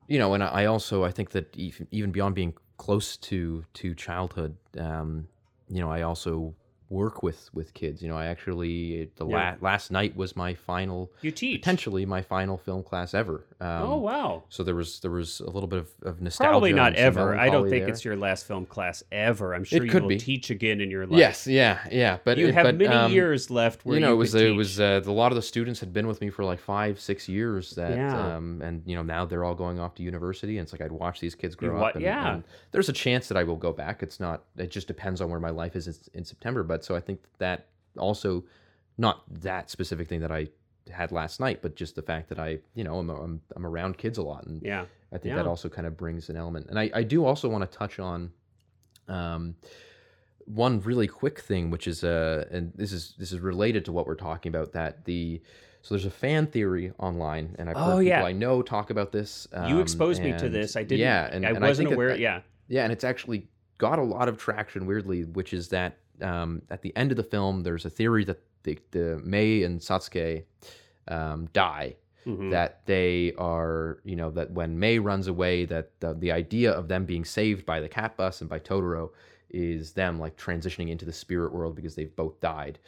you 0.09 0.19
know 0.19 0.35
and 0.35 0.43
i 0.43 0.65
also 0.65 1.05
i 1.05 1.11
think 1.13 1.31
that 1.31 1.57
even, 1.57 1.87
even 1.93 2.11
beyond 2.11 2.35
being 2.35 2.55
close 2.79 3.17
to 3.29 3.65
to 3.75 3.95
childhood 3.95 4.57
um 4.79 5.29
you 5.69 5.81
know 5.81 5.91
i 5.91 6.03
also 6.03 6.55
work 6.91 7.23
with 7.23 7.49
with 7.55 7.73
kids 7.73 8.03
you 8.03 8.09
know 8.09 8.17
i 8.17 8.27
actually 8.27 9.11
the 9.17 9.25
Yeah. 9.27 9.57
la- 9.61 9.69
last 9.71 9.91
night 9.91 10.17
was 10.17 10.35
my 10.37 10.55
final 10.55 11.11
you 11.23 11.31
teach 11.31 11.61
potentially 11.61 12.05
my 12.05 12.21
final 12.21 12.59
film 12.59 12.83
class 12.83 13.15
ever 13.15 13.45
um, 13.61 13.83
oh 13.83 13.97
wow 13.97 14.43
so 14.49 14.63
there 14.65 14.75
was 14.75 15.01
there 15.01 15.11
was 15.11 15.41
a 15.41 15.49
little 15.51 15.69
bit 15.69 15.79
of, 15.79 15.89
of 16.03 16.21
nostalgia 16.21 16.51
probably 16.51 16.73
not 16.73 16.95
ever 16.97 17.37
i 17.39 17.49
don't 17.49 17.71
think 17.71 17.85
there. 17.85 17.89
it's 17.91 18.05
your 18.05 18.17
last 18.17 18.45
film 18.47 18.67
class 18.67 19.03
ever 19.13 19.55
i'm 19.55 19.63
sure 19.65 19.85
you 19.85 19.91
could 19.91 20.03
will 20.03 20.09
be. 20.09 20.19
teach 20.19 20.51
again 20.51 20.81
in 20.81 20.91
your 20.91 21.07
life 21.07 21.19
yes 21.19 21.47
yeah 21.47 21.79
yeah 21.93 22.19
but 22.25 22.37
you 22.39 22.49
it- 22.49 22.55
have 22.55 22.65
but, 22.65 22.75
many 22.77 22.93
um, 22.95 23.13
years 23.13 23.51
left 23.51 23.85
where 23.87 23.95
you 23.95 24.01
know, 24.01 24.09
you 24.09 24.15
it 24.15 24.19
was 24.19 24.35
it 24.35 24.55
was 24.55 24.81
uh, 24.81 25.01
a 25.07 25.13
lot 25.13 25.31
of 25.31 25.37
the 25.37 25.43
students 25.43 25.79
had 25.79 25.93
been 25.93 26.07
with 26.09 26.21
me 26.21 26.29
for 26.31 26.45
like 26.45 26.59
five, 26.59 27.01
six 27.01 27.29
years. 27.29 27.71
That 27.77 27.93
Yeah. 27.97 28.37
um, 28.37 28.61
and 28.63 28.83
you 28.87 28.97
know 28.97 29.03
now 29.03 29.25
they're 29.25 29.45
all 29.45 29.55
going 29.55 29.79
off 29.79 29.95
to 29.97 30.03
university, 30.03 30.59
and 30.59 30.65
it's 30.65 30.73
like 30.73 30.81
I'd 30.81 30.93
watch 30.93 31.21
these 31.21 31.35
kids 31.35 31.55
grow 31.55 31.83
up. 31.83 31.95
And, 31.95 32.03
yeah. 32.03 32.35
and 32.35 32.45
there's 32.73 32.89
a 32.89 32.93
chance 32.93 33.29
that 33.29 33.37
I 33.37 33.45
will 33.45 33.57
go 33.57 33.73
back. 33.73 34.03
It's 34.03 34.19
not. 34.21 34.45
It 34.57 34.71
just 34.71 34.87
depends 34.87 35.21
on 35.21 35.31
where 35.31 35.41
my 35.41 35.51
life 35.51 35.77
is 35.77 35.87
in, 35.87 35.95
in 36.15 36.25
September. 36.25 36.63
But 36.63 36.80
so 36.85 36.95
I 36.97 37.01
think 37.01 37.21
that 37.39 37.67
also, 37.99 38.45
not 38.99 39.23
that 39.43 39.71
specific 39.71 40.09
thing 40.09 40.21
that 40.21 40.33
I 40.33 40.49
had 40.91 41.13
last 41.13 41.41
night, 41.41 41.61
but 41.63 41.77
just 41.77 41.95
the 41.95 42.03
fact 42.03 42.29
that 42.31 42.39
I, 42.39 42.59
you 42.75 42.85
know, 42.85 42.99
I'm 42.99 43.11
I'm, 43.11 43.41
I'm 43.57 43.67
around 43.67 43.99
kids 43.99 44.19
a 44.19 44.23
lot, 44.23 44.47
and 44.47 44.63
yeah 44.63 44.85
I 45.13 45.19
think 45.19 45.33
Yeah. 45.33 45.37
that 45.37 45.47
also 45.47 45.69
kind 45.69 45.87
of 45.87 45.97
brings 45.97 46.29
an 46.29 46.37
element. 46.37 46.67
And 46.71 46.79
I, 46.79 46.91
I 46.95 47.03
do 47.03 47.25
also 47.25 47.49
want 47.49 47.69
to 47.71 47.79
touch 47.79 47.99
on 47.99 48.31
um, 49.09 49.57
one 50.47 50.81
really 50.83 51.07
quick 51.07 51.41
thing, 51.41 51.71
which 51.71 51.87
is 51.87 52.03
uh, 52.05 52.47
and 52.51 52.73
this 52.75 52.93
is 52.93 53.15
this 53.19 53.33
is 53.33 53.41
related 53.41 53.85
to 53.87 53.93
what 53.93 54.07
we're 54.07 54.15
talking 54.15 54.51
about. 54.51 54.73
That 54.73 55.05
the 55.05 55.41
so 55.83 55.95
there's 55.95 56.07
a 56.07 56.11
fan 56.11 56.47
theory 56.47 56.93
online, 56.99 57.55
and 57.59 57.69
I've 57.69 57.77
heard 57.77 57.83
Oh, 57.95 57.99
people 57.99 58.05
yeah. 58.05 58.25
I 58.25 58.33
know 58.33 58.63
talk 58.63 58.91
about 58.91 59.13
this. 59.13 59.49
you 59.53 59.59
um, 59.77 59.81
exposed 59.81 60.23
me 60.23 60.33
to 60.39 60.49
this. 60.49 60.77
I 60.77 60.83
didn't. 60.83 61.01
Yeah, 61.01 61.29
and, 61.31 61.47
I 61.47 61.51
and 61.51 61.61
wasn't 61.61 61.89
think 61.89 61.95
aware. 61.97 62.09
that- 62.09 62.19
yeah. 62.19 62.41
yeah, 62.69 62.83
and 62.85 62.93
it's 62.93 63.05
actually 63.05 63.49
got 63.79 63.99
a 63.99 64.03
lot 64.03 64.29
of 64.29 64.37
traction 64.39 64.87
weirdly, 64.87 65.25
which 65.25 65.53
is 65.55 65.69
that 65.69 65.97
um, 66.23 66.63
at 66.71 66.83
the 66.83 66.95
end 66.97 67.11
of 67.11 67.17
the 67.17 67.23
film, 67.23 67.63
there's 67.63 67.85
a 67.85 67.91
theory 67.91 68.25
that 68.25 68.41
the, 68.63 68.79
the 68.91 69.21
Mei 69.25 69.63
and 69.63 69.81
Satsuki 69.81 70.45
um, 71.09 71.49
die. 71.53 71.97
Mhm. 72.27 72.51
That 72.51 72.85
they 72.85 73.33
are, 73.39 73.99
you 74.05 74.15
know, 74.15 74.31
that 74.33 74.51
when 74.51 74.79
Mei 74.79 74.99
runs 74.99 75.27
away, 75.27 75.65
that 75.65 75.99
the, 76.01 76.13
the 76.13 76.33
idea 76.33 76.71
of 76.71 76.87
them 76.87 77.07
being 77.07 77.25
saved 77.25 77.65
by 77.65 77.81
the 77.81 77.89
cat 77.89 78.15
bus 78.19 78.43
and 78.43 78.51
by 78.51 78.59
Totoro 78.59 79.11
is 79.49 79.93
them 79.93 80.21
like 80.21 80.37
transitioning 80.37 80.91
into 80.91 81.07
the 81.07 81.15
spirit 81.15 81.51
world 81.51 81.75
because 81.75 81.95
they've 81.95 82.15
both 82.15 82.39
died. 82.41 82.79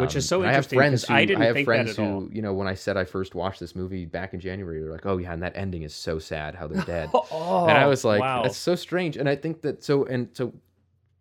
Which 0.00 0.16
is 0.16 0.26
so 0.26 0.40
and 0.40 0.50
I 0.50 0.54
have 0.54 0.64
interesting, 0.72 1.14
who 1.14 1.22
I 1.22 1.24
didn't 1.24 1.42
have 1.42 1.54
think 1.54 1.66
that 1.66 1.72
friends 1.72 1.96
who, 1.96 2.02
all. 2.02 2.28
you 2.32 2.42
know, 2.42 2.52
when 2.52 2.66
I 2.66 2.74
said 2.74 2.96
I 2.96 3.04
first 3.04 3.36
watched 3.36 3.60
this 3.60 3.76
movie 3.76 4.06
back 4.06 4.34
in 4.34 4.40
January, 4.40 4.80
they're 4.80 4.90
like, 4.90 5.06
"Oh 5.06 5.18
yeah, 5.18 5.32
and 5.32 5.40
that 5.44 5.56
ending 5.56 5.82
is 5.82 5.94
so 5.94 6.18
sad 6.18 6.56
how 6.56 6.66
they're 6.66 6.82
dead." 6.84 7.10
Oh, 7.14 7.66
and 7.68 7.78
I 7.78 7.86
was 7.86 8.04
like, 8.04 8.20
wow. 8.20 8.42
that's 8.42 8.56
so 8.56 8.74
strange. 8.74 9.16
And 9.16 9.28
I 9.28 9.36
think 9.36 9.62
that 9.62 9.84
so 9.84 10.04
and 10.04 10.28
so. 10.32 10.52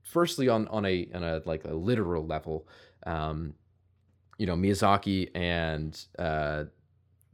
Firstly, 0.09 0.49
on 0.49 0.67
on 0.69 0.85
a 0.85 1.07
on 1.13 1.23
a 1.23 1.41
like 1.45 1.65
a 1.65 1.73
literal 1.73 2.25
level, 2.25 2.67
um, 3.05 3.55
you 4.37 4.45
know, 4.45 4.55
Miyazaki 4.55 5.29
and 5.35 5.99
uh, 6.17 6.65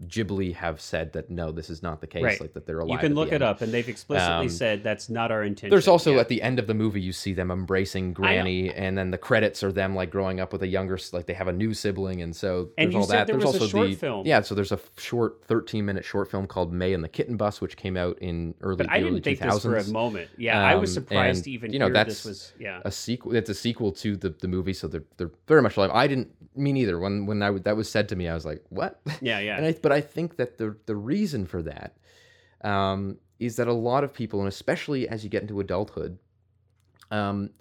Ghibli 0.08 0.54
have 0.56 0.82
said 0.82 1.14
that 1.14 1.30
no, 1.30 1.52
this 1.52 1.70
is 1.70 1.82
not 1.84 2.02
the 2.02 2.08
case. 2.08 2.24
Right. 2.24 2.41
Like 2.41 2.54
that 2.54 2.66
they're 2.66 2.80
alive. 2.80 2.91
You 2.91 2.98
can 3.08 3.16
look 3.16 3.30
it 3.30 3.36
end. 3.36 3.44
up, 3.44 3.62
and 3.62 3.72
they've 3.72 3.88
explicitly 3.88 4.46
Um, 4.48 4.50
said 4.50 4.84
that's 4.84 5.10
not 5.10 5.32
our 5.32 5.44
intention. 5.44 5.70
There's 5.70 5.88
also 5.88 6.16
Yeah. 6.16 6.22
at 6.22 6.28
the 6.30 6.41
end 6.41 6.60
of 6.60 6.68
the 6.68 6.74
movie 6.74 7.00
you 7.02 7.14
see 7.14 7.34
them 7.34 7.52
embracing 7.52 8.14
Granny, 8.14 8.70
and 8.74 8.98
then 8.98 9.12
the 9.12 9.18
credits 9.18 9.64
are 9.64 9.72
them 9.72 9.96
like 9.96 10.10
growing 10.10 10.39
up 10.39 10.52
with 10.52 10.64
a 10.64 10.68
younger, 10.68 10.98
like 11.14 11.26
they 11.28 11.34
have 11.34 11.48
a 11.48 11.54
new 11.54 11.74
sibling, 11.74 12.22
and 12.22 12.36
so 12.36 12.70
And 12.78 12.88
there's 12.88 12.94
you 12.94 13.00
all 13.00 13.06
said 13.06 13.20
that. 13.20 13.28
there 13.28 13.36
there's 13.38 13.46
was 13.46 13.56
a 13.56 13.60
also 13.60 13.68
short 13.72 13.88
the 13.89 13.96
film. 13.96 14.26
yeah. 14.26 14.41
So 14.41 14.56
there's 14.56 14.72
a 14.72 14.80
short 14.98 15.44
13 15.46 15.86
minute 15.86 16.04
short 16.04 16.30
film 16.30 16.48
called 16.48 16.74
Mei 16.74 16.94
and 16.94 17.04
the 17.04 17.10
Kittenbus, 17.10 17.62
which 17.62 17.78
came 17.78 17.96
out 17.96 18.18
in 18.20 18.56
early 18.62 18.78
But 18.78 18.89
I 18.91 19.00
early 19.02 19.20
didn't 19.20 19.24
think 19.24 19.39
2000s. 19.39 19.54
this 19.54 19.64
for 19.64 19.78
a 19.78 19.94
moment. 19.94 20.30
Yeah, 20.38 20.60
I 20.60 20.76
was 20.76 20.89
Um, 20.98 21.04
surprised 21.04 21.38
and, 21.38 21.44
to 21.46 21.52
even 21.52 21.72
you 21.72 21.80
know, 21.80 21.86
hear 21.86 21.94
that's 21.94 22.24
this 22.24 22.26
was. 22.26 22.54
Yeah, 22.60 22.82
a 22.84 22.91
sequel. 22.91 23.36
It's 23.36 23.50
a 23.50 23.54
sequel 23.54 23.91
to 23.94 24.16
the, 24.18 24.30
the 24.30 24.48
movie, 24.48 24.74
so 24.74 24.88
they're 24.88 25.04
they're 25.18 25.32
very 25.48 25.62
much 25.62 25.78
alive. 25.78 25.91
I 25.94 26.08
didn't 26.08 26.30
me 26.56 26.72
neither. 26.72 27.00
When 27.00 27.26
when 27.26 27.41
I 27.41 27.52
that 27.52 27.76
was 27.76 27.89
said 27.89 28.10
to 28.10 28.16
me, 28.16 28.28
I 28.28 28.34
was 28.36 28.46
like, 28.46 28.64
what? 28.70 29.00
yeah, 29.22 29.39
yeah. 29.39 29.58
And 29.64 29.66
I, 29.66 29.72
but 29.84 29.91
I 29.91 30.01
think 30.01 30.38
that 30.38 30.57
the 30.57 30.75
the 30.88 30.95
reason 30.95 31.45
for 31.45 31.61
that 31.61 31.97
um, 32.61 33.19
is 33.39 33.57
that 33.57 33.67
a 33.67 33.73
lot 33.73 34.03
of 34.03 34.11
people, 34.13 34.39
and 34.39 34.47
especially 34.47 35.07
as 35.07 35.23
you 35.23 35.29
get 35.29 35.41
into 35.43 35.59
adulthood, 35.59 36.17
um, 37.11 37.51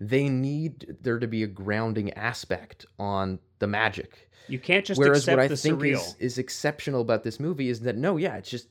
they 0.00 0.28
need 0.28 0.96
there 1.00 1.18
to 1.18 1.26
be 1.26 1.42
a 1.42 1.46
grounding 1.46 2.12
aspect 2.12 2.84
on 2.98 3.38
the 3.60 3.66
magic. 3.66 4.28
you 4.48 4.58
can't 4.58 4.84
just 4.84 4.98
Whereas 4.98 5.20
accept 5.20 5.36
what 5.36 5.44
I 5.44 5.48
the 5.48 5.56
think 5.56 5.80
surreal. 5.80 5.94
is, 5.94 6.16
is 6.18 6.38
exceptional 6.38 7.00
about 7.00 7.22
this 7.24 7.40
movie 7.40 7.68
is 7.70 7.80
that 7.80 7.96
no, 7.96 8.16
yeah, 8.18 8.36
it's 8.36 8.50
just 8.50 8.68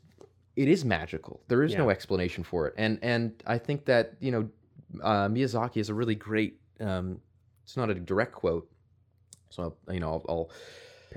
it 0.56 0.68
is 0.68 0.84
magical. 0.86 1.42
There 1.48 1.64
is 1.64 1.76
no 1.76 1.90
explanation 1.90 2.44
for 2.44 2.68
it, 2.68 2.74
and 2.78 3.00
and 3.02 3.42
I 3.46 3.58
think 3.58 3.86
that 3.86 4.14
you 4.20 4.32
know 4.32 4.50
uh, 5.02 5.28
Miyazaki 5.28 5.78
is 5.78 5.90
a 5.90 5.94
really 5.94 6.16
great. 6.16 6.60
Um, 6.80 7.20
it's 7.64 7.78
not 7.78 7.90
a 7.90 7.96
direct 7.96 8.34
quote, 8.34 8.70
so 9.50 9.76
you 9.90 10.00
know 10.00 10.10
I'll, 10.14 10.26
I'll 10.30 10.52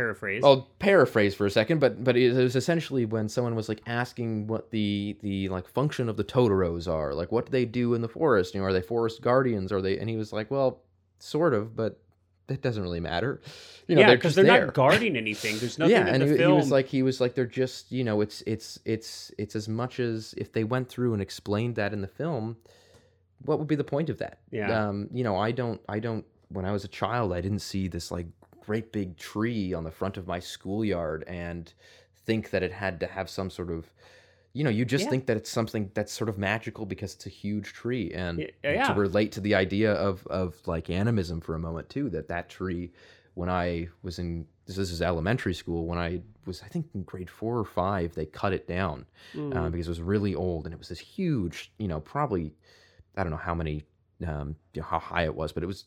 Paraphrase. 0.01 0.43
I'll 0.43 0.63
paraphrase 0.79 1.35
for 1.35 1.45
a 1.45 1.51
second, 1.51 1.79
but 1.79 2.03
but 2.03 2.17
it 2.17 2.33
was 2.33 2.57
essentially 2.57 3.05
when 3.05 3.29
someone 3.29 3.55
was 3.55 3.69
like 3.69 3.83
asking 3.87 4.47
what 4.47 4.71
the 4.71 5.19
the 5.21 5.51
like 5.51 5.69
function 5.69 6.09
of 6.09 6.17
the 6.17 6.25
Totoros 6.25 6.89
are, 6.89 7.13
like 7.13 7.31
what 7.31 7.47
do 7.47 7.53
they 7.53 7.67
do 7.67 7.93
in 7.93 8.01
the 8.01 8.09
forest? 8.09 8.55
You 8.55 8.61
know, 8.61 8.67
are 8.67 8.73
they 8.73 8.81
forest 8.81 9.21
guardians? 9.21 9.73
Are 9.73 9.83
they? 9.83 9.99
And 9.99 10.09
he 10.09 10.17
was 10.17 10.33
like, 10.33 10.51
well, 10.51 10.81
sort 11.19 11.53
of, 11.53 11.77
but 11.77 12.01
that 12.47 12.63
doesn't 12.63 12.83
really 12.83 12.99
matter. 12.99 13.43
You 13.89 13.95
know, 13.95 14.01
yeah, 14.01 14.07
they're 14.09 14.17
because 14.17 14.35
they're 14.35 14.45
there. 14.45 14.65
not 14.67 14.75
guarding 14.75 15.19
anything. 15.19 15.59
There's 15.59 15.79
nothing 15.79 15.97
yeah, 15.97 16.09
in 16.09 16.23
and 16.23 16.31
the 16.31 16.37
he, 16.39 16.45
he 16.45 16.47
was 16.47 16.71
like, 16.71 16.87
he 16.87 17.03
was 17.03 17.21
like, 17.21 17.35
they're 17.35 17.45
just, 17.45 17.93
you 17.93 18.03
know, 18.03 18.23
it's 18.23 18.43
it's 18.47 18.79
it's 18.87 19.31
it's 19.37 19.55
as 19.55 19.69
much 19.69 20.01
as 20.01 20.35
if 20.39 20.51
they 20.51 20.65
went 20.65 20.89
through 20.89 21.13
and 21.13 21.21
explained 21.21 21.77
that 21.77 21.93
in 21.93 22.01
the 22.01 22.09
film, 22.09 22.57
what 23.45 23.59
would 23.59 23.69
be 23.69 23.77
the 23.77 23.85
point 23.85 24.09
of 24.09 24.17
that? 24.17 24.39
Yeah. 24.51 24.89
Um, 24.89 25.09
you 25.13 25.25
know, 25.25 25.37
I 25.37 25.53
don't, 25.53 25.81
I 25.91 25.99
don't. 25.99 26.25
When 26.49 26.65
I 26.65 26.73
was 26.73 26.85
a 26.85 26.89
child, 26.89 27.35
I 27.35 27.43
didn't 27.43 27.61
see 27.61 27.87
this 27.87 28.11
like 28.11 28.27
great 28.71 28.93
big 28.93 29.16
tree 29.16 29.75
on 29.75 29.83
the 29.85 29.91
front 29.91 30.16
of 30.16 30.27
my 30.27 30.39
schoolyard 30.39 31.25
and 31.27 31.75
think 32.27 32.51
that 32.51 32.62
it 32.62 32.73
had 32.73 33.01
to 33.01 33.07
have 33.07 33.29
some 33.29 33.51
sort 33.51 33.71
of 33.71 33.91
you 34.53 34.62
know 34.64 34.71
you 34.71 34.85
just 34.85 35.05
Yeah. 35.05 35.11
think 35.11 35.27
that 35.27 35.37
it's 35.37 35.51
something 35.51 35.91
that's 35.95 36.12
sort 36.12 36.29
of 36.29 36.39
magical 36.39 36.85
because 36.87 37.14
it's 37.14 37.27
a 37.27 37.31
huge 37.31 37.73
tree 37.73 38.12
and 38.14 38.39
Y- 38.39 38.83
to 38.87 38.93
relate 38.95 39.33
to 39.33 39.41
the 39.41 39.55
idea 39.55 39.93
of 39.95 40.27
of 40.29 40.49
like 40.66 40.91
animism 40.91 41.41
for 41.41 41.55
a 41.55 41.59
moment 41.59 41.89
too 41.89 42.11
that 42.11 42.29
that 42.29 42.49
tree 42.49 42.93
when 43.35 43.49
i 43.49 43.89
was 44.03 44.18
in 44.18 44.47
this, 44.66 44.77
this 44.77 44.91
is 44.93 45.03
elementary 45.03 45.55
school 45.55 45.87
when 45.87 45.99
i 45.99 46.21
was 46.47 46.62
i 46.62 46.68
think 46.68 46.87
in 46.95 47.03
grade 47.05 47.31
four 47.31 47.59
or 47.59 47.64
five 47.64 48.14
they 48.14 48.27
cut 48.27 48.53
it 48.53 48.66
down 48.68 49.07
Mm. 49.35 49.57
uh, 49.57 49.68
because 49.71 49.87
it 49.89 49.91
was 49.97 50.01
really 50.14 50.35
old 50.35 50.64
and 50.66 50.73
it 50.75 50.79
was 50.79 50.89
this 50.89 50.99
huge 51.16 51.73
you 51.79 51.89
know 51.89 52.01
probably 52.01 52.55
i 53.16 53.23
don't 53.23 53.31
know 53.31 53.37
how 53.51 53.55
many 53.55 53.77
um 54.27 54.57
you 54.75 54.81
know, 54.83 54.87
how 54.87 54.99
high 54.99 55.25
it 55.25 55.35
was 55.35 55.53
but 55.53 55.62
it 55.62 55.66
was 55.66 55.85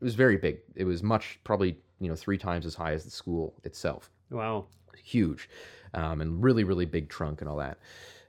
it 0.00 0.04
was 0.04 0.14
very 0.14 0.36
big 0.36 0.58
it 0.74 0.84
was 0.84 1.02
much 1.02 1.40
probably 1.44 1.78
you 2.04 2.10
know 2.10 2.16
three 2.16 2.38
times 2.38 2.66
as 2.66 2.74
high 2.74 2.92
as 2.92 3.04
the 3.04 3.10
school 3.10 3.54
itself 3.64 4.10
wow. 4.30 4.66
huge 5.02 5.48
um, 5.94 6.20
and 6.20 6.42
really 6.42 6.64
really 6.64 6.84
big 6.86 7.08
trunk 7.08 7.40
and 7.40 7.48
all 7.50 7.56
that 7.56 7.78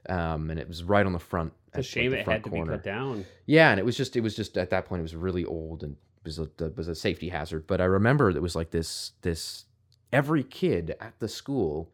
um, 0.08 0.50
and 0.50 0.58
it 0.60 0.68
was 0.68 0.82
right 0.84 1.04
on 1.04 1.12
the 1.12 1.18
front 1.18 1.52
It's 1.74 1.94
a 1.96 2.00
at, 2.00 2.04
like, 2.04 2.10
the 2.10 2.18
it 2.18 2.28
had 2.32 2.44
to 2.44 2.50
be 2.50 2.56
corner. 2.56 2.72
cut 2.72 2.82
down. 2.84 3.24
yeah 3.46 3.70
and 3.70 3.78
it 3.80 3.84
was 3.84 3.96
just 3.96 4.16
it 4.16 4.20
was 4.20 4.34
just 4.34 4.56
at 4.56 4.70
that 4.70 4.86
point 4.86 5.00
it 5.00 5.02
was 5.02 5.14
really 5.16 5.44
old 5.44 5.82
and 5.82 5.96
was 6.24 6.38
a, 6.40 6.48
was 6.76 6.88
a 6.88 6.94
safety 6.94 7.28
hazard 7.28 7.66
but 7.66 7.80
i 7.80 7.84
remember 7.84 8.30
it 8.30 8.42
was 8.42 8.56
like 8.56 8.70
this 8.70 9.12
this 9.22 9.64
every 10.12 10.42
kid 10.42 10.96
at 11.00 11.18
the 11.20 11.28
school 11.28 11.88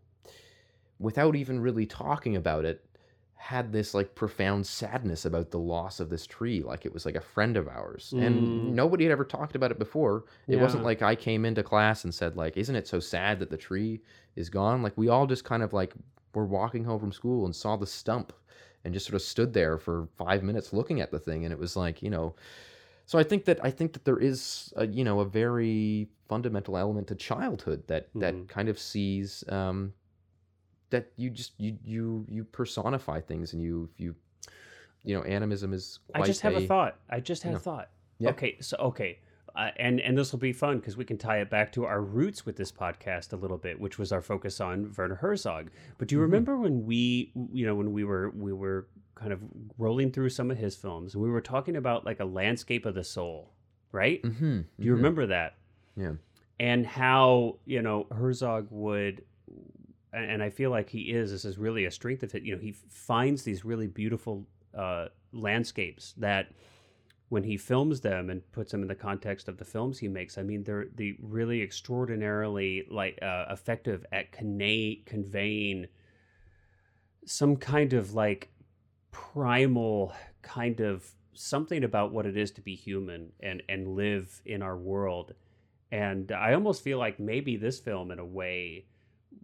without 0.98 1.34
even 1.36 1.60
really 1.60 1.84
talking 1.84 2.36
about 2.36 2.64
it 2.64 2.84
had 3.42 3.72
this 3.72 3.92
like 3.92 4.14
profound 4.14 4.64
sadness 4.64 5.24
about 5.24 5.50
the 5.50 5.58
loss 5.58 5.98
of 5.98 6.08
this 6.08 6.26
tree 6.28 6.62
like 6.62 6.86
it 6.86 6.94
was 6.94 7.04
like 7.04 7.16
a 7.16 7.20
friend 7.20 7.56
of 7.56 7.66
ours. 7.66 8.14
Mm. 8.16 8.22
and 8.26 8.76
nobody 8.76 9.02
had 9.04 9.10
ever 9.10 9.24
talked 9.24 9.56
about 9.56 9.72
it 9.72 9.80
before. 9.80 10.24
It 10.46 10.58
wasn't 10.60 10.84
like 10.84 11.02
i 11.02 11.14
came 11.16 11.44
into 11.44 11.62
class 11.64 12.04
and 12.04 12.14
said 12.14 12.36
like 12.36 12.56
isn't 12.56 12.76
it 12.76 12.86
so 12.86 13.00
sad 13.00 13.40
that 13.40 13.50
the 13.50 13.56
tree 13.56 14.00
is 14.36 14.48
gone? 14.48 14.80
Like 14.82 14.96
we 14.96 15.08
all 15.08 15.26
just 15.26 15.44
kind 15.44 15.62
of 15.64 15.72
like 15.72 15.92
were 16.34 16.46
walking 16.46 16.84
home 16.84 17.00
from 17.00 17.12
school 17.12 17.44
and 17.44 17.54
saw 17.54 17.76
the 17.76 17.86
stump 17.86 18.32
and 18.84 18.94
just 18.94 19.06
sort 19.06 19.16
of 19.16 19.22
stood 19.22 19.52
there 19.52 19.76
for 19.76 20.08
five 20.16 20.42
minutes 20.44 20.72
looking 20.72 21.00
at 21.00 21.10
the 21.10 21.18
thing. 21.18 21.44
And 21.44 21.52
it 21.52 21.58
was 21.58 21.74
like 21.76 22.00
you 22.00 22.10
know 22.10 22.34
so 23.06 23.18
i 23.18 23.24
think 23.24 23.44
that 23.46 23.58
i 23.64 23.70
think 23.70 23.92
that 23.92 24.04
there 24.04 24.18
is 24.18 24.72
a, 24.76 24.86
you 24.86 25.02
know 25.02 25.18
a 25.18 25.24
very 25.24 26.06
fundamental 26.28 26.76
element 26.78 27.08
to 27.08 27.16
childhood 27.16 27.82
that 27.88 28.04
Mhm. 28.14 28.20
that 28.20 28.34
kind 28.48 28.68
of 28.68 28.78
sees 28.78 29.42
um 29.48 29.92
that 30.92 31.10
you 31.16 31.28
just 31.28 31.52
you 31.58 31.76
you 31.84 32.24
you 32.28 32.44
personify 32.44 33.20
things 33.20 33.52
and 33.52 33.60
you 33.62 33.90
you 33.98 34.14
you 35.02 35.14
know 35.16 35.22
animism 35.24 35.72
is 35.72 35.98
I 36.14 36.22
just 36.22 36.40
have 36.42 36.54
a, 36.54 36.66
thought. 36.66 36.96
I 37.10 37.20
just 37.20 37.42
had 37.42 37.50
you 37.50 37.56
a 37.56 37.60
thought. 37.60 37.90
Yeah. 38.18 38.30
Okay, 38.30 38.56
so 38.60 38.76
okay, 38.78 39.18
uh, 39.56 39.70
and 39.76 40.00
and 40.00 40.16
this 40.16 40.30
will 40.30 40.38
be 40.38 40.52
fun 40.52 40.78
because 40.78 40.96
we 40.96 41.04
can 41.04 41.18
tie 41.18 41.38
it 41.40 41.50
back 41.50 41.72
to 41.72 41.84
our 41.84 42.00
roots 42.00 42.46
with 42.46 42.56
this 42.56 42.70
podcast 42.70 43.32
a 43.32 43.36
little 43.36 43.58
bit, 43.58 43.80
which 43.80 43.98
was 43.98 44.12
our 44.12 44.22
focus 44.22 44.60
on 44.60 44.94
Werner 44.96 45.16
Herzog. 45.16 45.70
But 45.98 46.06
do 46.08 46.14
you 46.14 46.20
Mhm. 46.20 46.24
remember 46.24 46.56
when 46.56 46.86
we, 46.86 47.32
you 47.52 47.66
know, 47.66 47.74
when 47.74 47.92
we 47.92 48.04
were 48.04 48.30
we 48.30 48.52
were 48.52 48.86
kind 49.16 49.32
of 49.32 49.40
rolling 49.78 50.10
through 50.12 50.28
some 50.30 50.50
of 50.50 50.58
his 50.58 50.76
films, 50.76 51.14
and 51.14 51.22
we 51.22 51.30
were 51.30 51.40
talking 51.40 51.74
about 51.76 52.04
like 52.06 52.20
a 52.20 52.24
landscape 52.24 52.86
of 52.86 52.94
the 52.94 53.04
soul, 53.04 53.52
right? 53.90 54.22
mm-hmm, 54.22 54.60
Do 54.60 54.86
you 54.86 54.94
remember 54.94 55.26
that? 55.26 55.56
Yeah. 55.96 56.12
And 56.60 56.86
how 56.86 57.58
you 57.66 57.82
know 57.82 58.06
Herzog 58.12 58.68
would, 58.70 59.24
and 60.12 60.42
I 60.42 60.50
feel 60.50 60.70
like 60.70 60.90
he 60.90 61.12
is. 61.12 61.30
This 61.30 61.44
is 61.44 61.58
really 61.58 61.84
a 61.86 61.90
strength 61.90 62.22
of 62.22 62.34
it. 62.34 62.42
You 62.42 62.54
know, 62.54 62.60
he 62.60 62.72
finds 62.72 63.42
these 63.42 63.64
really 63.64 63.86
beautiful 63.86 64.46
uh, 64.76 65.06
landscapes 65.32 66.14
that, 66.18 66.52
when 67.28 67.44
he 67.44 67.56
films 67.56 68.02
them 68.02 68.28
and 68.28 68.42
puts 68.52 68.72
them 68.72 68.82
in 68.82 68.88
the 68.88 68.94
context 68.94 69.48
of 69.48 69.56
the 69.56 69.64
films 69.64 69.98
he 69.98 70.06
makes, 70.06 70.36
I 70.36 70.42
mean, 70.42 70.64
they're 70.64 70.88
the 70.94 71.16
really 71.22 71.62
extraordinarily 71.62 72.84
like 72.90 73.18
uh, 73.22 73.46
effective 73.48 74.04
at 74.12 74.32
convey, 74.32 75.02
conveying 75.06 75.86
some 77.24 77.56
kind 77.56 77.94
of 77.94 78.12
like 78.12 78.50
primal 79.12 80.12
kind 80.42 80.80
of 80.80 81.10
something 81.32 81.84
about 81.84 82.12
what 82.12 82.26
it 82.26 82.36
is 82.36 82.50
to 82.50 82.60
be 82.60 82.74
human 82.74 83.32
and 83.40 83.62
and 83.68 83.88
live 83.96 84.42
in 84.44 84.60
our 84.60 84.76
world 84.76 85.32
and 85.90 86.32
i 86.32 86.52
almost 86.52 86.82
feel 86.82 86.98
like 86.98 87.18
maybe 87.18 87.56
this 87.56 87.78
film 87.78 88.10
in 88.10 88.18
a 88.18 88.24
way 88.24 88.84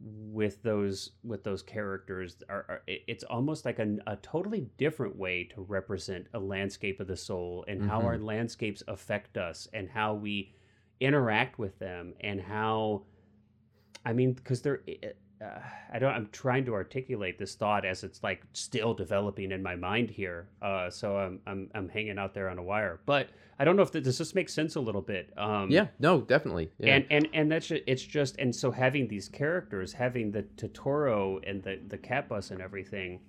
with 0.01 0.63
those 0.63 1.11
with 1.25 1.43
those 1.43 1.63
characters 1.63 2.37
are, 2.49 2.65
are 2.69 2.83
it's 2.87 3.25
almost 3.25 3.65
like 3.65 3.79
a, 3.79 3.97
a 4.07 4.17
totally 4.17 4.69
different 4.77 5.17
way 5.17 5.45
to 5.45 5.63
represent 5.63 6.27
a 6.35 6.39
landscape 6.39 7.01
of 7.01 7.07
the 7.07 7.17
soul 7.17 7.65
and 7.67 7.83
how 7.83 8.01
our 8.03 8.17
mm-hmm. 8.17 8.27
landscapes 8.27 8.83
affect 8.87 9.37
us 9.37 9.67
and 9.73 9.89
how 9.89 10.15
we 10.15 10.55
interact 11.01 11.59
with 11.59 11.79
them 11.79 12.15
and 12.21 12.41
how 12.41 13.03
i 14.05 14.13
mean 14.13 14.33
because 14.33 14.63
they're 14.63 14.83
uh, 15.43 15.59
I 15.93 15.99
don't. 15.99 16.13
I'm 16.13 16.29
trying 16.33 16.65
to 16.67 16.75
articulate 16.75 17.39
this 17.39 17.55
thought 17.55 17.85
as 17.85 18.05
it's 18.05 18.23
like 18.23 18.43
still 18.53 18.95
developing 18.95 19.53
in 19.53 19.63
my 19.63 19.77
mind 19.77 20.11
here. 20.11 20.49
Uh, 20.61 20.91
so 20.91 21.17
I'm 21.17 21.41
I'm 21.47 21.71
I'm 21.75 21.89
hanging 21.89 22.19
out 22.19 22.35
there 22.35 22.49
on 22.49 22.59
a 22.59 22.63
wire. 22.63 23.01
But 23.07 23.29
I 23.59 23.65
don't 23.65 23.77
know 23.77 23.83
if 23.83 23.91
does 23.91 24.19
this 24.19 24.35
make 24.35 24.49
sense 24.49 24.77
a 24.77 24.81
little 24.81 25.03
bit. 25.03 25.33
Um, 25.37 25.71
yeah, 25.71 25.89
no, 25.99 26.21
definitely. 26.21 26.71
Yeah. 26.79 26.97
And 26.97 27.07
and 27.11 27.29
and 27.33 27.53
that's 27.53 27.67
just, 27.67 27.83
it's 27.87 28.03
just 28.03 28.37
and 28.39 28.55
so 28.55 28.71
having 28.71 29.09
these 29.09 29.29
characters, 29.29 29.93
having 29.93 30.31
the 30.31 30.43
Totoro 30.57 31.41
and 31.49 31.63
the 31.63 31.81
the 31.89 31.99
cat 31.99 32.29
bus 32.29 32.51
and 32.51 32.61
everything, 32.61 33.21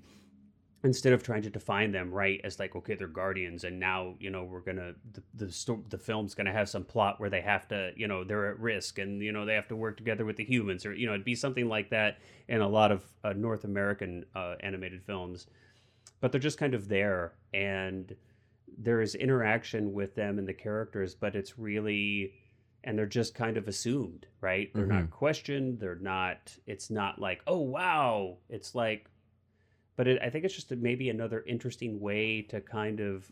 instead 0.84 1.12
of 1.12 1.22
trying 1.22 1.42
to 1.42 1.50
define 1.50 1.92
them 1.92 2.12
right 2.12 2.40
as 2.44 2.58
like 2.58 2.76
okay 2.76 2.96
they're 2.96 3.08
guardians 3.08 3.66
and 3.66 3.80
now 3.80 4.16
you 4.20 4.30
know 4.30 4.44
we're 4.44 4.62
gonna 4.62 4.94
the 5.12 5.22
the, 5.36 5.80
the 5.90 5.98
film's 5.98 6.34
gonna 6.34 6.52
have 6.52 6.70
some 6.70 6.84
plot 6.84 7.20
where 7.20 7.30
they 7.30 7.42
have 7.42 7.68
to 7.68 7.92
you 7.98 8.08
know 8.08 8.24
they're 8.24 8.52
at 8.52 8.60
risk 8.60 8.98
and 8.98 9.22
you 9.22 9.32
know 9.32 9.46
they 9.46 9.54
have 9.54 9.68
to 9.68 9.76
work 9.76 9.98
together 9.98 10.24
with 10.24 10.38
the 10.38 10.46
humans 10.46 10.86
or 10.86 10.94
you 10.94 11.06
know 11.06 11.14
it'd 11.14 11.26
be 11.26 11.36
something 11.36 11.68
like 11.68 11.90
that 11.90 12.20
in 12.48 12.62
a 12.62 12.68
lot 12.68 12.92
of 12.92 13.04
uh, 13.24 13.34
north 13.34 13.64
american 13.66 14.26
uh, 14.36 14.56
animated 14.62 15.04
films. 15.04 15.48
But 16.22 16.34
they're 16.34 16.42
just 16.42 16.58
kind 16.58 16.74
of 16.74 16.90
there 16.90 17.34
and 17.54 18.14
there 18.78 19.02
is 19.02 19.16
interaction 19.16 19.94
with 19.94 20.16
them 20.16 20.38
and 20.38 20.48
the 20.48 20.54
characters 20.54 21.16
but 21.16 21.36
it's 21.36 21.58
really 21.58 22.34
and 22.86 22.98
they're 22.98 23.06
just 23.06 23.36
kind 23.36 23.58
of 23.58 23.68
assumed 23.68 24.28
right? 24.40 24.70
They're 24.74 24.86
not 24.86 25.12
questioned 25.12 25.80
they're 25.80 25.96
not 25.96 26.56
it's 26.68 26.90
not 26.90 27.20
like 27.20 27.42
oh 27.48 27.60
wow 27.60 28.38
it's 28.50 28.76
like 28.76 29.10
but 30.00 30.08
it, 30.08 30.22
I 30.22 30.30
think 30.30 30.46
it's 30.46 30.56
just 30.56 30.72
a, 30.72 30.78
maybe 30.78 31.10
another 31.10 31.44
interesting 31.46 32.00
way 32.00 32.42
to 32.44 32.62
kind 32.62 33.02
of 33.02 33.30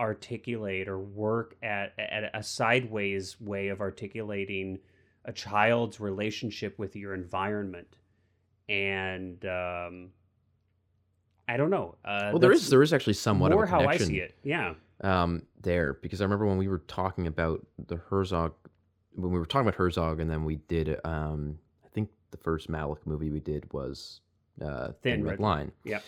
articulate 0.00 0.88
or 0.88 0.98
work 0.98 1.56
at, 1.62 1.92
at 1.98 2.30
a 2.32 2.42
sideways 2.42 3.38
way 3.38 3.68
of 3.68 3.82
articulating 3.82 4.78
a 5.26 5.32
child's 5.32 6.00
relationship 6.00 6.78
with 6.78 6.96
your 6.96 7.12
environment 7.12 7.98
and 8.70 9.44
um, 9.44 10.08
I 11.46 11.58
don't 11.58 11.68
know. 11.68 11.96
Uh, 12.02 12.30
well, 12.32 12.38
there 12.38 12.52
is 12.52 12.70
there 12.70 12.80
is 12.80 12.94
actually 12.94 13.12
somewhat 13.12 13.52
more 13.52 13.64
of 13.64 13.68
a 13.68 13.72
how 13.72 13.86
I 13.86 13.98
see 13.98 14.20
it. 14.20 14.38
Yeah. 14.42 14.72
um, 15.02 15.42
there 15.60 15.98
because 16.00 16.22
I 16.22 16.24
remember 16.24 16.46
when 16.46 16.56
we 16.56 16.66
were 16.66 16.82
talking 16.88 17.26
about 17.26 17.60
the 17.88 17.96
Herzog, 17.96 18.54
when 19.16 19.32
we 19.32 19.38
were 19.38 19.44
talking 19.44 19.68
about 19.68 19.74
Herzog, 19.74 20.20
and 20.20 20.30
then 20.30 20.46
we 20.46 20.56
did. 20.56 20.98
Um, 21.04 21.58
I 21.84 21.88
think 21.88 22.08
the 22.30 22.38
first 22.38 22.70
Malick 22.70 23.00
movie 23.04 23.28
we 23.28 23.40
did 23.40 23.70
was 23.70 24.22
uh, 24.62 24.88
Thin 24.88 24.94
Thin 25.02 25.22
Red 25.24 25.30
Red 25.32 25.40
Line. 25.40 25.72
Yeah. 25.84 26.00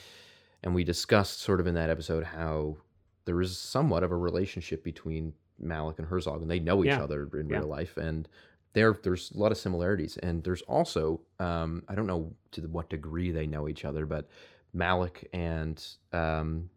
and 0.62 0.74
we 0.74 0.82
discussed 0.84 1.40
sort 1.40 1.60
of 1.60 1.66
in 1.66 1.74
that 1.74 1.90
episode 1.90 2.24
how 2.24 2.76
there 3.24 3.40
is 3.40 3.56
somewhat 3.56 4.02
of 4.02 4.10
a 4.10 4.16
relationship 4.16 4.82
between 4.82 5.32
Malick 5.62 5.98
and 5.98 6.06
Herzog, 6.08 6.42
and 6.42 6.50
they 6.50 6.58
know 6.60 6.82
each 6.82 6.88
Yeah. 6.88 7.02
other 7.04 7.28
in 7.38 7.48
Yeah. 7.48 7.58
real 7.58 7.68
life, 7.68 7.96
and 7.96 8.28
there 8.72 8.92
there's 9.02 9.30
a 9.32 9.38
lot 9.38 9.52
of 9.52 9.58
similarities, 9.58 10.16
and 10.18 10.42
there's 10.44 10.62
also 10.62 11.20
um, 11.38 11.82
I 11.88 11.94
don't 11.94 12.06
know 12.06 12.34
to 12.52 12.62
what 12.62 12.88
degree 12.90 13.30
they 13.30 13.46
know 13.46 13.68
each 13.68 13.84
other, 13.84 14.06
but 14.06 14.28
Malick 14.74 15.24
and 15.32 15.82
um, 16.12 16.68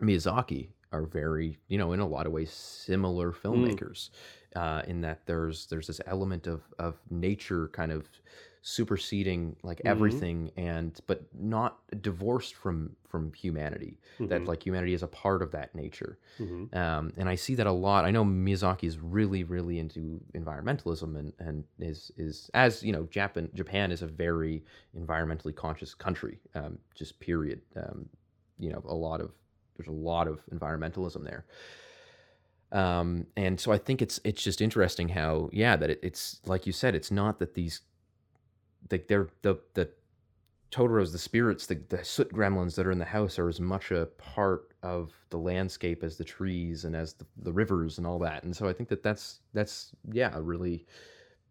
Miyazaki 0.00 0.68
are 0.92 1.06
very 1.06 1.58
you 1.68 1.78
know 1.78 1.92
in 1.92 2.00
a 2.00 2.06
lot 2.06 2.26
of 2.26 2.32
ways 2.32 2.50
similar 2.52 3.32
filmmakers 3.32 4.10
uh, 4.56 4.82
in 4.86 5.00
that 5.02 5.24
there's 5.26 5.66
there's 5.66 5.86
this 5.86 6.00
element 6.06 6.46
of 6.46 6.62
of 6.78 6.98
nature 7.10 7.68
kind 7.68 7.92
of 7.92 8.08
superseding 8.64 9.56
like 9.64 9.78
Mhm. 9.78 9.90
everything 9.90 10.50
and 10.56 11.00
but 11.08 11.22
not 11.34 11.80
divorced 12.00 12.54
from 12.54 12.94
from 13.08 13.32
humanity 13.34 13.98
that 14.20 14.42
Mhm. 14.42 14.46
like 14.46 14.64
humanity 14.64 14.94
is 14.94 15.02
a 15.02 15.08
part 15.08 15.42
of 15.42 15.50
that 15.50 15.74
nature 15.74 16.16
Mhm. 16.38 16.74
um, 16.74 17.12
and 17.16 17.28
I 17.28 17.34
see 17.34 17.56
that 17.56 17.66
a 17.66 17.72
lot. 17.72 18.04
I 18.04 18.10
know 18.12 18.24
Miyazaki 18.24 18.84
is 18.84 18.98
really, 18.98 19.42
really 19.44 19.78
into 19.78 20.20
environmentalism, 20.34 21.18
and, 21.18 21.32
and 21.38 21.64
is 21.78 22.10
is 22.16 22.50
as 22.54 22.82
you 22.82 22.92
know, 22.92 23.02
Japan 23.10 23.50
Japan 23.52 23.90
is 23.92 24.00
a 24.00 24.06
very 24.06 24.64
environmentally 24.96 25.54
conscious 25.54 25.92
country. 25.94 26.38
Um, 26.54 26.78
just 26.94 27.18
period. 27.20 27.60
Um, 27.76 28.08
you 28.58 28.70
know, 28.70 28.82
a 28.86 28.94
lot 28.94 29.20
of 29.20 29.32
there's 29.76 29.88
a 29.88 29.92
lot 29.92 30.28
of 30.28 30.40
environmentalism 30.50 31.24
there. 31.24 31.44
Um, 32.70 33.26
and 33.36 33.60
so 33.60 33.70
I 33.72 33.78
think 33.78 34.00
it's 34.00 34.18
it's 34.24 34.42
just 34.42 34.60
interesting 34.62 35.08
how 35.10 35.50
yeah 35.52 35.76
that 35.76 35.90
it, 35.90 36.00
it's 36.02 36.40
like 36.46 36.66
you 36.66 36.72
said, 36.72 36.94
it's 36.94 37.10
not 37.10 37.38
that 37.40 37.54
these 37.54 37.82
like 38.90 39.08
they're 39.08 39.28
the 39.42 39.58
the 39.74 39.88
Totoro's, 40.72 41.12
the 41.12 41.18
spirits, 41.18 41.66
the, 41.66 41.74
the 41.90 42.02
soot 42.02 42.32
gremlins 42.32 42.74
that 42.76 42.86
are 42.86 42.90
in 42.90 42.98
the 42.98 43.04
house 43.04 43.38
are 43.38 43.48
as 43.48 43.60
much 43.60 43.90
a 43.90 44.06
part 44.16 44.72
of 44.82 45.12
the 45.28 45.36
landscape 45.36 46.02
as 46.02 46.16
the 46.16 46.24
trees 46.24 46.86
and 46.86 46.96
as 46.96 47.12
the, 47.12 47.26
the 47.42 47.52
rivers 47.52 47.98
and 47.98 48.06
all 48.06 48.18
that. 48.18 48.42
And 48.42 48.56
so 48.56 48.66
I 48.66 48.72
think 48.72 48.88
that 48.88 49.02
that's 49.02 49.40
that's 49.52 49.90
yeah 50.10 50.30
a 50.34 50.40
really 50.40 50.86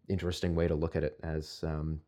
interesting 0.09 0.55
way 0.55 0.67
to 0.67 0.75
look 0.75 0.95
at 0.95 1.03
it 1.03 1.19
as 1.23 1.63
um, 1.63 2.01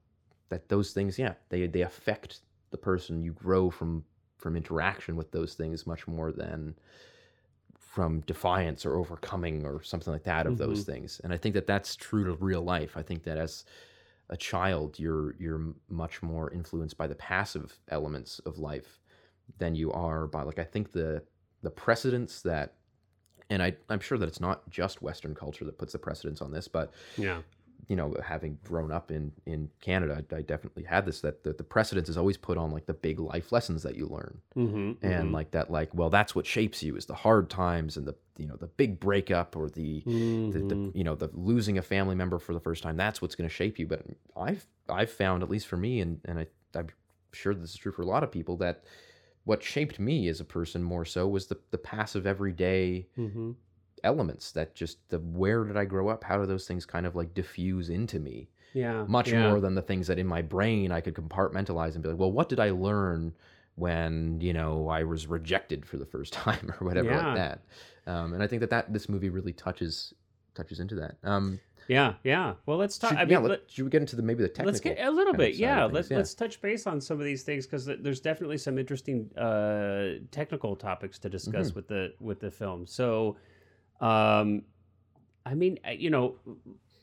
that 0.49 0.67
those 0.67 0.91
things 0.91 1.17
yeah 1.17 1.33
they 1.49 1.67
they 1.67 1.81
affect 1.81 2.39
the 2.71 2.77
person 2.77 3.21
you 3.21 3.31
grow 3.31 3.69
from 3.69 4.03
from 4.37 4.57
interaction 4.57 5.15
with 5.15 5.31
those 5.31 5.53
things 5.53 5.87
much 5.87 6.07
more 6.07 6.31
than 6.31 6.75
from 7.77 8.21
defiance 8.21 8.87
or 8.87 8.95
overcoming 8.95 9.65
or 9.65 9.83
something 9.83 10.11
like 10.11 10.23
that 10.23 10.47
of 10.47 10.57
those 10.57 10.83
things. 10.83 11.21
And 11.23 11.31
I 11.31 11.37
think 11.37 11.53
that 11.53 11.67
that's 11.67 11.95
true 11.95 12.23
to 12.23 12.33
real 12.43 12.63
life. 12.63 12.97
I 12.97 13.03
think 13.03 13.23
that 13.23 13.37
as 13.37 13.65
a 14.29 14.37
child, 14.37 14.99
you're 14.99 15.35
you're 15.39 15.73
much 15.89 16.21
more 16.21 16.51
influenced 16.51 16.97
by 16.97 17.07
the 17.07 17.15
passive 17.15 17.79
elements 17.89 18.39
of 18.39 18.57
life 18.57 18.99
than 19.57 19.75
you 19.75 19.91
are 19.91 20.27
by 20.27 20.43
like 20.43 20.59
I 20.59 20.63
think 20.63 20.91
the 20.91 21.23
the 21.61 21.69
precedents 21.69 22.41
that 22.43 22.75
and 23.49 23.61
I, 23.61 23.75
I'm 23.89 23.99
sure 23.99 24.17
that 24.17 24.27
it's 24.27 24.39
not 24.39 24.69
just 24.69 25.01
Western 25.01 25.35
culture 25.35 25.65
that 25.65 25.77
puts 25.77 25.93
the 25.93 25.99
precedence 25.99 26.41
on 26.41 26.51
this, 26.51 26.67
but 26.67 26.93
Yeah. 27.17 27.41
You 27.87 27.95
know, 27.95 28.15
having 28.23 28.57
grown 28.63 28.91
up 28.91 29.11
in 29.11 29.31
in 29.45 29.69
Canada, 29.81 30.23
I, 30.31 30.35
I 30.37 30.41
definitely 30.41 30.83
had 30.83 31.05
this 31.05 31.21
that 31.21 31.43
the, 31.43 31.53
the 31.53 31.63
precedence 31.63 32.09
is 32.09 32.17
always 32.17 32.37
put 32.37 32.57
on 32.57 32.71
like 32.71 32.85
the 32.85 32.93
big 32.93 33.19
life 33.19 33.51
lessons 33.51 33.83
that 33.83 33.95
you 33.95 34.07
learn, 34.07 34.39
Mm-hmm. 34.55 35.05
and 35.05 35.31
like 35.31 35.51
that, 35.51 35.69
like 35.71 35.93
well, 35.93 36.09
that's 36.09 36.33
what 36.35 36.45
shapes 36.45 36.81
you 36.83 36.95
is 36.95 37.05
the 37.05 37.13
hard 37.15 37.49
times 37.49 37.97
and 37.97 38.05
the 38.07 38.15
you 38.37 38.47
know 38.47 38.55
the 38.55 38.67
big 38.67 38.99
breakup 38.99 39.55
or 39.55 39.69
the 39.69 40.01
the, 40.05 40.59
the 40.59 40.91
you 40.95 41.03
know 41.03 41.15
the 41.15 41.29
losing 41.33 41.77
a 41.77 41.81
family 41.81 42.15
member 42.15 42.39
for 42.39 42.53
the 42.53 42.59
first 42.59 42.81
time 42.83 42.97
that's 42.97 43.21
what's 43.21 43.35
going 43.35 43.47
to 43.47 43.53
shape 43.53 43.77
you 43.77 43.85
but 43.85 44.01
i've 44.35 44.65
i've 44.89 45.11
found 45.11 45.43
at 45.43 45.49
least 45.51 45.67
for 45.67 45.77
me 45.77 45.99
and 46.01 46.19
and 46.25 46.39
I, 46.39 46.47
i'm 46.73 46.87
sure 47.31 47.53
this 47.53 47.69
is 47.69 47.75
true 47.77 47.91
for 47.91 48.01
a 48.01 48.07
lot 48.07 48.23
of 48.23 48.31
people 48.31 48.57
that 48.57 48.85
what 49.43 49.61
shaped 49.61 49.99
me 49.99 50.27
as 50.29 50.39
a 50.39 50.45
person 50.45 50.81
more 50.81 51.05
so 51.05 51.27
was 51.27 51.45
the 51.45 51.59
the 51.69 51.77
passive 51.77 52.25
everyday 52.25 53.07
Mm-hmm. 53.19 53.51
Elements 54.03 54.51
that 54.51 54.75
just 54.75 54.97
the 55.09 55.19
where 55.19 55.63
did 55.63 55.77
i 55.77 55.85
grow 55.85 56.09
up 56.09 56.23
how 56.23 56.37
do 56.37 56.45
those 56.45 56.67
things 56.67 56.85
kind 56.85 57.05
of 57.05 57.15
like 57.15 57.33
diffuse 57.33 57.89
into 57.89 58.19
me 58.19 58.49
Yeah. 58.73 59.05
much 59.07 59.31
yeah. 59.31 59.49
more 59.49 59.59
than 59.61 59.75
the 59.75 59.81
things 59.81 60.07
that 60.07 60.19
in 60.19 60.27
my 60.27 60.41
brain 60.41 60.91
i 60.91 61.01
could 61.01 61.13
compartmentalize 61.15 61.93
and 61.95 62.03
be 62.03 62.09
like 62.09 62.17
well 62.19 62.31
what 62.31 62.49
did 62.49 62.59
i 62.59 62.69
learn 62.71 63.33
when 63.75 64.39
you 64.41 64.53
know 64.53 64.87
i 64.89 65.03
was 65.03 65.27
rejected 65.27 65.85
for 65.85 65.97
the 65.97 66.05
first 66.05 66.33
time 66.43 66.73
or 66.79 66.85
whatever 66.85 67.09
Yeah. 67.09 67.25
like 67.27 67.35
that 67.35 67.61
um, 68.05 68.33
and 68.33 68.43
i 68.43 68.47
think 68.47 68.59
that 68.61 68.69
that 68.71 68.91
this 68.93 69.07
movie 69.09 69.29
really 69.29 69.53
touches 69.53 70.13
touches 70.55 70.79
into 70.79 70.95
that 70.95 71.15
um 71.23 71.59
Yeah. 71.87 72.13
Yeah. 72.23 72.53
Well, 72.65 72.77
let's 72.77 72.97
talk. 72.97 73.09
should, 73.09 73.17
I 73.19 73.25
mean, 73.25 73.31
yeah, 73.31 73.39
let, 73.39 73.69
should 73.69 73.83
we 73.83 73.89
get 73.91 73.99
into 74.01 74.15
the 74.15 74.21
maybe 74.21 74.41
the 74.41 74.47
technical 74.47 74.71
let's 74.71 74.79
get 74.79 74.99
a 75.05 75.11
little 75.11 75.33
bit 75.33 75.55
yeah 75.55 75.83
let's 75.85 76.09
Yeah. 76.09 76.17
let's 76.17 76.33
touch 76.33 76.61
base 76.61 76.87
on 76.87 77.01
some 77.01 77.19
of 77.19 77.25
these 77.25 77.43
things 77.43 77.65
because 77.65 77.85
there's 77.85 78.21
definitely 78.21 78.57
some 78.57 78.77
interesting 78.77 79.29
uh 79.37 80.19
technical 80.31 80.75
topics 80.77 81.19
to 81.19 81.29
discuss 81.29 81.67
Mm-hmm. 81.69 81.75
with 81.75 81.87
the 81.89 82.13
with 82.21 82.39
the 82.39 82.51
film 82.51 82.85
so 82.85 83.35
um 84.01 84.61
i 85.45 85.53
mean 85.53 85.77
you 85.97 86.09
know 86.09 86.35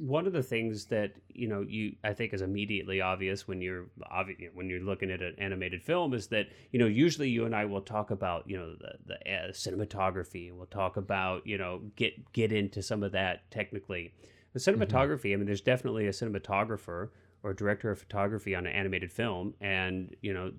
one 0.01 0.26
of 0.26 0.32
the 0.32 0.43
things 0.43 0.86
that 0.86 1.12
you 1.28 1.47
know 1.47 1.61
you 1.61 1.95
i 2.05 2.12
think 2.12 2.32
is 2.32 2.41
immediately 2.41 3.03
obvious 3.03 3.47
when 3.47 3.61
you're 3.61 3.84
obvi- 4.11 4.49
when 4.55 4.70
you're 4.70 4.80
looking 4.80 5.11
at 5.11 5.20
an 5.20 5.34
animated 5.36 5.82
film 5.82 6.14
is 6.14 6.26
that 6.28 6.47
you 6.72 6.78
know 6.78 6.86
usually 6.86 7.28
you 7.28 7.45
and 7.45 7.55
i 7.55 7.66
will 7.66 7.82
talk 7.82 8.11
about 8.11 8.49
you 8.49 8.57
know 8.57 8.74
the, 8.76 8.93
the 9.07 9.14
uh, 9.30 9.49
cinematography. 9.53 10.51
We'll 10.53 10.66
talk 10.66 10.97
about 10.97 11.47
you 11.47 11.59
know 11.59 11.82
get 11.97 12.32
get 12.32 12.51
into 12.51 12.82
some 12.82 13.03
of 13.03 13.12
that 13.12 13.51
technically. 13.51 14.14
The 14.55 14.59
cinematography 14.59 15.34
i 15.34 15.36
mean 15.36 15.47
there's 15.47 15.61
definitely 15.61 16.07
a 16.07 16.12
cinematographer 16.12 17.11
or 17.43 17.53
director 17.53 17.91
of 17.91 17.99
photography 17.99 18.55
on 18.55 18.66
an 18.66 18.72
animated 18.72 19.12
film 19.12 19.55
and 19.61 20.16
you 20.22 20.32
know 20.32 20.51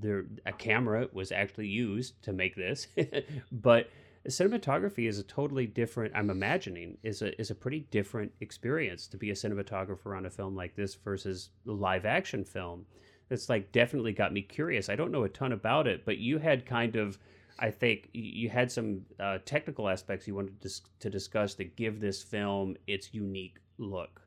there 0.00 0.24
a 0.44 0.52
camera 0.52 1.08
was 1.12 1.30
actually 1.30 1.68
used 1.68 2.20
to 2.24 2.32
make 2.32 2.56
this. 2.56 2.88
But 3.52 3.90
cinematography 4.30 5.08
is 5.08 5.18
a 5.18 5.22
totally 5.22 5.66
different 5.66 6.14
i'm 6.14 6.30
imagining 6.30 6.98
is 7.02 7.22
a 7.22 7.38
is 7.40 7.50
a 7.50 7.54
pretty 7.54 7.80
different 7.90 8.32
experience 8.40 9.06
to 9.06 9.16
be 9.16 9.30
a 9.30 9.34
cinematographer 9.34 10.16
on 10.16 10.26
a 10.26 10.30
film 10.30 10.54
like 10.54 10.74
this 10.74 10.94
versus 10.94 11.50
live 11.64 12.04
action 12.04 12.44
film. 12.44 12.86
It's 13.30 13.50
like 13.50 13.72
definitely 13.72 14.12
got 14.12 14.32
me 14.32 14.40
curious. 14.40 14.88
I 14.88 14.96
don't 14.96 15.12
know 15.12 15.24
a 15.24 15.28
ton 15.28 15.52
about 15.52 15.86
it 15.86 16.04
but 16.04 16.18
you 16.18 16.38
had 16.38 16.66
kind 16.66 16.96
of 16.96 17.18
i 17.58 17.70
think 17.70 18.08
you 18.12 18.48
had 18.48 18.70
some 18.70 19.02
uh, 19.18 19.38
technical 19.44 19.88
aspects 19.88 20.26
you 20.26 20.34
wanted 20.34 20.60
to, 20.60 20.68
dis- 20.68 20.82
to 21.00 21.10
discuss 21.10 21.54
that 21.54 21.76
give 21.76 22.00
this 22.00 22.22
film 22.22 22.76
its 22.86 23.12
unique 23.12 23.58
look. 23.78 24.20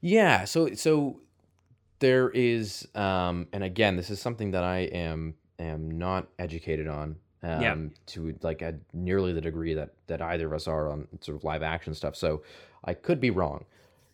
Yeah, 0.00 0.44
so 0.44 0.74
so 0.74 1.20
there 1.98 2.30
is 2.30 2.86
um 2.94 3.48
and 3.52 3.62
again, 3.64 3.96
this 3.96 4.10
is 4.10 4.20
something 4.20 4.50
that 4.50 4.64
I 4.64 4.78
am 4.80 5.34
am 5.58 5.90
not 5.90 6.28
educated 6.38 6.86
on 6.86 7.16
um 7.46 7.62
Yeah. 7.62 7.76
to 8.12 8.34
like 8.42 8.62
a, 8.62 8.74
nearly 8.92 9.32
the 9.32 9.40
degree 9.40 9.74
that 9.74 9.90
that 10.08 10.20
either 10.22 10.46
of 10.46 10.52
us 10.52 10.66
are 10.68 10.90
on 10.90 11.08
sort 11.20 11.36
of 11.36 11.44
live 11.44 11.62
action 11.62 11.94
stuff. 11.94 12.16
So 12.16 12.42
I 12.84 12.94
could 12.94 13.20
be 13.20 13.30
wrong. 13.30 13.64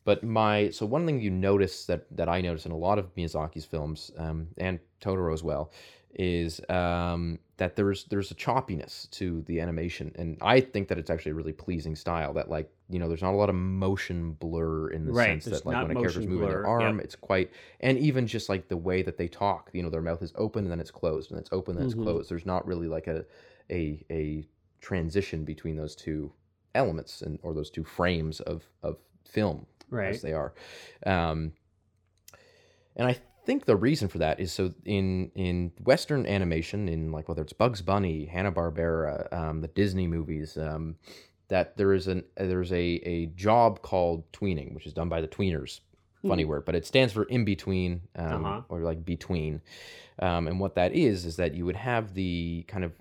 But 0.05 0.25
my 0.25 0.71
so 0.71 0.85
one 0.87 1.07
thing 1.07 1.21
you 1.21 1.31
notice 1.31 1.87
that 1.87 2.07
that 2.17 2.29
I 2.29 2.41
notice 2.41 2.67
in 2.67 2.73
a 2.73 2.77
lot 2.77 2.99
of 2.99 3.15
Miyazaki's 3.17 3.65
films 3.65 4.11
um, 4.19 4.49
and 4.59 4.79
Totoro 5.01 5.33
as 5.33 5.43
well 5.43 5.71
is 6.15 6.61
um, 6.69 7.39
that 7.63 7.77
there's 7.77 8.05
there's 8.07 8.33
a 8.33 8.35
choppiness 8.35 9.09
to 9.13 9.43
the 9.43 9.61
animation, 9.61 10.11
and 10.17 10.37
I 10.43 10.61
think 10.61 10.89
that 10.89 10.99
it's 10.99 11.11
actually 11.11 11.31
a 11.31 11.35
really 11.37 11.53
pleasing 11.53 11.95
style. 11.95 12.33
That 12.35 12.51
like 12.51 12.69
you 12.91 12.99
know 12.99 13.07
there's 13.07 13.23
not 13.23 13.35
a 13.35 13.37
lot 13.37 13.49
of 13.49 13.55
motion 13.55 14.33
blur 14.33 14.89
in 14.89 15.07
the 15.07 15.13
Right, 15.13 15.29
sense 15.29 15.45
there's 15.45 15.61
that 15.61 15.67
like 15.67 15.81
when 15.81 15.93
a 15.93 15.95
character's 15.95 16.27
moving 16.27 16.49
their 16.49 16.67
arm, 16.67 16.97
yep. 16.97 17.05
it's 17.05 17.15
quite 17.15 17.53
and 17.79 17.97
even 17.99 18.27
just 18.27 18.49
like 18.49 18.67
the 18.67 18.77
way 18.77 19.03
that 19.03 19.17
they 19.17 19.29
talk. 19.29 19.71
You 19.73 19.85
know, 19.85 19.91
their 19.91 20.03
mouth 20.03 20.23
is 20.23 20.33
open 20.35 20.65
and 20.65 20.73
then 20.73 20.81
it's 20.81 20.91
closed, 20.91 21.31
and 21.31 21.39
it's 21.39 21.51
open 21.53 21.77
and 21.77 21.79
then 21.79 21.85
Mhm. 21.85 21.87
it's 21.87 21.95
closed. 21.95 22.29
There's 22.33 22.47
not 22.47 22.67
really 22.67 22.89
like 22.89 23.07
a 23.07 23.25
a 23.71 24.05
a 24.11 24.45
transition 24.81 25.45
between 25.45 25.77
those 25.77 25.95
two 25.95 26.33
elements 26.75 27.23
and 27.23 27.39
or 27.45 27.55
those 27.55 27.71
two 27.71 27.85
frames 27.85 28.41
of 28.41 28.69
of 28.83 28.99
film 29.25 29.67
Right. 29.91 30.09
as 30.17 30.21
they 30.21 30.33
are. 30.33 30.53
Um, 31.07 31.53
and 32.97 33.07
I 33.09 33.17
think 33.45 33.65
the 33.65 33.77
reason 33.77 34.09
for 34.09 34.19
that 34.19 34.41
is 34.41 34.53
so 34.53 34.73
in 34.85 35.31
in 35.35 35.73
Western 35.85 36.27
animation, 36.27 36.89
in 36.89 37.13
like 37.13 37.29
whether 37.29 37.43
it's 37.43 37.53
Bugs 37.53 37.83
Bunny, 37.83 38.27
Hanna 38.27 38.53
Barbera, 38.53 39.33
um, 39.33 39.61
the 39.61 39.69
Disney 39.69 40.07
movies, 40.07 40.57
um, 40.57 40.97
that 41.49 41.77
there 41.77 41.93
is 41.93 42.07
an 42.09 42.25
there's 42.37 42.73
a 42.73 42.77
a 43.05 43.27
job 43.27 43.83
called 43.83 44.31
tweening, 44.33 44.75
which 44.75 44.87
is 44.87 44.93
done 44.93 45.09
by 45.09 45.21
the 45.21 45.29
tweeners. 45.29 45.81
Funny 46.27 46.45
word, 46.45 46.65
but 46.65 46.77
it 46.77 46.87
stands 46.87 47.13
for 47.13 47.25
in 47.25 47.45
between, 47.45 48.01
um, 48.15 48.45
Uh-huh. 48.45 48.63
or 48.69 48.81
like 48.83 49.05
between. 49.05 49.61
Um, 50.21 50.47
and 50.47 50.61
what 50.61 50.77
that 50.77 50.95
is 50.95 51.25
is 51.25 51.35
that 51.35 51.53
you 51.53 51.65
would 51.65 51.75
have 51.75 52.15
the 52.15 52.65
kind 52.69 52.85
of 52.85 52.93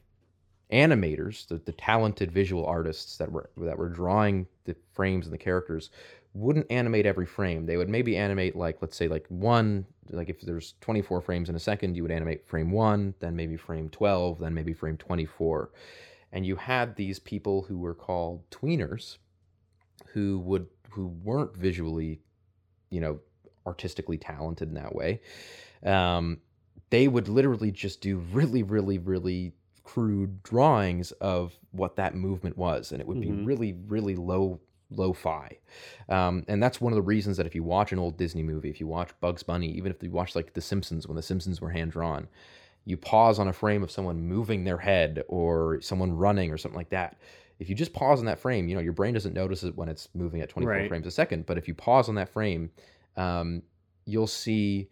animators, 0.71 1.47
the, 1.47 1.57
the 1.57 1.71
talented 1.73 2.31
visual 2.31 2.65
artists 2.65 3.17
that 3.17 3.31
were 3.31 3.49
that 3.57 3.77
were 3.77 3.89
drawing 3.89 4.47
the 4.65 4.75
frames 4.93 5.25
and 5.27 5.33
the 5.33 5.37
characters, 5.37 5.91
wouldn't 6.33 6.71
animate 6.71 7.05
every 7.05 7.25
frame. 7.25 7.65
They 7.65 7.77
would 7.77 7.89
maybe 7.89 8.15
animate 8.15 8.55
like 8.55 8.81
let's 8.81 8.97
say 8.97 9.07
like 9.07 9.25
one 9.29 9.85
like 10.09 10.29
if 10.29 10.41
there's 10.41 10.73
24 10.81 11.21
frames 11.21 11.49
in 11.49 11.55
a 11.55 11.59
second, 11.59 11.95
you 11.95 12.03
would 12.03 12.11
animate 12.11 12.47
frame 12.47 12.71
1, 12.71 13.15
then 13.19 13.35
maybe 13.35 13.55
frame 13.55 13.89
12, 13.89 14.39
then 14.39 14.53
maybe 14.53 14.73
frame 14.73 14.97
24. 14.97 15.71
And 16.33 16.45
you 16.45 16.55
had 16.55 16.95
these 16.95 17.19
people 17.19 17.63
who 17.63 17.77
were 17.77 17.93
called 17.93 18.49
tweeners 18.49 19.17
who 20.13 20.39
would 20.39 20.67
who 20.89 21.07
weren't 21.07 21.55
visually, 21.55 22.21
you 22.89 22.99
know, 22.99 23.19
artistically 23.65 24.17
talented 24.17 24.69
in 24.69 24.73
that 24.75 24.93
way. 24.93 25.21
Um, 25.85 26.39
they 26.89 27.07
would 27.07 27.27
literally 27.27 27.71
just 27.71 28.01
do 28.01 28.17
really 28.17 28.63
really 28.63 28.97
really 28.97 29.53
crude 29.83 30.43
drawings 30.43 31.11
of 31.13 31.53
what 31.71 31.95
that 31.95 32.13
movement 32.13 32.55
was 32.55 32.91
and 32.91 33.01
it 33.01 33.07
would 33.07 33.19
be 33.19 33.31
really 33.31 33.73
really 33.87 34.15
low 34.15 34.59
lo-fi 34.95 35.57
um, 36.09 36.43
and 36.47 36.61
that's 36.61 36.81
one 36.81 36.91
of 36.91 36.95
the 36.97 37.01
reasons 37.01 37.37
that 37.37 37.45
if 37.45 37.55
you 37.55 37.63
watch 37.63 37.91
an 37.91 37.99
old 37.99 38.17
disney 38.17 38.43
movie 38.43 38.69
if 38.69 38.79
you 38.79 38.87
watch 38.87 39.09
bugs 39.19 39.43
bunny 39.43 39.67
even 39.71 39.91
if 39.91 40.01
you 40.03 40.11
watch 40.11 40.35
like 40.35 40.53
the 40.53 40.61
simpsons 40.61 41.07
when 41.07 41.15
the 41.15 41.21
simpsons 41.21 41.61
were 41.61 41.69
hand 41.69 41.91
drawn 41.91 42.27
you 42.85 42.97
pause 42.97 43.39
on 43.39 43.47
a 43.47 43.53
frame 43.53 43.83
of 43.83 43.91
someone 43.91 44.19
moving 44.21 44.63
their 44.63 44.77
head 44.77 45.23
or 45.27 45.79
someone 45.81 46.11
running 46.11 46.51
or 46.51 46.57
something 46.57 46.77
like 46.77 46.89
that 46.89 47.17
if 47.59 47.69
you 47.69 47.75
just 47.75 47.93
pause 47.93 48.19
on 48.19 48.25
that 48.25 48.39
frame 48.39 48.67
you 48.67 48.75
know 48.75 48.81
your 48.81 48.93
brain 48.93 49.13
doesn't 49.13 49.33
notice 49.33 49.63
it 49.63 49.75
when 49.77 49.87
it's 49.87 50.09
moving 50.13 50.41
at 50.41 50.49
24 50.49 50.73
Right. 50.73 50.87
frames 50.87 51.07
a 51.07 51.11
second 51.11 51.45
but 51.45 51.57
if 51.57 51.67
you 51.67 51.73
pause 51.73 52.09
on 52.09 52.15
that 52.15 52.29
frame 52.29 52.69
um, 53.17 53.61
you'll 54.05 54.27
see 54.27 54.89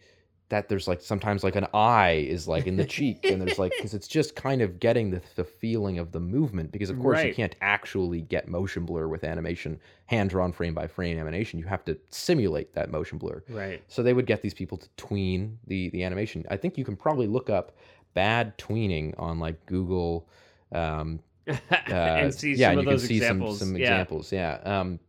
that 0.50 0.68
there's 0.68 0.86
like 0.86 1.00
sometimes 1.00 1.42
like 1.42 1.56
an 1.56 1.66
eye 1.72 2.26
is 2.28 2.46
like 2.46 2.66
in 2.66 2.76
the 2.76 2.84
cheek 2.96 3.24
and 3.24 3.40
there's 3.40 3.58
like 3.58 3.72
because 3.76 3.94
it's 3.94 4.06
just 4.08 4.36
kind 4.36 4.60
of 4.60 4.78
getting 4.78 5.10
the, 5.10 5.22
the 5.36 5.44
feeling 5.44 5.98
of 5.98 6.12
the 6.12 6.20
movement 6.20 6.70
because 6.70 6.90
of 6.90 6.98
course 7.00 7.24
you 7.24 7.32
can't 7.34 7.56
actually 7.60 8.20
get 8.20 8.48
motion 8.48 8.84
blur 8.84 9.08
with 9.08 9.24
animation 9.24 9.80
hand 10.06 10.28
drawn 10.30 10.52
frame 10.52 10.74
by 10.74 10.86
frame 10.86 11.18
animation 11.18 11.58
you 11.58 11.64
have 11.64 11.84
to 11.84 11.96
simulate 12.10 12.74
that 12.74 12.90
motion 12.90 13.16
blur 13.16 13.42
Right. 13.48 13.82
so 13.88 14.02
they 14.02 14.12
would 14.12 14.26
get 14.26 14.42
these 14.42 14.54
people 14.54 14.76
to 14.78 14.88
tween 14.96 15.58
the 15.66 15.88
the 15.90 16.04
animation 16.04 16.44
i 16.50 16.56
think 16.56 16.76
you 16.76 16.84
can 16.84 16.96
probably 16.96 17.26
look 17.26 17.48
up 17.48 17.76
bad 18.14 18.58
tweening 18.58 19.14
on 19.18 19.38
like 19.38 19.64
google 19.66 20.28
um, 20.72 21.20
uh, 21.48 21.54
and 21.90 22.34
see 22.34 22.54
yeah, 22.54 22.68
some 22.68 22.70
and 22.70 22.78
of 22.80 22.84
you 22.84 22.90
those 22.92 23.00
can 23.02 23.08
see 23.08 23.16
examples. 23.16 23.58
some, 23.58 23.68
some 23.68 23.76
yeah. 23.76 23.82
examples. 23.86 24.32
Yeah. 24.32 24.58
Um, 24.64 25.00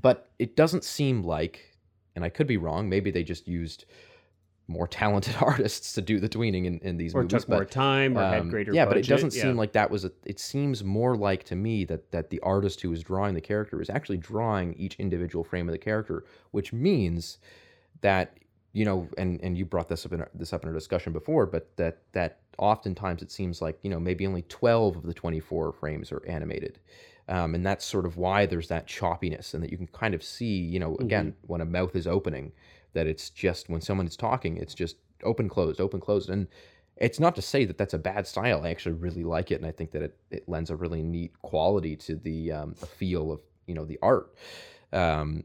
but 0.00 0.28
it 0.38 0.56
doesn't 0.56 0.84
seem 0.84 1.24
like, 1.24 1.76
and 2.14 2.24
I 2.24 2.28
could 2.28 2.46
be 2.46 2.56
wrong. 2.56 2.88
Maybe 2.88 3.10
they 3.10 3.22
just 3.22 3.48
used 3.48 3.86
more 4.68 4.86
talented 4.86 5.34
artists 5.40 5.94
to 5.94 6.02
do 6.02 6.20
the 6.20 6.28
tweening 6.28 6.66
in, 6.66 6.78
in 6.80 6.96
these 6.96 7.14
Or 7.14 7.22
movies. 7.22 7.40
took 7.40 7.48
more 7.48 7.58
but, 7.60 7.70
time, 7.70 8.16
or 8.16 8.22
had 8.22 8.40
um, 8.40 8.50
greater. 8.50 8.72
yeah, 8.72 8.84
but 8.84 8.96
it 8.98 9.06
doesn't 9.06 9.34
yeah. 9.34 9.42
seem 9.42 9.56
like 9.56 9.72
that 9.72 9.90
was 9.90 10.04
a. 10.04 10.12
It 10.24 10.38
seems 10.38 10.84
more 10.84 11.16
like 11.16 11.44
to 11.44 11.56
me 11.56 11.84
that 11.86 12.10
that 12.12 12.30
the 12.30 12.38
artist 12.40 12.80
who 12.82 12.90
was 12.90 13.02
drawing 13.02 13.34
the 13.34 13.40
character 13.40 13.80
is 13.80 13.90
actually 13.90 14.18
drawing 14.18 14.74
each 14.74 14.96
individual 14.96 15.42
frame 15.42 15.68
of 15.68 15.72
the 15.72 15.78
character, 15.78 16.24
which 16.52 16.72
means 16.72 17.38
that 18.02 18.36
you 18.74 18.84
know, 18.84 19.08
and 19.16 19.40
and 19.42 19.56
you 19.56 19.64
brought 19.64 19.88
this 19.88 20.04
up 20.04 20.12
in 20.12 20.20
our, 20.20 20.30
this 20.34 20.52
up 20.52 20.62
in 20.62 20.68
our 20.68 20.74
discussion 20.74 21.12
before, 21.12 21.46
but 21.46 21.74
that 21.76 21.98
that 22.12 22.40
oftentimes 22.58 23.22
it 23.22 23.30
seems 23.30 23.62
like 23.62 23.78
you 23.82 23.90
know 23.90 23.98
maybe 23.98 24.26
only 24.26 24.42
twelve 24.42 24.96
of 24.96 25.02
the 25.04 25.14
twenty 25.14 25.40
four 25.40 25.72
frames 25.72 26.12
are 26.12 26.24
animated. 26.26 26.78
Um, 27.30 27.54
and 27.54 27.64
that's 27.66 27.84
sort 27.84 28.06
of 28.06 28.16
why 28.16 28.46
there's 28.46 28.68
that 28.68 28.86
choppiness, 28.86 29.52
and 29.52 29.62
that 29.62 29.70
you 29.70 29.76
can 29.76 29.86
kind 29.88 30.14
of 30.14 30.22
see, 30.22 30.56
you 30.56 30.78
know, 30.80 30.96
again, 30.96 31.34
when 31.42 31.60
a 31.60 31.66
mouth 31.66 31.94
is 31.94 32.06
opening, 32.06 32.52
that 32.94 33.06
it's 33.06 33.30
just 33.30 33.68
when 33.68 33.80
someone 33.80 34.06
is 34.06 34.16
talking, 34.16 34.56
it's 34.56 34.74
just 34.74 34.96
open, 35.22 35.48
closed, 35.48 35.80
open, 35.80 36.00
closed. 36.00 36.30
And 36.30 36.46
it's 36.96 37.20
not 37.20 37.34
to 37.36 37.42
say 37.42 37.64
that 37.64 37.78
that's 37.78 37.94
a 37.94 37.98
bad 37.98 38.26
style. 38.26 38.64
I 38.64 38.70
actually 38.70 38.94
really 38.96 39.24
like 39.24 39.50
it, 39.50 39.56
and 39.56 39.66
I 39.66 39.70
think 39.72 39.92
that 39.92 40.02
it, 40.02 40.16
it 40.30 40.48
lends 40.48 40.70
a 40.70 40.76
really 40.76 41.02
neat 41.02 41.40
quality 41.42 41.96
to 41.96 42.16
the 42.16 42.52
um, 42.52 42.74
the 42.80 42.86
feel 42.86 43.30
of 43.32 43.40
you 43.66 43.74
know 43.74 43.84
the 43.84 43.98
art. 44.02 44.34
Um, 44.92 45.44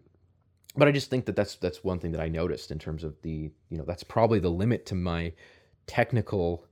but 0.75 0.87
I 0.87 0.91
just 0.91 1.09
think 1.09 1.25
that 1.25 1.35
that's 1.35 1.55
that's 1.55 1.83
one 1.83 1.99
thing 1.99 2.11
that 2.13 2.21
I 2.21 2.27
noticed 2.29 2.71
in 2.71 2.79
terms 2.79 3.03
of 3.03 3.15
the 3.21 3.51
you 3.69 3.77
know 3.77 3.83
that's 3.85 4.03
probably 4.03 4.39
the 4.39 4.49
limit 4.49 4.85
to 4.87 4.95
my 4.95 5.33
technical 5.85 6.65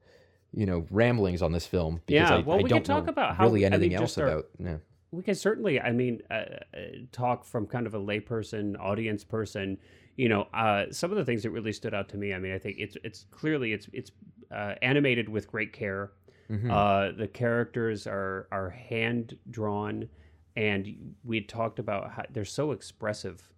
you 0.54 0.66
know 0.66 0.86
ramblings 0.90 1.42
on 1.42 1.52
this 1.52 1.68
film 1.68 2.02
because 2.06 2.30
Yeah, 2.30 2.36
I, 2.38 2.40
well, 2.40 2.60
I 2.60 2.64
we 2.64 2.70
don't 2.70 2.86
talk 2.86 3.08
about 3.08 3.36
how- 3.36 3.44
really 3.46 3.66
I 3.66 3.70
mean, 3.70 3.74
anything 3.74 3.96
else 3.96 4.18
our- 4.18 4.28
about 4.28 4.46
yeah. 4.60 4.78
we 5.12 5.22
can 5.24 5.36
certainly 5.36 5.80
i 5.80 5.92
mean 5.92 6.22
uh, 6.30 6.34
uh, 6.34 6.80
talk 7.12 7.44
from 7.46 7.68
kind 7.68 7.86
of 7.88 7.94
a 7.94 8.00
layperson 8.00 8.78
audience 8.80 9.24
person 9.24 9.78
you 10.18 10.30
know 10.30 10.44
uh, 10.54 10.86
some 10.92 11.12
of 11.12 11.18
the 11.18 11.26
things 11.26 11.44
that 11.44 11.52
really 11.52 11.72
stood 11.74 11.94
out 11.94 12.10
to 12.10 12.18
me 12.18 12.34
i 12.34 12.40
mean 12.40 12.54
i 12.54 12.58
think 12.60 12.76
it's 12.80 12.98
it's 13.04 13.26
clearly 13.32 13.74
it's 13.74 13.88
it's 13.94 14.12
uh, 14.52 14.76
animated 14.82 15.30
with 15.30 15.48
great 15.48 15.72
care 15.74 16.12
Mhm. 16.50 16.70
uh, 16.70 17.12
the 17.18 17.28
characters 17.28 18.06
are 18.08 18.48
are 18.52 18.70
hand 18.70 19.38
drawn 19.50 20.08
and 20.56 21.16
we 21.24 21.40
talked 21.42 21.80
about 21.80 22.12
how 22.12 22.24
they're 22.30 22.44
so 22.46 22.72
expressive 22.72 23.52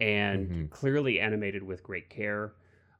and 0.00 0.48
Mhm. 0.50 0.70
clearly 0.70 1.20
animated 1.20 1.62
with 1.62 1.82
great 1.82 2.10
care 2.10 2.54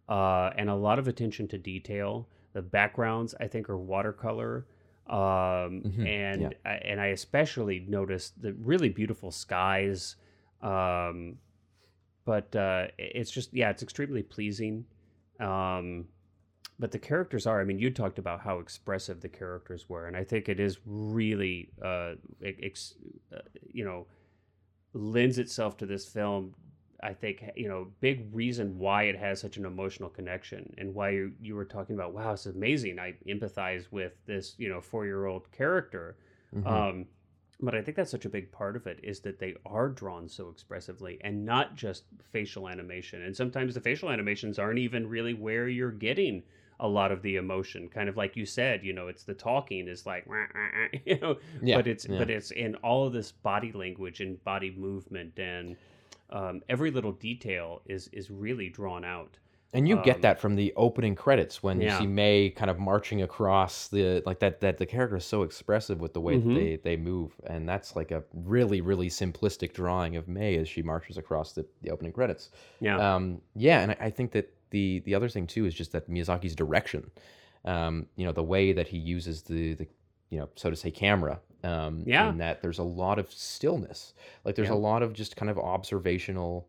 uh, 0.09 0.51
and 0.57 0.71
a 0.71 0.75
lot 0.75 0.99
of 0.99 1.09
attention 1.09 1.49
to 1.49 1.59
detail 1.59 2.29
the 2.53 2.63
backgrounds 2.63 3.35
i 3.41 3.49
think 3.49 3.69
are 3.69 3.79
watercolor 3.79 4.67
um, 5.07 5.83
Mhm, 5.85 6.07
and 6.07 6.43
yeah. 6.43 6.51
I, 6.65 6.75
and 6.77 6.99
I 7.01 7.07
especially 7.09 7.81
noticed 7.81 8.41
the 8.41 8.55
really 8.55 8.89
beautiful 8.89 9.31
skies. 9.31 10.17
Um, 10.63 11.37
but 12.25 12.55
uh, 12.57 12.89
it's 12.99 13.31
just 13.31 13.53
yeah, 13.53 13.71
it's 13.71 13.83
extremely 13.83 14.23
pleasing. 14.23 14.85
Um, 15.41 16.07
but 16.79 16.91
the 16.91 16.99
characters 16.99 17.47
are. 17.47 17.61
I 17.61 17.65
mean, 17.65 17.79
you 17.79 17.91
talked 17.91 18.19
about 18.19 18.41
how 18.41 18.59
expressive 18.59 19.21
the 19.21 19.29
characters 19.29 19.89
were, 19.89 20.07
and 20.07 20.17
I 20.17 20.25
think 20.25 20.49
it 20.49 20.59
is 20.59 20.79
really, 20.85 21.71
uh, 21.81 22.15
ex, 22.43 22.95
uh, 23.35 23.39
you 23.73 23.85
know, 23.85 24.07
lends 24.93 25.39
itself 25.39 25.77
to 25.79 25.87
this 25.87 26.07
film. 26.07 26.55
I 27.03 27.13
think 27.13 27.45
you 27.55 27.69
know, 27.69 27.89
big 28.01 28.35
reason 28.35 28.79
why 28.79 29.05
it 29.05 29.17
has 29.17 29.41
such 29.41 29.57
an 29.57 29.67
emotional 29.67 30.09
connection, 30.09 30.75
and 30.79 30.95
why 30.95 31.11
you, 31.11 31.33
you 31.41 31.55
were 31.55 31.65
talking 31.67 31.95
about, 31.95 32.13
wow, 32.15 32.33
it's 32.33 32.47
amazing. 32.47 32.99
I 32.99 33.15
empathize 33.29 33.85
with 33.91 34.13
this, 34.27 34.55
you 34.59 34.69
know, 34.69 34.81
four 34.81 35.05
year 35.05 35.27
old 35.27 35.51
character. 35.53 36.17
Mhm. 36.57 36.67
Um, 36.67 37.07
but 37.61 37.75
I 37.75 37.83
think 37.83 37.97
that's 37.97 38.11
such 38.11 38.25
a 38.25 38.31
big 38.31 38.51
part 38.53 38.77
of 38.77 38.87
it 38.87 39.01
is 39.03 39.21
that 39.21 39.39
they 39.39 39.55
are 39.65 39.89
drawn 39.89 40.29
so 40.29 40.49
expressively 40.49 41.19
and 41.23 41.45
not 41.45 41.77
just 41.77 42.05
facial 42.33 42.69
animation. 42.69 43.23
And 43.23 43.37
sometimes 43.37 43.75
the 43.75 43.81
facial 43.81 44.11
animations 44.11 44.59
aren't 44.59 44.79
even 44.79 45.09
really 45.09 45.35
where 45.35 45.69
you're 45.69 45.91
getting 45.93 46.43
a 46.81 46.89
lot 46.89 47.13
of 47.13 47.23
the 47.23 47.37
emotion. 47.37 47.89
Kind 47.89 48.09
of 48.09 48.17
like 48.17 48.37
you 48.37 48.45
said, 48.45 48.85
you 48.85 48.93
know, 48.93 49.07
it's 49.09 49.23
the 49.23 49.35
talking 49.35 49.87
is 49.89 50.05
like, 50.07 50.27
"Wah, 50.27 50.47
wah, 50.55 50.69
wah," 50.75 50.99
you 51.07 51.19
know, 51.21 51.37
Yeah, 51.63 51.77
but 51.77 51.87
it's 51.87 52.07
yeah. 52.09 52.19
but 52.19 52.31
it's 52.31 52.51
in 52.51 52.75
all 52.77 53.07
of 53.07 53.13
this 53.13 53.31
body 53.33 53.73
language 53.73 54.21
and 54.21 54.43
body 54.45 54.73
movement 54.77 55.39
and 55.39 55.77
um, 56.31 56.63
every 56.69 56.91
little 56.91 57.13
detail 57.13 57.83
is 57.87 58.09
is 58.13 58.31
really 58.31 58.69
drawn 58.69 59.05
out. 59.05 59.39
And 59.75 59.87
you 59.89 59.97
get 60.05 60.17
Um, 60.17 60.23
that 60.23 60.39
from 60.41 60.55
the 60.55 60.73
opening 60.77 61.15
credits 61.17 61.63
when 61.63 61.81
you 61.81 61.91
see 61.91 62.07
May 62.07 62.49
kind 62.51 62.71
of 62.71 62.79
marching 62.79 63.23
across 63.23 63.89
the 63.89 64.23
like 64.25 64.39
that 64.39 64.61
that 64.61 64.79
the 64.79 64.87
character 64.87 65.17
is 65.17 65.25
so 65.25 65.43
expressive 65.43 66.01
with 66.01 66.15
the 66.15 66.21
way 66.21 66.37
Mhm. 66.37 66.45
that 66.45 66.55
they 66.55 66.77
they 66.77 66.97
move 66.97 67.33
and 67.47 67.69
that's 67.69 67.95
like 67.97 68.11
a 68.13 68.23
really 68.33 68.81
really 68.81 69.09
simplistic 69.11 69.73
drawing 69.73 70.17
of 70.17 70.29
May 70.29 70.57
as 70.57 70.69
she 70.69 70.81
marches 70.83 71.19
across 71.19 71.53
the, 71.53 71.67
the 71.83 71.91
opening 71.91 72.13
credits. 72.13 72.51
Yeah. 72.81 72.97
Um, 73.15 73.41
yeah, 73.57 73.81
and 73.83 73.91
I, 73.93 73.97
I 74.01 74.11
think 74.11 74.31
that 74.33 74.49
the 74.71 75.01
the 75.01 75.15
other 75.15 75.29
thing 75.29 75.47
too 75.47 75.67
is 75.67 75.75
just 75.75 75.93
that 75.93 76.09
Miyazaki's 76.09 76.55
direction. 76.55 77.11
Um, 77.65 78.07
you 78.17 78.25
know, 78.27 78.33
the 78.33 78.43
way 78.43 78.73
that 78.73 78.89
he 78.89 78.99
uses 78.99 79.43
the 79.43 79.75
the 79.75 79.87
you 80.31 80.39
know 80.39 80.49
so 80.55 80.71
to 80.71 80.77
say 80.77 80.91
camera 80.91 81.41
Um, 81.65 82.05
Yeah. 82.07 82.29
In 82.29 82.39
that 82.39 82.61
there's 82.63 82.79
a 82.79 82.85
lot 82.85 83.19
of 83.19 83.33
stillness. 83.33 84.13
Like 84.45 84.55
there's 84.55 84.69
Yeah. 84.69 84.75
a 84.75 84.87
lot 84.91 85.03
of 85.03 85.15
just 85.15 85.35
kind 85.35 85.51
of 85.51 85.59
observational 85.59 86.69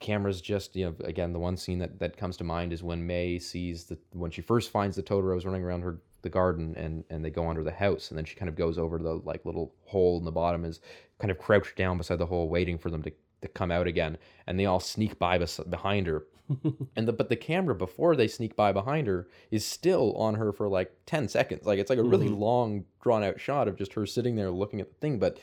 cameras 0.00 0.40
just 0.40 0.74
you 0.74 0.86
know 0.86 0.94
again 1.06 1.32
the 1.32 1.38
one 1.38 1.56
scene 1.56 1.78
that 1.78 1.98
that 1.98 2.16
comes 2.16 2.36
to 2.38 2.44
mind 2.44 2.72
is 2.72 2.82
when 2.82 3.06
May 3.06 3.38
sees 3.38 3.84
the 3.84 3.98
when 4.12 4.30
she 4.30 4.40
first 4.40 4.70
finds 4.70 4.96
the 4.96 5.02
Totoros 5.02 5.44
running 5.44 5.62
around 5.62 5.82
her 5.82 6.00
the 6.22 6.28
garden 6.30 6.74
and 6.76 7.04
and 7.10 7.24
they 7.24 7.30
go 7.30 7.48
under 7.48 7.62
the 7.62 7.70
house 7.70 8.10
and 8.10 8.18
then 8.18 8.24
she 8.24 8.34
kind 8.34 8.48
of 8.48 8.56
goes 8.56 8.78
over 8.78 8.98
to 8.98 9.04
the 9.04 9.14
like 9.24 9.44
little 9.44 9.74
hole 9.84 10.18
in 10.18 10.24
the 10.24 10.32
bottom 10.32 10.64
is 10.64 10.80
kind 11.18 11.30
of 11.30 11.38
crouched 11.38 11.76
down 11.76 11.98
beside 11.98 12.18
the 12.18 12.26
hole 12.26 12.48
waiting 12.48 12.78
for 12.78 12.90
them 12.90 13.02
to, 13.02 13.12
to 13.42 13.48
come 13.48 13.70
out 13.70 13.86
again 13.86 14.16
and 14.46 14.58
they 14.58 14.66
all 14.66 14.80
sneak 14.80 15.18
by 15.18 15.38
bes- 15.38 15.60
behind 15.68 16.06
her. 16.06 16.24
And 16.96 17.06
the 17.06 17.12
but 17.12 17.28
the 17.28 17.36
camera 17.36 17.76
before 17.76 18.16
they 18.16 18.26
sneak 18.26 18.56
by 18.56 18.72
behind 18.72 19.06
her 19.06 19.28
is 19.52 19.64
still 19.64 20.14
on 20.16 20.34
her 20.34 20.52
for 20.52 20.68
like 20.68 20.90
10 21.06 21.28
seconds. 21.28 21.64
Like 21.64 21.78
it's 21.78 21.90
like 21.90 21.98
a 22.00 22.02
really 22.02 22.28
Mhm. 22.28 22.38
long 22.40 22.84
drawn 23.02 23.22
out 23.22 23.38
shot 23.38 23.68
of 23.68 23.76
just 23.76 23.92
her 23.92 24.04
sitting 24.04 24.34
there 24.34 24.50
looking 24.50 24.80
at 24.80 24.88
the 24.88 24.98
thing 24.98 25.18
but 25.20 25.38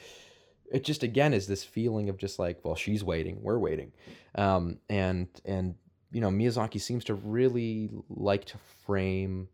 it 0.70 0.84
just 0.84 1.01
again 1.03 1.34
is 1.34 1.47
this 1.47 1.64
feeling 1.64 2.10
of 2.10 2.18
just 2.18 2.39
like 2.39 2.60
well 2.66 2.76
she's 2.76 3.01
waiting 3.05 3.41
we're 3.41 3.58
waiting 3.58 3.93
um 4.38 4.79
and 4.89 5.29
and 5.45 5.75
you 6.11 6.21
know 6.21 6.29
miyazaki 6.29 6.79
seems 6.79 7.03
to 7.03 7.15
really 7.15 7.89
like 8.09 8.45
to 8.45 8.57
frame 8.57 9.49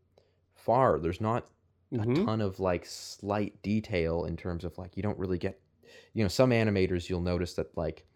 far 0.55 0.99
there's 0.99 1.21
not 1.21 1.49
a 1.99 2.05
Mhm. 2.05 2.13
ton 2.13 2.41
of 2.41 2.59
like 2.59 2.86
slight 2.86 3.61
detail 3.61 4.25
in 4.25 4.38
terms 4.38 4.63
of 4.63 4.77
like 4.77 4.97
you 4.97 5.03
don't 5.03 5.19
really 5.19 5.38
get 5.38 5.61
you 6.13 6.23
know 6.23 6.29
some 6.29 6.51
animators 6.51 7.09
you'll 7.09 7.21
notice 7.21 7.55
that 7.55 7.75
like 7.77 8.07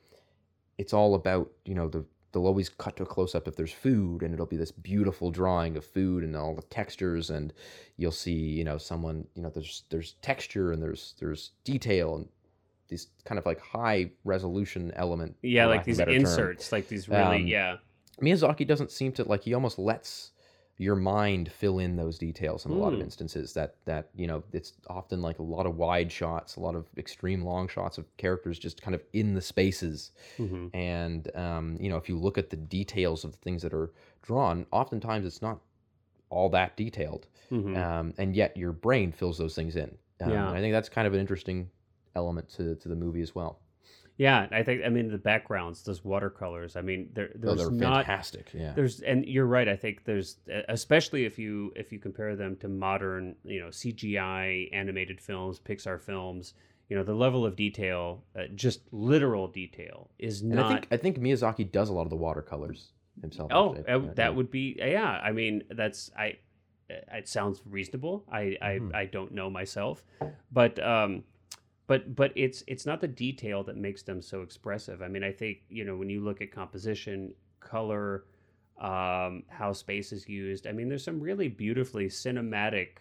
it's 0.77 0.93
all 0.93 1.15
about 1.15 1.51
you 1.65 1.75
know 1.75 1.87
the 1.87 2.05
they'll 2.31 2.45
always 2.45 2.69
cut 2.69 2.95
to 2.97 3.03
a 3.03 3.05
close 3.05 3.33
up 3.35 3.47
if 3.47 3.55
there's 3.55 3.71
food 3.73 4.21
and 4.21 4.33
it'll 4.33 4.45
be 4.45 4.57
this 4.57 4.71
beautiful 4.71 5.31
drawing 5.31 5.77
of 5.77 5.85
food 5.85 6.23
and 6.23 6.35
all 6.35 6.53
the 6.55 6.61
textures 6.63 7.29
and 7.29 7.53
you'll 7.97 8.11
see 8.11 8.33
you 8.33 8.63
know 8.63 8.77
someone 8.77 9.27
you 9.35 9.41
know 9.41 9.49
there's 9.49 9.83
there's 9.89 10.13
texture 10.21 10.71
and 10.71 10.81
there's 10.81 11.15
there's 11.19 11.51
detail 11.63 12.15
and 12.15 12.29
these 12.87 13.07
kind 13.25 13.37
of 13.39 13.45
like 13.45 13.59
high 13.59 14.11
resolution 14.23 14.91
element 14.95 15.35
Yeah, 15.41 15.65
like 15.65 15.79
lack 15.79 15.81
of 15.81 15.87
a 15.87 15.87
these 15.87 15.97
better 15.97 16.11
term. 16.11 16.21
inserts, 16.21 16.71
like 16.71 16.87
these 16.87 17.09
really, 17.09 17.41
Um, 17.41 17.47
yeah. 17.47 17.77
Miyazaki 18.21 18.65
doesn't 18.65 18.91
seem 18.91 19.11
to 19.13 19.23
like 19.23 19.43
he 19.43 19.53
almost 19.53 19.77
lets 19.77 20.31
your 20.79 20.95
mind 20.95 21.51
fill 21.51 21.79
in 21.79 21.95
those 21.95 22.17
details 22.19 22.65
in 22.65 22.71
a 22.71 22.75
lot 22.75 22.93
of 22.93 22.99
Mm. 22.99 23.03
instances 23.03 23.53
that 23.53 23.75
that 23.85 24.09
you 24.15 24.27
know 24.27 24.43
it's 24.53 24.73
often 24.87 25.21
like 25.21 25.39
a 25.39 25.43
lot 25.43 25.65
of 25.65 25.75
wide 25.75 26.11
shots 26.11 26.55
a 26.55 26.59
lot 26.59 26.75
of 26.75 26.85
extreme 26.97 27.43
long 27.43 27.67
shots 27.67 27.97
of 27.97 28.05
characters 28.17 28.59
just 28.59 28.79
kind 28.81 28.93
of 28.93 29.03
in 29.13 29.33
the 29.33 29.41
spaces 29.41 30.11
hmm 30.37 30.67
and 30.73 31.35
um, 31.35 31.77
you 31.79 31.89
know 31.89 31.97
if 31.97 32.07
you 32.07 32.17
look 32.17 32.37
at 32.37 32.49
the 32.51 32.55
details 32.57 33.23
of 33.23 33.31
the 33.31 33.37
things 33.39 33.61
that 33.63 33.73
are 33.73 33.91
drawn 34.21 34.65
oftentimes 34.71 35.25
it's 35.25 35.41
not 35.41 35.61
all 36.29 36.49
that 36.49 36.77
detailed 36.77 37.27
hmm 37.49 37.75
um, 37.75 38.13
and 38.17 38.35
yet 38.35 38.55
your 38.55 38.71
brain 38.71 39.11
fills 39.11 39.37
those 39.37 39.55
things 39.55 39.75
in 39.75 39.97
um, 40.21 40.31
Yeah. 40.31 40.51
i 40.51 40.59
think 40.59 40.73
that's 40.73 40.89
kind 40.89 41.07
of 41.07 41.13
an 41.13 41.19
interesting 41.19 41.69
element 42.17 42.49
to, 42.57 42.75
to 42.81 42.87
the 42.89 42.95
movie 43.05 43.21
as 43.21 43.33
well 43.39 43.53
Yeah, 44.27 44.47
I 44.59 44.63
think 44.63 44.77
I 44.87 44.89
mean 44.89 45.07
the 45.11 45.23
backgrounds, 45.33 45.83
those 45.83 46.01
watercolors. 46.13 46.71
I 46.75 46.81
mean, 46.89 47.01
there 47.15 47.29
oh, 47.29 47.37
there's 47.41 47.59
they're 47.69 47.89
not 47.89 48.05
fantastic 48.05 48.45
yeah 48.63 48.73
there's 48.77 48.95
and 49.11 49.19
you're 49.33 49.45
right. 49.57 49.69
I 49.75 49.77
think 49.83 49.95
there's 50.09 50.29
especially 50.77 51.21
if 51.29 51.35
you 51.43 51.53
if 51.81 51.87
you 51.93 51.99
compare 52.07 52.33
them 52.35 52.55
to 52.63 52.67
modern 52.87 53.23
you 53.53 53.59
know 53.61 53.69
CGI 53.81 54.69
animated 54.81 55.17
films, 55.21 55.59
Pixar 55.59 55.99
films. 56.09 56.45
You 56.89 56.95
know 56.97 57.03
the 57.03 57.19
level 57.25 57.41
of 57.45 57.53
detail, 57.55 58.03
uh, 58.39 58.43
just 58.55 58.79
literal 58.91 59.45
detail, 59.61 59.97
is 60.17 60.41
not. 60.41 60.65
i 60.65 60.69
think 60.71 60.87
i 60.95 60.97
think 61.03 61.13
miyazaki 61.25 61.65
does 61.79 61.89
a 61.89 61.93
lot 61.97 62.05
of 62.09 62.13
the 62.15 62.21
watercolors 62.27 62.79
himself 63.21 63.49
Oh, 63.53 63.75
actually. 63.75 63.93
uh, 63.93 63.99
that 64.15 64.29
yeah. 64.31 64.37
would 64.37 64.49
be 64.59 64.65
yeah. 64.79 65.13
I 65.29 65.31
mean, 65.39 65.55
that's 65.81 66.01
I. 66.25 66.27
uh, 66.89 67.17
It 67.21 67.27
sounds 67.27 67.57
reasonable. 67.77 68.15
I. 68.41 68.43
I, 68.69 68.73
I 69.01 69.05
don't 69.15 69.31
know 69.39 69.49
myself, 69.61 69.95
but 70.59 70.73
um, 70.95 71.11
but 71.87 72.15
but 72.15 72.31
it's 72.35 72.63
it's 72.67 72.85
not 72.85 73.01
the 73.01 73.07
detail 73.07 73.63
that 73.63 73.77
makes 73.77 74.03
them 74.03 74.21
so 74.21 74.41
expressive. 74.41 75.01
I 75.01 75.07
mean, 75.07 75.23
I 75.23 75.31
think 75.31 75.59
you 75.69 75.85
know 75.85 75.95
when 75.95 76.09
you 76.09 76.21
look 76.21 76.41
at 76.41 76.51
composition, 76.51 77.33
color, 77.59 78.25
um, 78.79 79.43
how 79.47 79.73
space 79.73 80.11
is 80.11 80.27
used. 80.27 80.67
I 80.67 80.73
mean, 80.73 80.89
there's 80.89 81.03
some 81.03 81.19
really 81.19 81.47
beautifully 81.47 82.07
cinematic 82.07 82.97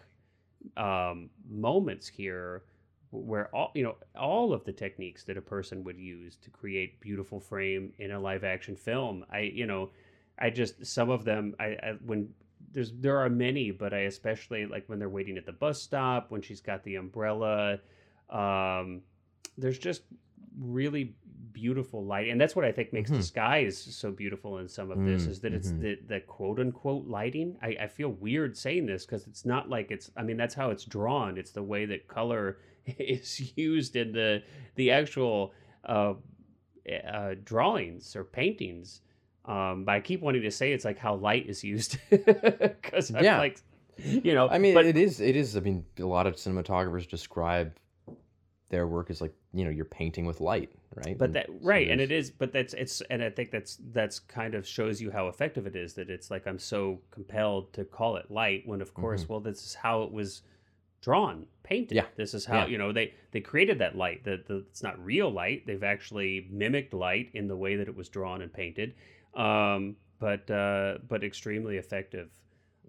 um, 0.77 1.29
moments 1.49 2.07
here 2.07 2.63
where 3.11 3.53
all 3.55 3.71
you 3.73 3.83
know 3.83 3.95
all 4.17 4.53
of 4.53 4.63
the 4.65 4.71
techniques 4.71 5.23
that 5.23 5.37
a 5.37 5.41
person 5.41 5.83
would 5.83 5.97
use 5.97 6.35
to 6.37 6.49
create 6.49 6.99
beautiful 6.99 7.39
frame 7.39 7.93
in 7.99 8.11
a 8.11 8.19
live 8.19 8.43
action 8.43 8.75
film 8.75 9.23
i 9.31 9.39
you 9.39 9.65
know 9.65 9.89
i 10.39 10.49
just 10.49 10.85
some 10.85 11.09
of 11.09 11.23
them 11.23 11.55
I, 11.57 11.65
I 11.65 11.93
when 12.05 12.29
there's 12.73 12.91
there 12.99 13.17
are 13.17 13.29
many 13.29 13.71
but 13.71 13.93
i 13.93 13.99
especially 13.99 14.65
like 14.65 14.83
when 14.87 14.99
they're 14.99 15.09
waiting 15.09 15.37
at 15.37 15.45
the 15.45 15.53
bus 15.53 15.81
stop 15.81 16.31
when 16.31 16.41
she's 16.41 16.59
got 16.59 16.83
the 16.83 16.95
umbrella 16.95 17.79
um 18.29 19.01
there's 19.57 19.79
just 19.79 20.01
really 20.59 21.15
beautiful 21.53 22.05
light 22.05 22.27
and 22.29 22.39
that's 22.39 22.55
what 22.55 22.65
i 22.65 22.71
think 22.71 22.93
makes 22.93 23.09
the 23.09 23.17
Mhm. 23.17 23.23
skies 23.23 23.77
so 23.77 24.11
beautiful 24.11 24.57
in 24.59 24.67
some 24.67 24.91
of 24.91 25.03
this 25.03 25.23
Mm, 25.23 25.29
is 25.29 25.39
that 25.39 25.53
it's 25.53 25.71
the, 25.71 25.97
the 26.07 26.19
quote 26.19 26.59
unquote 26.59 27.07
lighting 27.07 27.57
I, 27.61 27.75
I 27.81 27.87
feel 27.87 28.09
weird 28.09 28.55
saying 28.57 28.85
this 28.85 29.05
because 29.05 29.25
it's 29.27 29.45
not 29.45 29.69
like 29.69 29.89
it's 29.91 30.11
i 30.17 30.23
mean 30.23 30.37
that's 30.37 30.53
how 30.55 30.69
it's 30.69 30.85
drawn 30.85 31.37
it's 31.37 31.51
the 31.51 31.63
way 31.63 31.85
that 31.85 32.07
color 32.07 32.59
is 32.85 33.53
used 33.57 33.95
in 33.95 34.11
the 34.11 34.43
the 34.75 34.91
actual 34.91 35.53
uh, 35.85 36.13
uh, 37.07 37.35
drawings 37.43 38.15
or 38.15 38.23
paintings 38.23 39.01
um, 39.45 39.83
but 39.85 39.93
i 39.95 39.99
keep 39.99 40.21
wanting 40.21 40.41
to 40.43 40.51
say 40.51 40.73
it's 40.73 40.85
like 40.85 40.97
how 40.99 41.15
light 41.15 41.47
is 41.47 41.63
used 41.63 41.97
because 42.09 43.09
Yeah. 43.11 43.39
like 43.39 43.59
you 43.97 44.33
know 44.35 44.47
I 44.49 44.59
mean, 44.59 44.75
but 44.75 44.85
it 44.85 44.95
is. 44.95 45.19
It 45.19 45.35
is. 45.35 45.57
I 45.57 45.59
mean, 45.61 45.83
a 45.97 46.03
lot 46.03 46.27
of 46.27 46.35
cinematographers 46.35 47.09
describe 47.09 47.73
their 48.69 48.85
work 48.87 49.09
is 49.09 49.21
like 49.21 49.33
you 49.53 49.63
know 49.63 49.71
you're 49.71 49.85
painting 49.85 50.25
with 50.25 50.41
light, 50.41 50.69
right? 50.95 51.17
but 51.17 51.25
And 51.25 51.35
that 51.35 51.45
so 51.47 51.53
right 51.61 51.89
and 51.89 52.01
it 52.01 52.11
is 52.11 52.29
but 52.31 52.51
that's 52.51 52.73
it's 52.73 53.01
and 53.09 53.23
i 53.23 53.29
think 53.29 53.51
that's 53.51 53.77
that's 53.91 54.19
kind 54.19 54.55
of 54.55 54.67
shows 54.67 55.01
you 55.01 55.09
how 55.11 55.27
effective 55.27 55.65
it 55.67 55.75
is 55.75 55.93
that 55.93 56.09
it's 56.09 56.29
like 56.29 56.45
i'm 56.47 56.59
so 56.59 56.99
compelled 57.11 57.71
to 57.73 57.85
call 57.85 58.15
it 58.17 58.29
light 58.29 58.63
when 58.65 58.81
of 58.81 58.93
course 58.93 59.27
well 59.29 59.39
this 59.39 59.65
is 59.65 59.73
how 59.75 60.03
it 60.03 60.11
was 60.11 60.41
drawn 61.01 61.45
painted 61.63 61.89
Mm-hmm. 61.97 62.05
Yeah. 62.07 62.15
this 62.15 62.33
is 62.33 62.45
how 62.45 62.59
Yeah. 62.59 62.67
you 62.67 62.77
know 62.77 62.91
they 62.91 63.13
they 63.31 63.39
created 63.41 63.79
that 63.79 63.95
light 63.95 64.23
that 64.25 64.47
the, 64.47 64.57
it's 64.69 64.83
not 64.83 65.03
real 65.03 65.29
light 65.29 65.65
they've 65.67 65.83
actually 65.83 66.47
mimicked 66.51 66.93
light 66.93 67.29
in 67.33 67.47
the 67.47 67.55
way 67.55 67.75
that 67.77 67.87
it 67.87 67.95
was 67.95 68.09
drawn 68.09 68.41
and 68.41 68.51
painted 68.51 68.95
um 69.35 69.95
but 70.19 70.49
uh 70.51 70.97
but 71.07 71.23
extremely 71.23 71.77
effective 71.77 72.29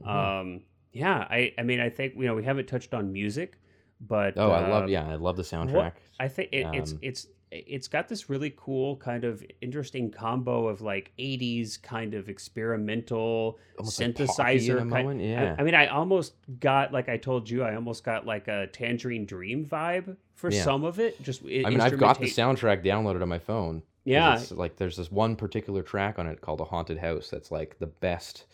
Mhm. 0.03 0.09
um 0.09 0.61
yeah 0.93 1.27
i 1.31 1.53
i 1.59 1.63
mean 1.63 1.81
i 1.81 1.91
think 1.91 2.15
you 2.17 2.25
know 2.27 2.35
we 2.35 2.45
haven't 2.45 2.67
touched 2.67 2.95
on 2.95 3.13
music 3.13 3.59
but 4.01 4.35
Oh, 4.37 4.51
I 4.51 4.69
love. 4.69 4.85
um, 4.85 4.89
Yeah, 4.89 5.09
I 5.09 5.15
love 5.17 5.37
the 5.37 5.43
soundtrack. 5.43 5.93
I 6.21 6.29
think 6.29 6.51
it, 6.53 6.67
it's 6.73 6.93
Um, 6.93 6.99
it's 7.03 7.27
it's 7.51 7.89
got 7.89 8.09
this 8.09 8.29
really 8.29 8.53
cool 8.59 8.97
kind 8.97 9.25
of 9.25 9.43
interesting 9.63 10.11
combo 10.11 10.69
of 10.69 10.83
like 10.83 11.13
80s 11.19 11.81
kind 11.81 12.13
of 12.13 12.29
experimental 12.29 13.59
Almost 13.79 14.01
like 14.01 14.15
synthesizer 14.15 14.73
in 14.81 14.91
kind- 14.91 14.91
moment, 14.91 15.21
I- 15.21 15.25
yeah. 15.25 15.57
I, 15.59 15.63
mean 15.63 15.75
I 15.75 15.87
almost 15.87 16.35
got 16.61 16.93
like 16.93 17.09
I 17.09 17.17
told 17.17 17.49
you 17.49 17.63
I 17.63 17.75
almost 17.75 18.05
got 18.05 18.27
like 18.27 18.49
a 18.49 18.67
Tangerine 18.69 19.25
Dream 19.25 19.65
vibe 19.65 20.17
for 20.35 20.51
Yeah. 20.51 20.63
some 20.63 20.85
of 20.85 20.99
it 21.01 21.21
just 21.23 21.43
i- 21.45 21.63
I 21.67 21.71
mean, 21.71 21.81
I've 21.81 21.99
got 21.99 22.19
the 22.21 22.27
soundtrack 22.27 22.85
downloaded 22.85 23.23
on 23.23 23.29
my 23.29 23.39
phone 23.39 23.83
Yeah. 24.05 24.35
it's 24.37 24.53
like 24.53 24.77
there's 24.77 24.97
this 24.97 25.11
one 25.11 25.35
particular 25.37 25.83
track 25.83 26.19
on 26.19 26.27
it 26.27 26.41
called 26.41 26.61
"A 26.61 26.65
Haunted 26.65 26.99
House" 26.99 27.31
that's 27.31 27.51
like 27.51 27.79
the 27.79 27.87
best. 27.87 28.45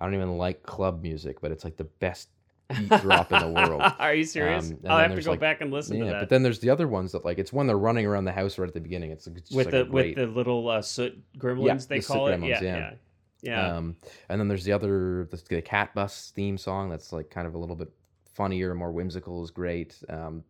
I 0.00 0.04
don't 0.06 0.14
even 0.14 0.38
like 0.38 0.62
club 0.62 1.02
music, 1.02 1.40
but 1.40 1.50
it's 1.52 1.64
like 1.64 1.76
the 1.76 1.84
best 1.84 2.28
beat 2.68 2.88
drop 3.00 3.32
in 3.32 3.40
the 3.40 3.48
world. 3.48 3.82
Are 3.98 4.14
you 4.14 4.24
serious? 4.24 4.70
Um, 4.70 4.78
I'll 4.88 4.98
have 4.98 5.14
to 5.14 5.22
go 5.22 5.30
like- 5.32 5.40
back 5.40 5.60
and 5.60 5.70
listen 5.70 5.98
to 5.98 6.04
Yeah, 6.04 6.12
that. 6.12 6.20
but 6.20 6.28
then 6.28 6.42
there's 6.42 6.58
the 6.60 6.70
other 6.70 6.88
ones 6.88 7.12
that 7.12 7.24
like 7.24 7.38
it's 7.38 7.52
when 7.52 7.66
they're 7.66 7.78
running 7.78 8.06
around 8.06 8.24
the 8.24 8.32
house 8.32 8.58
right 8.58 8.68
at 8.68 8.74
the 8.74 8.80
beginning. 8.80 9.10
It's, 9.10 9.26
with 9.26 9.50
like 9.52 9.70
the 9.70 9.84
great, 9.84 10.16
with 10.16 10.26
the 10.26 10.32
little 10.32 10.68
uh, 10.68 10.82
soot 10.82 11.18
gremlins 11.38 11.88
they 11.88 12.00
the 12.00 12.06
call 12.06 12.28
it. 12.28 12.38
gremlins, 12.38 12.48
yeah, 12.48 12.62
yeah. 12.62 12.76
yeah. 12.76 12.92
Yeah. 13.40 13.76
Um, 13.76 13.96
and 14.28 14.40
then 14.40 14.48
there's 14.48 14.64
the 14.64 14.72
other 14.72 15.28
the, 15.30 15.40
the 15.48 15.62
cat 15.62 15.94
bus 15.94 16.32
theme 16.34 16.58
song 16.58 16.88
that's 16.88 17.12
like 17.12 17.30
kind 17.30 17.46
of 17.46 17.54
a 17.54 17.58
little 17.58 17.76
bit 17.76 17.88
funnier, 18.34 18.74
more 18.74 18.90
whimsical 18.90 19.44
is 19.44 19.50
great. 19.50 19.96
Um, 20.08 20.42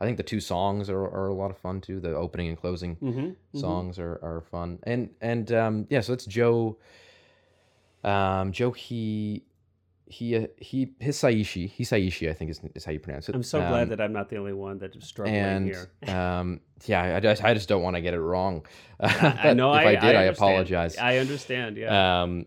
I 0.00 0.04
think 0.04 0.16
the 0.16 0.24
two 0.24 0.40
songs 0.40 0.90
are, 0.90 1.02
are 1.02 1.28
a 1.28 1.34
lot 1.34 1.52
of 1.52 1.58
fun 1.58 1.80
too. 1.80 2.00
The 2.00 2.14
opening 2.14 2.48
and 2.48 2.58
closing 2.58 2.96
mm-hmm, 2.96 3.58
songs 3.58 4.00
are, 4.00 4.18
are 4.22 4.42
fun. 4.50 4.80
And 4.82 5.10
and 5.20 5.52
um, 5.52 5.86
yeah, 5.90 6.00
so 6.00 6.12
it's 6.12 6.26
Joe. 6.26 6.78
Um, 8.02 8.50
Joe 8.50 8.72
he 8.72 9.44
he 10.06 10.36
uh, 10.36 10.46
he 10.58 10.86
Hisaishi 11.00 11.72
Hisaishi 11.76 12.28
I 12.28 12.32
think 12.34 12.50
is, 12.50 12.60
is 12.74 12.84
how 12.84 12.92
you 12.92 13.00
pronounce 13.00 13.28
it. 13.28 13.34
I'm 13.34 13.42
so 13.42 13.60
Um, 13.62 13.68
glad 13.68 13.88
that 13.90 14.00
I'm 14.00 14.12
not 14.12 14.28
the 14.28 14.36
only 14.36 14.52
one 14.52 14.78
that 14.78 14.94
is 14.96 15.04
struggling 15.06 15.36
and 15.36 15.66
here. 15.66 15.90
um, 16.14 16.60
yeah, 16.86 17.16
I 17.16 17.20
just 17.20 17.44
I 17.44 17.54
just 17.54 17.68
don't 17.68 17.82
want 17.82 17.96
to 17.96 18.02
get 18.02 18.14
it 18.14 18.20
wrong. 18.20 18.66
I, 19.00 19.50
I 19.50 19.54
know. 19.54 19.72
if 19.74 19.86
I, 19.86 19.94
did, 19.94 20.02
I, 20.16 20.26
understand. 20.26 20.36
apologize. 20.36 20.96
I 20.98 21.18
understand. 21.18 21.76
Yeah. 21.76 22.22
Um, 22.22 22.46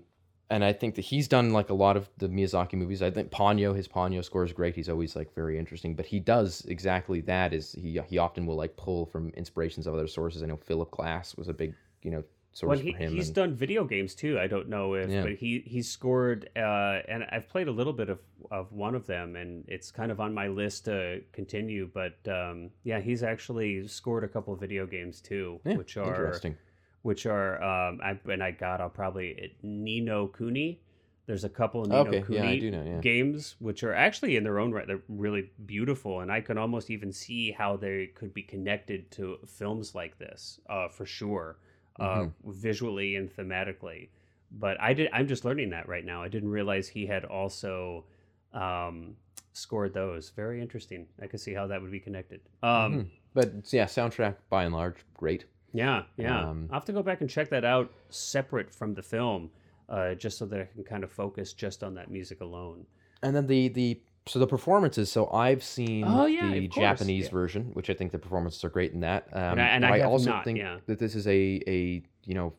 and 0.49 0.64
I 0.64 0.74
think 0.74 0.95
that 0.95 1.01
he's 1.01 1.28
done 1.28 1.53
like 1.53 1.70
a 1.72 1.74
lot 1.74 1.97
of 1.97 2.08
the 2.18 2.28
Miyazaki 2.28 2.74
movies. 2.74 3.01
I 3.01 3.10
think 3.10 3.32
Ponyo, 3.32 3.76
his 3.76 3.88
Ponyo 3.88 4.24
score 4.24 4.43
is 4.43 4.53
great. 4.53 4.76
He's 4.76 4.89
always 4.89 5.16
like 5.16 5.34
very 5.34 5.58
interesting, 5.58 5.95
but 5.95 6.06
he 6.06 6.20
does 6.20 6.64
exactly 6.68 7.22
that. 7.22 7.53
Is 7.53 7.72
he? 7.74 7.99
He 8.08 8.18
often 8.20 8.45
will 8.45 8.56
like 8.56 8.78
pull 8.78 9.08
from 9.08 9.30
inspirations 9.30 9.88
of 9.88 9.93
other 9.95 10.08
sources. 10.08 10.43
I 10.43 10.45
know 10.45 10.58
Philip 10.58 10.91
Glass 10.91 11.36
was 11.36 11.47
a 11.47 11.53
big, 11.53 11.74
you 12.03 12.12
know, 12.12 12.24
source 12.56 12.70
Well, 12.70 12.80
he, 12.80 12.93
he's 13.14 13.28
and- 13.28 13.36
done 13.36 13.53
video 13.53 13.84
games 13.84 14.16
too. 14.16 14.39
I 14.39 14.47
don't 14.47 14.70
know 14.70 14.93
if, 14.95 15.10
Yeah. 15.10 15.24
but 15.24 15.34
he 15.34 15.62
he's 15.66 15.89
scored, 15.89 16.49
uh, 16.56 17.01
and 17.12 17.26
I've 17.30 17.49
played 17.49 17.68
a 17.68 17.72
little 17.72 17.91
bit 17.93 18.10
of, 18.10 18.20
of 18.49 18.72
one 18.72 18.95
of 18.95 19.06
them, 19.06 19.36
and 19.36 19.66
it's 19.68 19.91
kind 19.91 20.10
of 20.12 20.20
on 20.22 20.34
my 20.34 20.47
list 20.47 20.86
to 20.86 21.22
continue. 21.34 21.89
But 21.93 22.16
um, 22.28 22.70
yeah, 22.84 23.01
he's 23.01 23.24
actually 23.24 23.88
scored 23.88 24.24
a 24.24 24.28
couple 24.30 24.53
of 24.53 24.60
video 24.62 24.86
games 24.88 25.20
too, 25.20 25.60
Yeah, 25.66 25.76
which 25.76 25.97
are 25.97 26.08
interesting. 26.08 26.56
which 27.01 27.26
are 27.26 27.62
um, 27.62 27.99
I, 28.01 28.18
and 28.32 28.41
I 28.41 28.51
got 28.51 28.80
I'll 28.80 28.89
probably 28.89 29.53
Ni 29.62 29.99
no 29.99 30.28
Kuni. 30.28 30.80
There's 31.28 31.43
a 31.43 31.49
couple 31.49 31.82
of 31.82 31.88
Ni 31.89 31.95
no 31.95 32.01
Okay, 32.08 32.22
Kuni 32.22 32.58
yeah, 32.60 32.70
know, 32.84 32.99
games 33.01 33.56
which 33.60 33.84
are 33.84 33.93
actually 33.93 34.38
in 34.38 34.43
their 34.45 34.60
own 34.60 34.72
right. 34.72 34.88
They're 34.88 35.01
really 35.10 35.49
beautiful, 35.66 36.22
and 36.22 36.32
I 36.32 36.39
can 36.39 36.58
almost 36.58 36.89
even 36.89 37.12
see 37.12 37.51
how 37.51 37.76
they 37.76 38.12
could 38.16 38.34
be 38.34 38.43
connected 38.43 39.12
to 39.18 39.39
films 39.45 39.93
like 39.93 40.18
this 40.20 40.60
uh, 40.70 40.88
for 40.88 41.06
sure, 41.06 41.58
uh, 41.99 42.03
Mm-hmm. 42.19 42.51
visually 42.51 43.15
and 43.15 43.29
thematically. 43.35 44.09
But 44.51 44.79
I 44.79 44.93
did. 44.93 45.09
I'm 45.11 45.27
just 45.27 45.43
learning 45.45 45.71
that 45.71 45.87
right 45.89 46.05
now. 46.05 46.21
I 46.21 46.27
didn't 46.29 46.49
realize 46.49 46.87
he 46.87 47.05
had 47.07 47.25
also 47.25 48.05
um, 48.53 49.15
scored 49.53 49.93
those. 49.93 50.29
Very 50.29 50.61
interesting. 50.61 51.07
I 51.21 51.27
could 51.27 51.39
see 51.39 51.53
how 51.53 51.67
that 51.67 51.81
would 51.81 51.91
be 51.91 51.99
connected. 51.99 52.41
Um, 52.63 52.93
Mhm. 52.93 53.07
But 53.33 53.73
yeah, 53.73 53.85
soundtrack 53.85 54.35
by 54.49 54.63
and 54.63 54.73
large, 54.73 54.95
great. 55.13 55.43
yeah, 55.73 56.03
yeah. 56.15 56.49
Um, 56.49 56.67
I'll 56.69 56.75
have 56.75 56.85
to 56.85 56.93
go 56.93 57.03
back 57.03 57.19
and 57.19 57.29
check 57.29 57.49
that 57.49 57.65
out 57.65 57.91
separate 58.09 58.73
from 58.73 58.93
the 58.93 59.01
film, 59.03 59.51
uh, 59.89 60.13
just 60.15 60.37
so 60.37 60.45
that 60.45 60.61
I 60.61 60.65
can 60.73 60.85
kind 60.85 61.03
of 61.03 61.11
focus 61.11 61.51
just 61.51 61.83
on 61.83 61.95
that 61.95 62.09
music 62.09 62.39
alone. 62.39 62.85
And 63.23 63.35
then 63.35 63.45
the 63.47 63.67
the 63.67 63.99
so 64.28 64.39
the 64.39 64.47
performances. 64.47 65.11
So 65.11 65.30
I've 65.32 65.63
seen 65.63 66.03
Oh, 66.07 66.26
yeah, 66.26 66.49
the 66.51 66.67
Japanese 66.67 67.26
yeah. 67.26 67.32
version, 67.32 67.63
which 67.73 67.89
I 67.89 67.93
think 67.93 68.11
the 68.11 68.19
performances 68.19 68.63
are 68.63 68.69
great 68.69 68.93
in 68.93 69.01
that. 69.01 69.28
Um, 69.34 69.59
I- 69.59 69.67
and 69.69 69.86
I 69.86 69.99
have 69.99 70.09
also 70.11 70.32
not, 70.32 70.43
think 70.43 70.57
yeah. 70.59 70.78
that 70.88 70.99
this 70.99 71.15
is 71.15 71.28
a 71.28 71.61
a 71.67 72.01
you 72.26 72.34
know 72.34 72.53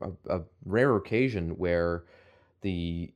a, 0.00 0.10
a 0.38 0.40
rare 0.64 0.96
occasion 0.96 1.50
where 1.58 2.04
the 2.62 3.12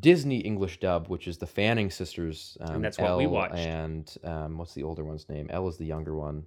Disney 0.00 0.38
English 0.38 0.80
dub, 0.80 1.06
which 1.08 1.28
is 1.28 1.38
the 1.38 1.46
Fanning 1.46 1.88
sisters, 1.90 2.58
um, 2.60 2.82
that's 2.82 2.98
what 2.98 3.16
we 3.16 3.26
watched. 3.28 3.54
and 3.54 4.16
um, 4.24 4.58
what's 4.58 4.74
the 4.74 4.82
older 4.82 5.04
one's 5.04 5.28
name? 5.28 5.46
Elle 5.50 5.68
is 5.68 5.76
the 5.76 5.86
younger 5.86 6.14
one. 6.16 6.44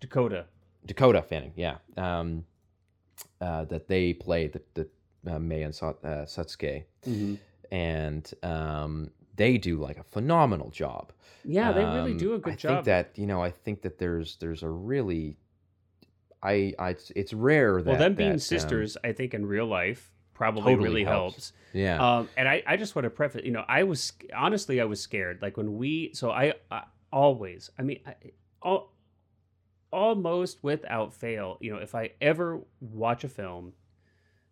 Dakota. 0.00 0.46
Dakota 0.86 1.20
Fanning, 1.22 1.52
yeah. 1.56 1.76
Um, 1.96 2.44
uh, 3.40 3.64
that 3.66 3.86
they 3.88 4.12
play 4.14 4.46
the 4.48 4.60
the 4.74 4.88
uh, 5.34 5.38
Mei 5.38 5.62
and 5.62 5.74
Sa- 5.74 5.90
uh, 6.04 6.24
Satsuki, 6.26 6.84
and 7.70 8.32
um, 8.42 9.10
they 9.36 9.58
do 9.58 9.76
like 9.76 9.98
a 9.98 10.02
phenomenal 10.04 10.70
job. 10.70 11.12
Yeah, 11.44 11.72
they 11.72 11.84
really 11.84 12.12
Um, 12.12 12.16
do 12.18 12.34
a 12.34 12.38
good 12.38 12.54
I 12.54 12.56
job. 12.56 12.70
I 12.70 12.74
think 12.74 12.84
that 12.86 13.18
you 13.18 13.26
know, 13.26 13.42
I 13.42 13.50
think 13.50 13.82
that 13.82 13.98
there's 13.98 14.36
there's 14.36 14.62
a 14.62 14.68
really, 14.68 15.36
I, 16.42 16.74
I 16.78 16.90
it's, 16.90 17.12
it's 17.14 17.32
rare 17.32 17.82
that 17.82 17.90
well, 17.90 17.98
them 17.98 18.14
being 18.14 18.30
that, 18.30 18.34
um, 18.34 18.38
sisters, 18.40 18.96
I 19.04 19.12
think 19.12 19.34
in 19.34 19.46
real 19.46 19.66
life 19.66 20.12
probably 20.34 20.74
totally 20.74 20.88
really 20.88 21.04
helps. 21.04 21.34
helps. 21.34 21.52
yeah, 21.72 22.18
Um, 22.18 22.28
and 22.36 22.46
I, 22.46 22.62
I 22.66 22.76
just 22.76 22.94
want 22.94 23.04
to 23.04 23.10
preface, 23.10 23.42
you 23.44 23.52
know, 23.52 23.64
I 23.66 23.84
was 23.84 24.12
honestly, 24.36 24.82
I 24.82 24.84
was 24.84 25.00
scared. 25.00 25.40
Like 25.40 25.56
when 25.56 25.78
we, 25.78 26.10
so 26.12 26.30
I, 26.30 26.52
I 26.70 26.82
always, 27.10 27.70
I 27.78 27.82
mean, 27.82 28.00
I, 28.06 28.14
all, 28.60 28.92
almost 29.90 30.62
without 30.62 31.14
fail, 31.14 31.56
you 31.60 31.72
know, 31.72 31.78
if 31.78 31.94
I 31.94 32.10
ever 32.20 32.60
watch 32.80 33.24
a 33.24 33.28
film, 33.28 33.72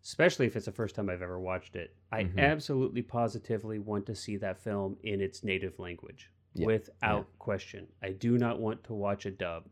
especially 0.05 0.45
if 0.45 0.55
it's 0.55 0.67
the 0.67 0.71
first 0.71 0.93
time 0.95 1.09
I've 1.09 1.23
ever 1.23 1.39
watched 1.39 1.75
it, 1.75 1.95
I 2.11 2.23
Mhm. 2.25 2.37
absolutely 2.37 3.01
positively 3.01 3.79
want 3.79 4.05
to 4.05 4.15
see 4.15 4.37
that 4.37 4.59
film 4.59 4.97
in 5.01 5.19
its 5.19 5.43
native 5.43 5.79
language 5.79 6.31
Yeah, 6.53 6.67
without 6.67 7.27
question. 7.39 7.87
I 8.01 8.11
do 8.11 8.37
not 8.37 8.59
want 8.59 8.83
to 8.85 8.93
watch 8.93 9.25
a 9.25 9.31
dub. 9.31 9.67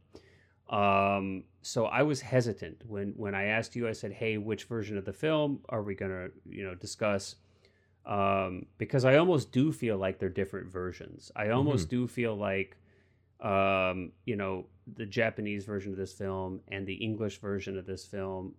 Um, 0.69 1.43
so 1.61 1.85
I 1.85 2.01
was 2.03 2.21
hesitant 2.21 2.83
when 2.87 3.13
when 3.15 3.35
I 3.35 3.45
asked 3.45 3.75
you. 3.75 3.87
I 3.87 3.91
said, 3.91 4.11
"Hey, 4.13 4.37
which 4.37 4.63
version 4.63 4.97
of 4.97 5.05
the 5.05 5.13
film 5.13 5.61
are 5.69 5.83
we 5.83 5.93
gonna, 5.93 6.29
you 6.49 6.63
know, 6.63 6.73
discuss?" 6.73 7.35
Um, 8.05 8.65
because 8.77 9.05
I 9.05 9.15
almost 9.17 9.51
do 9.51 9.71
feel 9.71 9.97
like 9.97 10.19
they're 10.19 10.29
different 10.29 10.67
versions. 10.71 11.31
I 11.35 11.49
almost 11.49 11.89
do 11.89 12.05
feel 12.07 12.35
like, 12.35 12.75
um, 13.39 14.11
you 14.25 14.35
know, 14.35 14.67
the 14.95 15.05
Japanese 15.05 15.63
version 15.65 15.91
of 15.91 15.97
this 15.97 16.13
film 16.13 16.61
and 16.69 16.85
the 16.85 16.95
English 16.95 17.37
version 17.39 17.77
of 17.77 17.85
this 17.85 18.05
film 18.05 18.55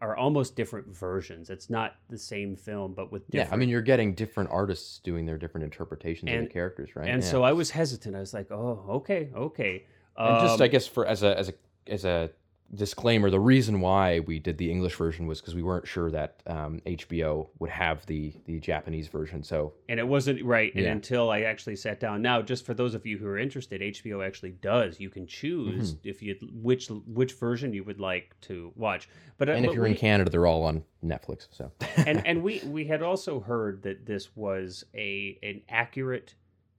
are, 0.00 0.16
almost 0.16 0.56
different 0.56 0.86
versions. 0.94 1.50
It's 1.50 1.68
not 1.70 1.96
the 2.08 2.18
same 2.18 2.56
film, 2.56 2.94
but 2.94 3.10
with 3.10 3.22
yeah. 3.30 3.48
I 3.50 3.56
mean, 3.56 3.68
you're 3.68 3.82
getting 3.82 4.14
different 4.14 4.50
artists 4.50 4.98
doing 5.00 5.26
their 5.26 5.38
different 5.38 5.64
interpretations 5.64 6.32
of 6.32 6.40
the 6.40 6.46
characters, 6.46 6.94
right? 6.96 7.08
and 7.08 7.22
Yeah. 7.22 7.28
so 7.28 7.42
I 7.42 7.52
was 7.52 7.70
hesitant. 7.70 8.14
I 8.16 8.20
was 8.20 8.34
like, 8.34 8.50
"Oh, 8.50 8.84
okay, 8.88 9.30
okay." 9.34 9.84
and 10.16 10.40
just 10.40 10.54
Um, 10.54 10.62
I 10.62 10.68
guess 10.68 10.86
for 10.86 11.06
as 11.06 11.22
a 11.22 11.38
as 11.38 11.48
a 11.48 11.54
as 11.86 12.04
a 12.04 12.30
disclaimer, 12.74 13.30
the 13.30 13.40
reason 13.40 13.80
why 13.80 14.20
we 14.20 14.38
did 14.38 14.58
the 14.58 14.70
English 14.70 14.94
version 14.96 15.26
was 15.26 15.40
because 15.40 15.54
we 15.54 15.62
weren't 15.62 15.86
sure 15.86 16.10
that 16.10 16.42
um, 16.46 16.80
HBO 16.86 17.48
would 17.58 17.70
have 17.70 18.04
the 18.06 18.32
the 18.44 18.60
Japanese 18.60 19.08
version. 19.08 19.42
So 19.42 19.72
and 19.88 19.98
it 19.98 20.06
wasn't 20.06 20.44
right 20.44 20.72
and 20.74 20.84
Yeah. 20.84 20.92
until 20.92 21.30
i 21.30 21.40
actually 21.42 21.76
sat 21.76 21.98
down 22.00 22.20
now 22.22 22.42
just 22.42 22.66
for 22.66 22.74
those 22.74 22.94
of 22.94 23.06
you 23.06 23.16
who 23.18 23.26
are 23.26 23.38
interested 23.38 23.80
hbo 23.80 24.24
actually 24.26 24.52
does 24.60 25.00
you 25.00 25.08
can 25.10 25.26
choose 25.26 25.94
Mm-hmm. 25.94 26.08
if 26.08 26.22
you 26.22 26.36
which 26.52 26.88
which 27.06 27.32
version 27.34 27.72
you 27.72 27.84
would 27.84 28.00
like 28.00 28.36
to 28.42 28.72
watch 28.76 29.08
but 29.38 29.48
uh, 29.48 29.52
and 29.52 29.64
if 29.64 29.72
you're 29.74 29.86
in 29.86 29.94
Canada, 29.94 30.30
they're 30.30 30.46
all 30.46 30.64
on 30.64 30.82
Netflix. 31.04 31.48
So 31.52 31.70
and 32.06 32.26
and 32.26 32.42
we 32.46 32.60
we 32.66 32.84
had 32.84 33.02
also 33.02 33.40
heard 33.40 33.82
that 33.82 34.04
this 34.04 34.36
was 34.36 34.84
a 34.94 35.38
an 35.42 35.62
accurate 35.68 36.34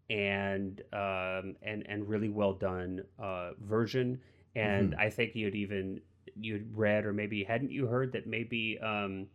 and 0.09 0.81
um 0.93 1.55
and 1.61 1.83
and 1.87 2.07
really 2.07 2.29
well 2.29 2.53
done 2.53 3.03
uh 3.19 3.51
version 3.61 4.19
and 4.55 4.91
Mm-hmm. 4.91 4.99
i 4.99 5.09
think 5.09 5.35
you'd 5.35 5.55
even 5.55 6.01
you'd 6.35 6.75
read 6.75 7.05
or 7.05 7.13
maybe 7.13 7.43
hadn't 7.43 7.71
you 7.71 7.87
heard 7.87 8.11
that 8.13 8.27
maybe 8.27 8.79
um 8.79 9.27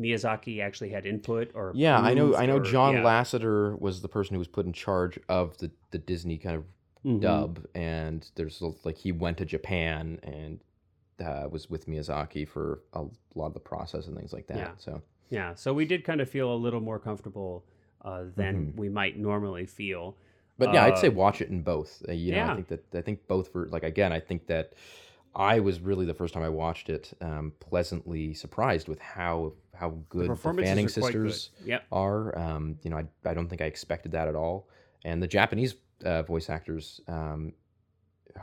miyazaki 0.00 0.60
actually 0.62 0.90
had 0.90 1.04
input 1.06 1.50
or 1.54 1.72
Yeah, 1.74 1.98
I 1.98 2.14
know. 2.14 2.36
I 2.36 2.46
know. 2.46 2.56
or- 2.58 2.60
John 2.60 2.94
yeah. 2.94 3.02
Lasseter 3.02 3.78
was 3.80 4.00
the 4.00 4.08
person 4.08 4.34
who 4.34 4.38
was 4.38 4.46
put 4.48 4.64
in 4.66 4.72
charge 4.72 5.18
of 5.28 5.58
the 5.58 5.70
the 5.90 5.98
Disney 5.98 6.38
kind 6.38 6.56
of 6.56 6.64
Mhm. 7.04 7.20
dub, 7.20 7.66
and 7.74 8.28
there's 8.36 8.62
like 8.84 8.96
he 8.98 9.10
went 9.12 9.38
to 9.38 9.44
Japan 9.44 10.18
and 10.22 10.60
uh, 11.20 11.48
was 11.50 11.68
with 11.68 11.86
Miyazaki 11.88 12.46
for 12.46 12.80
a 12.92 13.02
lot 13.34 13.46
of 13.46 13.54
the 13.54 13.60
process 13.60 14.06
and 14.06 14.16
things 14.16 14.32
like 14.32 14.46
that. 14.46 14.56
Yeah. 14.56 14.70
So 14.78 15.02
Yeah, 15.30 15.54
so 15.54 15.74
we 15.74 15.84
did 15.84 16.04
kind 16.04 16.20
of 16.20 16.28
feel 16.30 16.52
a 16.52 16.56
little 16.56 16.80
more 16.80 16.98
comfortable 17.00 17.64
uh, 18.02 18.24
than 18.36 18.72
Mhm. 18.72 18.76
we 18.76 18.88
might 18.88 19.18
normally 19.18 19.66
feel. 19.66 20.16
But 20.58 20.74
yeah, 20.74 20.84
I'd 20.84 20.98
say 20.98 21.08
Uh, 21.08 21.12
watch 21.12 21.40
it 21.40 21.48
in 21.50 21.62
both. 21.62 22.02
Uh, 22.08 22.12
you 22.12 22.32
know, 22.32 22.38
yeah. 22.38 22.52
I 22.52 22.54
think 22.56 22.68
that 22.68 22.94
I 22.94 23.00
think 23.02 23.26
both 23.28 23.48
for 23.52 23.68
like 23.68 23.84
again, 23.84 24.12
I 24.12 24.20
think 24.20 24.46
that 24.48 24.72
I 25.34 25.60
was 25.60 25.80
really 25.80 26.04
the 26.06 26.14
first 26.14 26.34
time 26.34 26.42
I 26.42 26.48
watched 26.48 26.90
it 26.90 27.12
um, 27.20 27.52
pleasantly 27.60 28.34
surprised 28.34 28.88
with 28.88 28.98
how 28.98 29.52
how 29.74 29.90
good 30.08 30.24
the, 30.24 30.28
performances 30.34 30.70
Fanning 30.70 30.88
sisters 30.88 31.50
Yep. 31.64 31.84
are. 31.92 32.36
Um, 32.36 32.78
you 32.82 32.90
know, 32.90 32.98
I, 32.98 33.06
I 33.24 33.34
don't 33.34 33.48
think 33.48 33.60
I 33.60 33.66
expected 33.66 34.10
that 34.12 34.26
at 34.26 34.34
all. 34.34 34.68
And 35.04 35.22
the 35.22 35.28
Japanese 35.28 35.76
uh, 36.04 36.22
voice 36.24 36.50
actors, 36.50 37.00
um, 37.06 37.52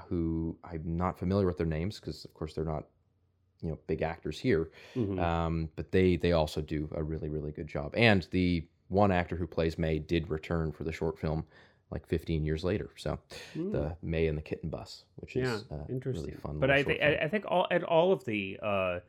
who 0.07 0.57
I'm 0.63 0.97
not 0.97 1.17
familiar 1.19 1.45
with 1.45 1.57
their 1.57 1.65
names 1.65 1.99
because 1.99 2.25
of 2.25 2.33
course 2.33 2.53
they're 2.53 2.65
not 2.65 2.85
you 3.61 3.69
know 3.69 3.79
big 3.87 4.01
actors 4.01 4.37
here, 4.39 4.69
Mhm. 4.95 5.19
um, 5.19 5.69
but 5.75 5.91
they 5.91 6.17
they 6.17 6.31
also 6.33 6.61
do 6.61 6.89
a 6.95 7.03
really 7.03 7.29
really 7.29 7.51
good 7.51 7.67
job. 7.67 7.93
And 7.97 8.27
the 8.31 8.65
one 8.89 9.11
actor 9.11 9.35
who 9.35 9.47
plays 9.47 9.77
May 9.77 9.99
did 9.99 10.29
return 10.29 10.71
for 10.71 10.83
the 10.83 10.91
short 10.91 11.17
film 11.17 11.45
like 11.95 12.05
15 12.05 12.43
years 12.45 12.63
later. 12.63 12.89
So 12.97 13.17
Mm. 13.57 13.71
the 13.71 13.95
Mei 14.01 14.27
and 14.27 14.37
the 14.37 14.41
Kittenbus, 14.41 15.03
which 15.15 15.35
yeah, 15.35 15.55
is 15.55 15.65
uh, 15.71 15.85
interesting. 15.89 16.25
really 16.25 16.37
fun. 16.37 16.59
but 16.59 16.69
I 16.69 16.83
think. 16.83 17.01
I, 17.01 17.15
I 17.25 17.27
think 17.29 17.45
all 17.47 17.65
at 17.71 17.83
all 17.83 18.11
of 18.11 18.23
the 18.25 18.59
uh, 18.61 18.99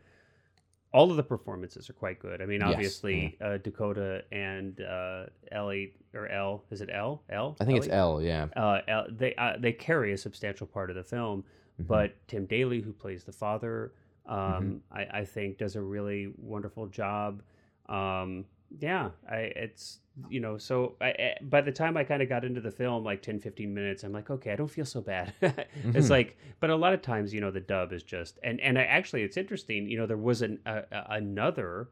all 0.92 1.10
of 1.10 1.16
the 1.16 1.22
performances 1.22 1.90
are 1.90 1.92
quite 1.94 2.18
good. 2.20 2.40
I 2.40 2.46
mean, 2.46 2.60
Yes, 2.60 2.70
obviously 2.72 3.36
uh, 3.40 3.58
Dakota 3.58 4.24
and 4.32 4.80
uh, 4.80 5.24
Ellie 5.52 5.92
or 6.14 6.28
Elle 6.28 6.62
is 6.70 6.80
it 6.80 6.88
Elle 6.92 7.20
Elle? 7.28 7.56
I 7.60 7.64
think 7.64 7.78
it's 7.78 7.88
Elle. 7.88 8.22
Yeah. 8.22 8.46
Uh, 8.56 8.80
Elle, 8.88 9.06
they 9.10 9.34
uh, 9.34 9.56
they 9.58 9.72
carry 9.72 10.12
a 10.12 10.16
substantial 10.16 10.66
part 10.66 10.88
of 10.90 10.96
the 10.96 11.04
film, 11.04 11.44
Mhm. 11.80 11.86
but 11.88 12.14
Tim 12.28 12.46
Daly, 12.46 12.80
who 12.80 12.92
plays 12.92 13.24
the 13.24 13.32
father, 13.32 13.92
um, 14.26 14.36
Mm-hmm. 14.38 14.76
I, 14.98 15.20
I 15.20 15.24
think 15.24 15.58
does 15.58 15.76
a 15.76 15.82
really 15.82 16.32
wonderful 16.38 16.86
job. 16.86 17.42
Um, 17.88 18.46
yeah, 18.78 19.10
I, 19.30 19.52
it's 19.56 20.00
you 20.28 20.40
know, 20.40 20.56
so 20.56 20.96
I, 21.00 21.08
I, 21.08 21.34
by 21.42 21.60
the 21.60 21.72
time 21.72 21.96
I 21.96 22.04
kind 22.04 22.22
of 22.22 22.28
got 22.28 22.44
into 22.44 22.60
the 22.60 22.70
film, 22.70 23.04
like 23.04 23.20
10, 23.22 23.38
15 23.38 23.72
minutes, 23.72 24.02
I'm 24.02 24.12
like, 24.12 24.30
okay, 24.30 24.52
I 24.52 24.56
don't 24.56 24.70
feel 24.70 24.86
so 24.86 25.00
bad. 25.02 25.34
It's 25.84 26.08
like, 26.16 26.38
but 26.58 26.70
a 26.70 26.76
lot 26.76 26.94
of 26.94 27.02
times, 27.02 27.34
you 27.34 27.40
know, 27.40 27.50
the 27.50 27.60
dub 27.60 27.92
is 27.92 28.02
just, 28.02 28.38
and 28.42 28.60
and 28.60 28.78
I 28.78 28.82
actually, 28.84 29.22
it's 29.22 29.36
interesting. 29.36 29.88
You 29.88 29.98
know, 29.98 30.06
there 30.06 30.16
was 30.16 30.42
an 30.42 30.58
a, 30.66 30.84
a- 30.90 31.06
another 31.10 31.90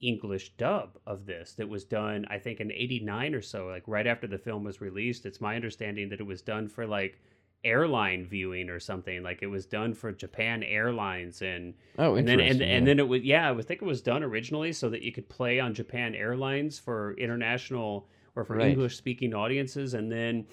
English 0.00 0.50
dub 0.56 0.98
of 1.06 1.26
this 1.26 1.54
that 1.54 1.68
was 1.68 1.84
done, 1.84 2.26
I 2.30 2.38
think, 2.38 2.60
in 2.60 2.70
'89 2.70 3.34
or 3.34 3.42
so, 3.42 3.66
like 3.66 3.84
right 3.86 4.06
after 4.06 4.26
the 4.26 4.38
film 4.38 4.64
was 4.64 4.80
released. 4.80 5.26
It's 5.26 5.40
my 5.40 5.56
understanding 5.56 6.08
that 6.10 6.20
it 6.20 6.26
was 6.26 6.42
done 6.42 6.68
for 6.68 6.86
like 6.86 7.20
airline 7.64 8.26
viewing 8.26 8.70
or 8.70 8.78
something. 8.78 9.22
Like 9.22 9.42
it 9.42 9.46
was 9.48 9.66
done 9.66 9.94
for 9.94 10.12
Japan 10.12 10.62
Airlines 10.62 11.42
and 11.42 11.74
Oh, 11.98 12.14
and 12.14 12.26
then 12.26 12.40
and, 12.40 12.60
yeah. 12.60 12.66
and 12.66 12.86
then 12.86 12.98
it 12.98 13.08
was 13.08 13.22
yeah, 13.22 13.48
I 13.48 13.52
would 13.52 13.66
think 13.66 13.82
it 13.82 13.86
was 13.86 14.02
done 14.02 14.22
originally 14.22 14.72
so 14.72 14.88
that 14.90 15.02
you 15.02 15.12
could 15.12 15.28
play 15.28 15.58
on 15.60 15.74
Japan 15.74 16.14
Airlines 16.14 16.78
for 16.78 17.14
international 17.14 18.08
or 18.36 18.44
for 18.44 18.56
Right. 18.56 18.68
English 18.68 18.96
speaking 18.96 19.34
audiences, 19.34 19.94
and 19.94 20.10
then 20.12 20.46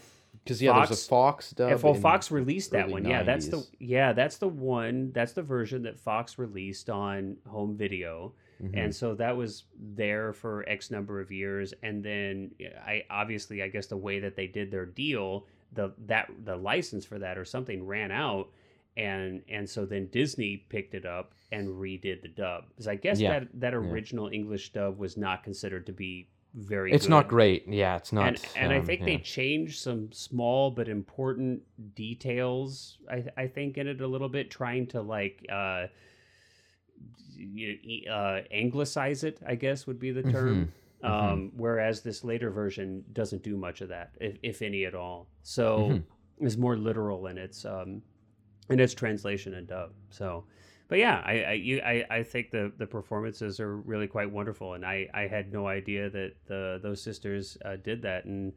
Because 0.43 0.61
yeah, 0.61 0.73
there's 0.73 0.91
a 1.05 1.07
Fox 1.09 1.51
dub. 1.51 1.83
Well, 1.83 1.93
Fox 1.93 2.31
released 2.31 2.71
that 2.71 2.89
one. 2.89 3.05
Yeah, 3.05 3.23
that's 3.23 3.47
the 3.47 3.63
yeah, 3.79 4.13
that's 4.13 4.37
the 4.37 4.47
one. 4.47 5.11
That's 5.13 5.33
the 5.33 5.43
version 5.43 5.83
that 5.83 5.99
Fox 5.99 6.39
released 6.39 6.89
on 6.89 7.37
home 7.47 7.75
video, 7.77 8.33
Mhm. 8.63 8.71
and 8.73 8.95
so 8.95 9.13
that 9.15 9.37
was 9.37 9.65
there 9.95 10.33
for 10.33 10.67
X 10.67 10.89
number 10.89 11.19
of 11.21 11.31
years. 11.31 11.73
And 11.83 12.03
then 12.03 12.51
I 12.85 13.03
obviously, 13.09 13.61
I 13.61 13.67
guess 13.67 13.85
the 13.87 13.97
way 13.97 14.19
that 14.21 14.35
they 14.35 14.47
did 14.47 14.71
their 14.71 14.85
deal, 14.87 15.45
the 15.73 15.93
that 16.05 16.29
the 16.43 16.55
license 16.55 17.05
for 17.05 17.19
that 17.19 17.37
or 17.37 17.45
something 17.45 17.85
ran 17.85 18.11
out, 18.11 18.49
and 18.97 19.41
and 19.49 19.69
so 19.69 19.85
then 19.85 20.07
Disney 20.07 20.57
picked 20.69 20.93
it 20.93 21.05
up 21.05 21.33
and 21.51 21.69
redid 21.69 22.21
the 22.21 22.27
dub. 22.27 22.65
Because 22.69 22.87
I 22.87 22.95
guess 22.95 23.19
Yeah. 23.19 23.39
that 23.39 23.47
that 23.59 23.73
original 23.73 24.29
English 24.29 24.73
dub 24.73 24.97
was 24.97 25.17
not 25.17 25.43
considered 25.43 25.85
to 25.85 25.93
be 25.93 26.27
very. 26.53 26.91
it's 26.91 27.05
good 27.05 27.11
not 27.11 27.27
great. 27.27 27.67
Yeah, 27.67 27.95
it's 27.95 28.11
not. 28.11 28.27
and, 28.27 28.45
and 28.55 28.73
I 28.73 28.79
um, 28.79 28.85
think 28.85 29.01
yeah. 29.01 29.05
they 29.05 29.17
changed 29.17 29.79
some 29.79 30.11
small 30.11 30.71
but 30.71 30.87
important 30.87 31.61
details. 31.95 32.97
I, 33.09 33.25
I 33.37 33.47
think 33.47 33.77
in 33.77 33.87
it 33.87 34.01
a 34.01 34.07
little 34.07 34.29
bit, 34.29 34.51
trying 34.51 34.87
to 34.87 35.01
like 35.01 35.45
uh, 35.51 35.87
uh, 38.09 38.41
anglicize 38.51 39.23
it. 39.23 39.39
I 39.45 39.55
guess 39.55 39.87
would 39.87 39.99
be 39.99 40.11
the 40.11 40.23
term. 40.23 40.71
Mhm, 41.03 41.09
Um, 41.09 41.51
whereas 41.55 42.01
this 42.01 42.23
later 42.23 42.49
version 42.49 43.03
doesn't 43.13 43.43
do 43.43 43.57
much 43.57 43.81
of 43.81 43.89
that, 43.89 44.11
if, 44.21 44.37
if 44.43 44.61
any 44.61 44.85
at 44.85 44.95
all. 44.95 45.27
So 45.43 45.89
Mhm. 45.89 46.03
is 46.39 46.57
more 46.57 46.77
literal 46.77 47.27
in 47.27 47.37
its 47.37 47.65
um, 47.65 48.01
in 48.69 48.79
its 48.79 48.93
translation 48.93 49.53
and 49.55 49.67
dub. 49.67 49.91
So, 50.09 50.45
but 50.87 50.99
yeah, 50.99 51.21
I 51.25 51.43
I, 51.43 51.51
you, 51.53 51.81
I 51.81 52.05
I 52.09 52.23
think 52.23 52.51
the 52.51 52.71
the 52.77 52.87
performances 52.87 53.59
are 53.59 53.77
really 53.77 54.07
quite 54.07 54.31
wonderful, 54.31 54.73
and 54.73 54.85
I 54.85 55.09
I 55.13 55.27
had 55.27 55.51
no 55.51 55.67
idea 55.67 56.09
that 56.09 56.33
the 56.47 56.79
those 56.81 57.01
sisters 57.01 57.57
uh, 57.65 57.75
did 57.77 58.01
that, 58.03 58.25
and 58.25 58.53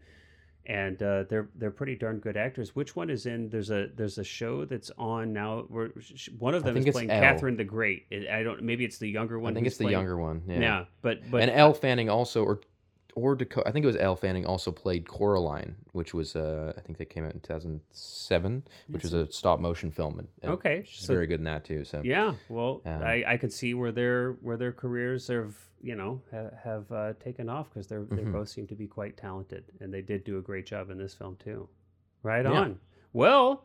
and 0.67 1.01
uh, 1.03 1.25
they're 1.29 1.49
they're 1.55 1.71
pretty 1.71 1.95
darn 1.97 2.19
good 2.19 2.37
actors. 2.37 2.75
Which 2.75 2.97
one 2.97 3.09
is 3.11 3.27
in? 3.27 3.49
There's 3.49 3.71
a 3.71 3.89
there's 3.95 4.19
a 4.19 4.25
show 4.25 4.65
that's 4.65 4.91
on 4.99 5.33
now 5.33 5.61
where 5.69 5.91
sh- 6.01 6.29
one 6.39 6.55
of 6.55 6.65
them 6.65 6.77
is 6.77 6.85
playing 6.89 7.11
Elle. 7.11 7.21
Catherine 7.21 7.57
the 7.57 7.65
Great. 7.65 8.07
I 8.31 8.43
don't. 8.43 8.63
Maybe 8.63 8.85
it's 8.85 8.99
the 8.99 9.09
younger 9.09 9.39
one. 9.39 9.53
I 9.53 9.55
think 9.55 9.67
it's 9.67 9.77
the 9.77 9.85
playing- 9.85 9.99
younger 9.99 10.17
one. 10.17 10.43
Yeah. 10.49 10.61
Yeah, 10.61 10.85
but 11.03 11.31
but 11.31 11.43
and 11.43 11.51
Elle 11.51 11.73
Fanning 11.75 12.09
also, 12.11 12.45
or 12.45 12.61
or 13.17 13.35
Dakota, 13.35 13.67
I 13.67 13.73
think 13.73 13.83
it 13.83 13.87
was 13.87 13.97
Elle 13.97 14.15
Fanning 14.15 14.45
also 14.47 14.71
played 14.71 15.09
Coraline, 15.09 15.75
which 15.93 16.13
was 16.15 16.37
uh, 16.37 16.75
I 16.77 16.81
think 16.83 16.99
that 16.99 17.07
came 17.07 17.25
out 17.25 17.33
in 17.33 17.41
2007, 17.41 18.63
which 18.89 19.03
was 19.03 19.15
a 19.15 19.31
stop 19.33 19.59
motion 19.59 19.91
film. 19.91 20.19
And, 20.19 20.29
and 20.43 20.53
Okay, 20.53 20.85
she's 20.87 21.07
so- 21.07 21.15
very 21.15 21.27
good 21.27 21.41
in 21.41 21.45
that 21.45 21.65
too. 21.65 21.85
So 21.85 22.03
Yeah, 22.05 22.35
well, 22.49 22.83
Um, 22.85 23.03
I, 23.03 23.25
I 23.27 23.37
could 23.39 23.53
see 23.53 23.75
where 23.75 23.91
their 23.91 24.33
where 24.43 24.57
their 24.59 24.73
careers 24.73 25.27
have 25.29 25.57
you 25.83 25.97
know 25.97 26.21
have, 26.31 26.53
have 26.63 26.93
uh, 26.93 27.13
taken 27.19 27.49
off 27.49 27.71
because 27.71 27.87
they're 27.89 28.05
they 28.05 28.23
Mhm. 28.23 28.33
both 28.33 28.49
seem 28.51 28.67
to 28.69 28.75
be 28.77 28.87
quite 28.87 29.17
talented, 29.17 29.65
and 29.81 29.93
they 29.93 30.03
did 30.03 30.23
do 30.25 30.39
a 30.39 30.43
great 30.43 30.67
job 30.67 30.91
in 30.91 30.99
this 30.99 31.15
film 31.15 31.37
too. 31.43 31.69
Right 32.23 32.45
Yeah. 32.45 32.53
on. 32.53 32.79
Well, 33.15 33.65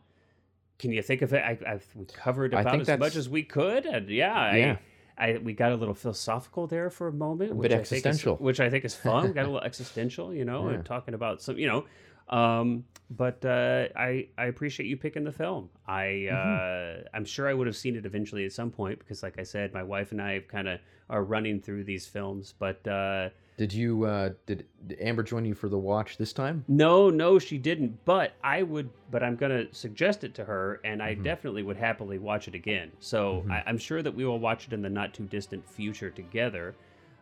can 0.78 0.92
you 0.92 1.02
think 1.02 1.20
of 1.20 1.32
it? 1.34 1.42
I, 1.44 1.58
I've 1.66 1.86
we 1.94 2.06
covered 2.06 2.54
about 2.54 2.80
as 2.88 2.98
much 2.98 3.16
as 3.16 3.28
we 3.28 3.42
could, 3.42 3.84
and 3.84 4.08
yeah, 4.08 4.56
Yeah. 4.56 4.72
I, 4.72 4.78
I 5.18 5.38
we 5.42 5.52
got 5.52 5.72
a 5.72 5.76
little 5.76 5.94
philosophical 5.94 6.66
there 6.66 6.90
for 6.90 7.08
a 7.08 7.12
moment, 7.12 7.52
A 7.52 7.54
which 7.54 7.70
bit 7.70 7.80
I 7.80 7.84
think 7.84 8.06
is- 8.06 8.24
which 8.24 8.60
I 8.60 8.70
think 8.70 8.84
is 8.84 8.94
fun. 8.94 9.28
we 9.28 9.32
got 9.32 9.42
a 9.44 9.48
little 9.52 9.60
existential, 9.60 10.32
you 10.34 10.44
know, 10.44 10.68
Yeah. 10.68 10.76
and 10.76 10.84
talking 10.84 11.14
about 11.14 11.42
some, 11.42 11.58
you 11.58 11.66
know. 11.66 11.84
Um, 12.28 12.84
but 13.10 13.44
uh, 13.44 13.88
I 13.94 14.28
I 14.38 14.46
appreciate 14.46 14.86
you 14.86 14.96
picking 14.96 15.24
the 15.24 15.32
film. 15.32 15.68
I 15.86 16.28
Mm-hmm. 16.30 17.04
uh, 17.04 17.08
I'm 17.14 17.24
sure 17.26 17.48
I 17.48 17.54
would 17.54 17.66
have 17.66 17.76
seen 17.76 17.96
it 17.96 18.06
eventually 18.06 18.44
at 18.46 18.52
some 18.52 18.70
point 18.70 18.98
because, 19.00 19.22
like 19.22 19.38
I 19.38 19.42
said, 19.42 19.74
my 19.74 19.82
wife 19.82 20.12
and 20.12 20.22
I 20.22 20.40
kind 20.48 20.66
of 20.68 20.80
are 21.10 21.22
running 21.24 21.60
through 21.60 21.84
these 21.84 22.06
films. 22.06 22.54
But 22.58 22.86
uh, 22.88 23.28
did 23.62 23.72
you 23.72 24.04
uh, 24.06 24.30
did, 24.44 24.66
did 24.88 24.98
Amber 25.00 25.22
join 25.22 25.44
you 25.44 25.54
for 25.54 25.68
the 25.68 25.78
watch 25.78 26.16
this 26.16 26.32
time? 26.32 26.64
no, 26.66 27.10
no, 27.10 27.38
she 27.38 27.58
didn't. 27.58 28.04
But 28.04 28.32
I 28.42 28.64
would. 28.64 28.90
But 29.08 29.22
I'm 29.22 29.36
gonna 29.36 29.72
suggest 29.72 30.24
it 30.24 30.34
to 30.34 30.44
her, 30.44 30.80
and 30.84 31.00
I 31.00 31.14
Mhm. 31.14 31.22
definitely 31.22 31.62
would 31.62 31.76
happily 31.76 32.18
watch 32.18 32.48
it 32.48 32.56
again. 32.56 32.90
So 32.98 33.44
Mhm. 33.46 33.52
I, 33.52 33.62
I'm 33.68 33.78
sure 33.78 34.02
that 34.02 34.16
we 34.16 34.24
will 34.24 34.40
watch 34.40 34.66
it 34.66 34.72
in 34.72 34.82
the 34.82 34.90
not 34.90 35.14
too 35.14 35.26
distant 35.26 35.64
future 35.64 36.10
together. 36.10 36.74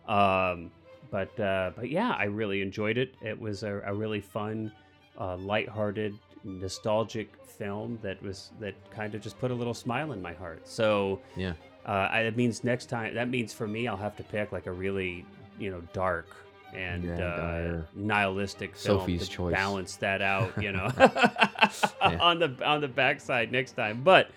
Um, 0.09 0.71
but 1.11 1.39
uh, 1.39 1.73
but 1.77 1.91
yeah, 1.91 2.17
I 2.19 2.25
really 2.25 2.63
enjoyed 2.63 2.97
it. 2.97 3.15
It 3.21 3.39
was 3.39 3.63
a, 3.63 3.83
a 3.85 3.93
really 3.93 4.23
fun, 4.23 4.73
uh, 5.21 5.37
lighthearted, 5.37 6.19
nostalgic 6.43 7.37
film 7.45 7.99
that 8.01 8.23
was 8.23 8.51
that 8.61 8.75
kind 8.91 9.15
of 9.15 9.21
just 9.21 9.39
put 9.39 9.51
a 9.51 9.55
little 9.55 9.75
smile 9.75 10.13
in 10.13 10.23
my 10.23 10.33
heart. 10.33 10.63
So 10.65 11.21
Yeah. 11.37 11.53
uh, 11.85 12.09
I, 12.11 12.23
that 12.23 12.35
means 12.35 12.65
next 12.65 12.87
time. 12.87 13.15
That 13.15 13.29
means 13.29 13.53
for 13.53 13.69
me, 13.69 13.87
I'll 13.89 13.99
have 13.99 14.17
to 14.17 14.23
pick 14.23 14.53
like 14.53 14.67
a 14.67 14.73
really 14.73 15.27
you 15.61 15.71
know 15.71 15.83
dark 15.93 16.27
and 16.73 17.05
Yeah, 17.05 17.25
uh, 17.25 17.83
nihilistic 17.97 18.77
film 18.77 18.99
Sophie's 19.01 19.25
to 19.25 19.29
choice. 19.29 19.53
balance 19.53 19.97
that 19.97 20.23
out. 20.23 20.53
You 20.63 20.71
know, 20.73 20.89
Yeah. 20.99 22.19
on 22.21 22.39
the 22.39 22.57
on 22.65 22.81
the 22.81 22.89
backside 22.89 23.51
next 23.53 23.73
time. 23.73 24.03
But 24.03 24.31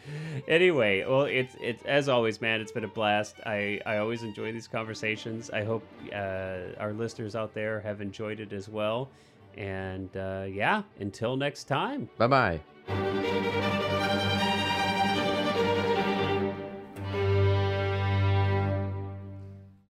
anyway, 0.48 1.06
well, 1.08 1.24
it's 1.26 1.56
it's 1.62 1.84
as 1.86 2.10
always, 2.10 2.42
man. 2.42 2.60
It's 2.62 2.72
been 2.72 2.84
a 2.84 2.88
blast. 2.88 3.36
I 3.46 3.80
I 3.86 3.98
always 3.98 4.24
enjoy 4.24 4.52
these 4.52 4.68
conversations. 4.68 5.50
I 5.52 5.64
hope 5.64 5.84
uh, 6.14 6.74
our 6.80 6.94
listeners 6.94 7.36
out 7.36 7.54
there 7.54 7.80
have 7.82 8.02
enjoyed 8.02 8.40
it 8.40 8.52
as 8.54 8.68
well. 8.68 9.10
And 9.56 10.10
uh, 10.18 10.46
yeah, 10.50 10.82
until 11.00 11.36
next 11.38 11.66
time. 11.66 12.10
Bye 12.18 12.28
bye. 12.88 13.83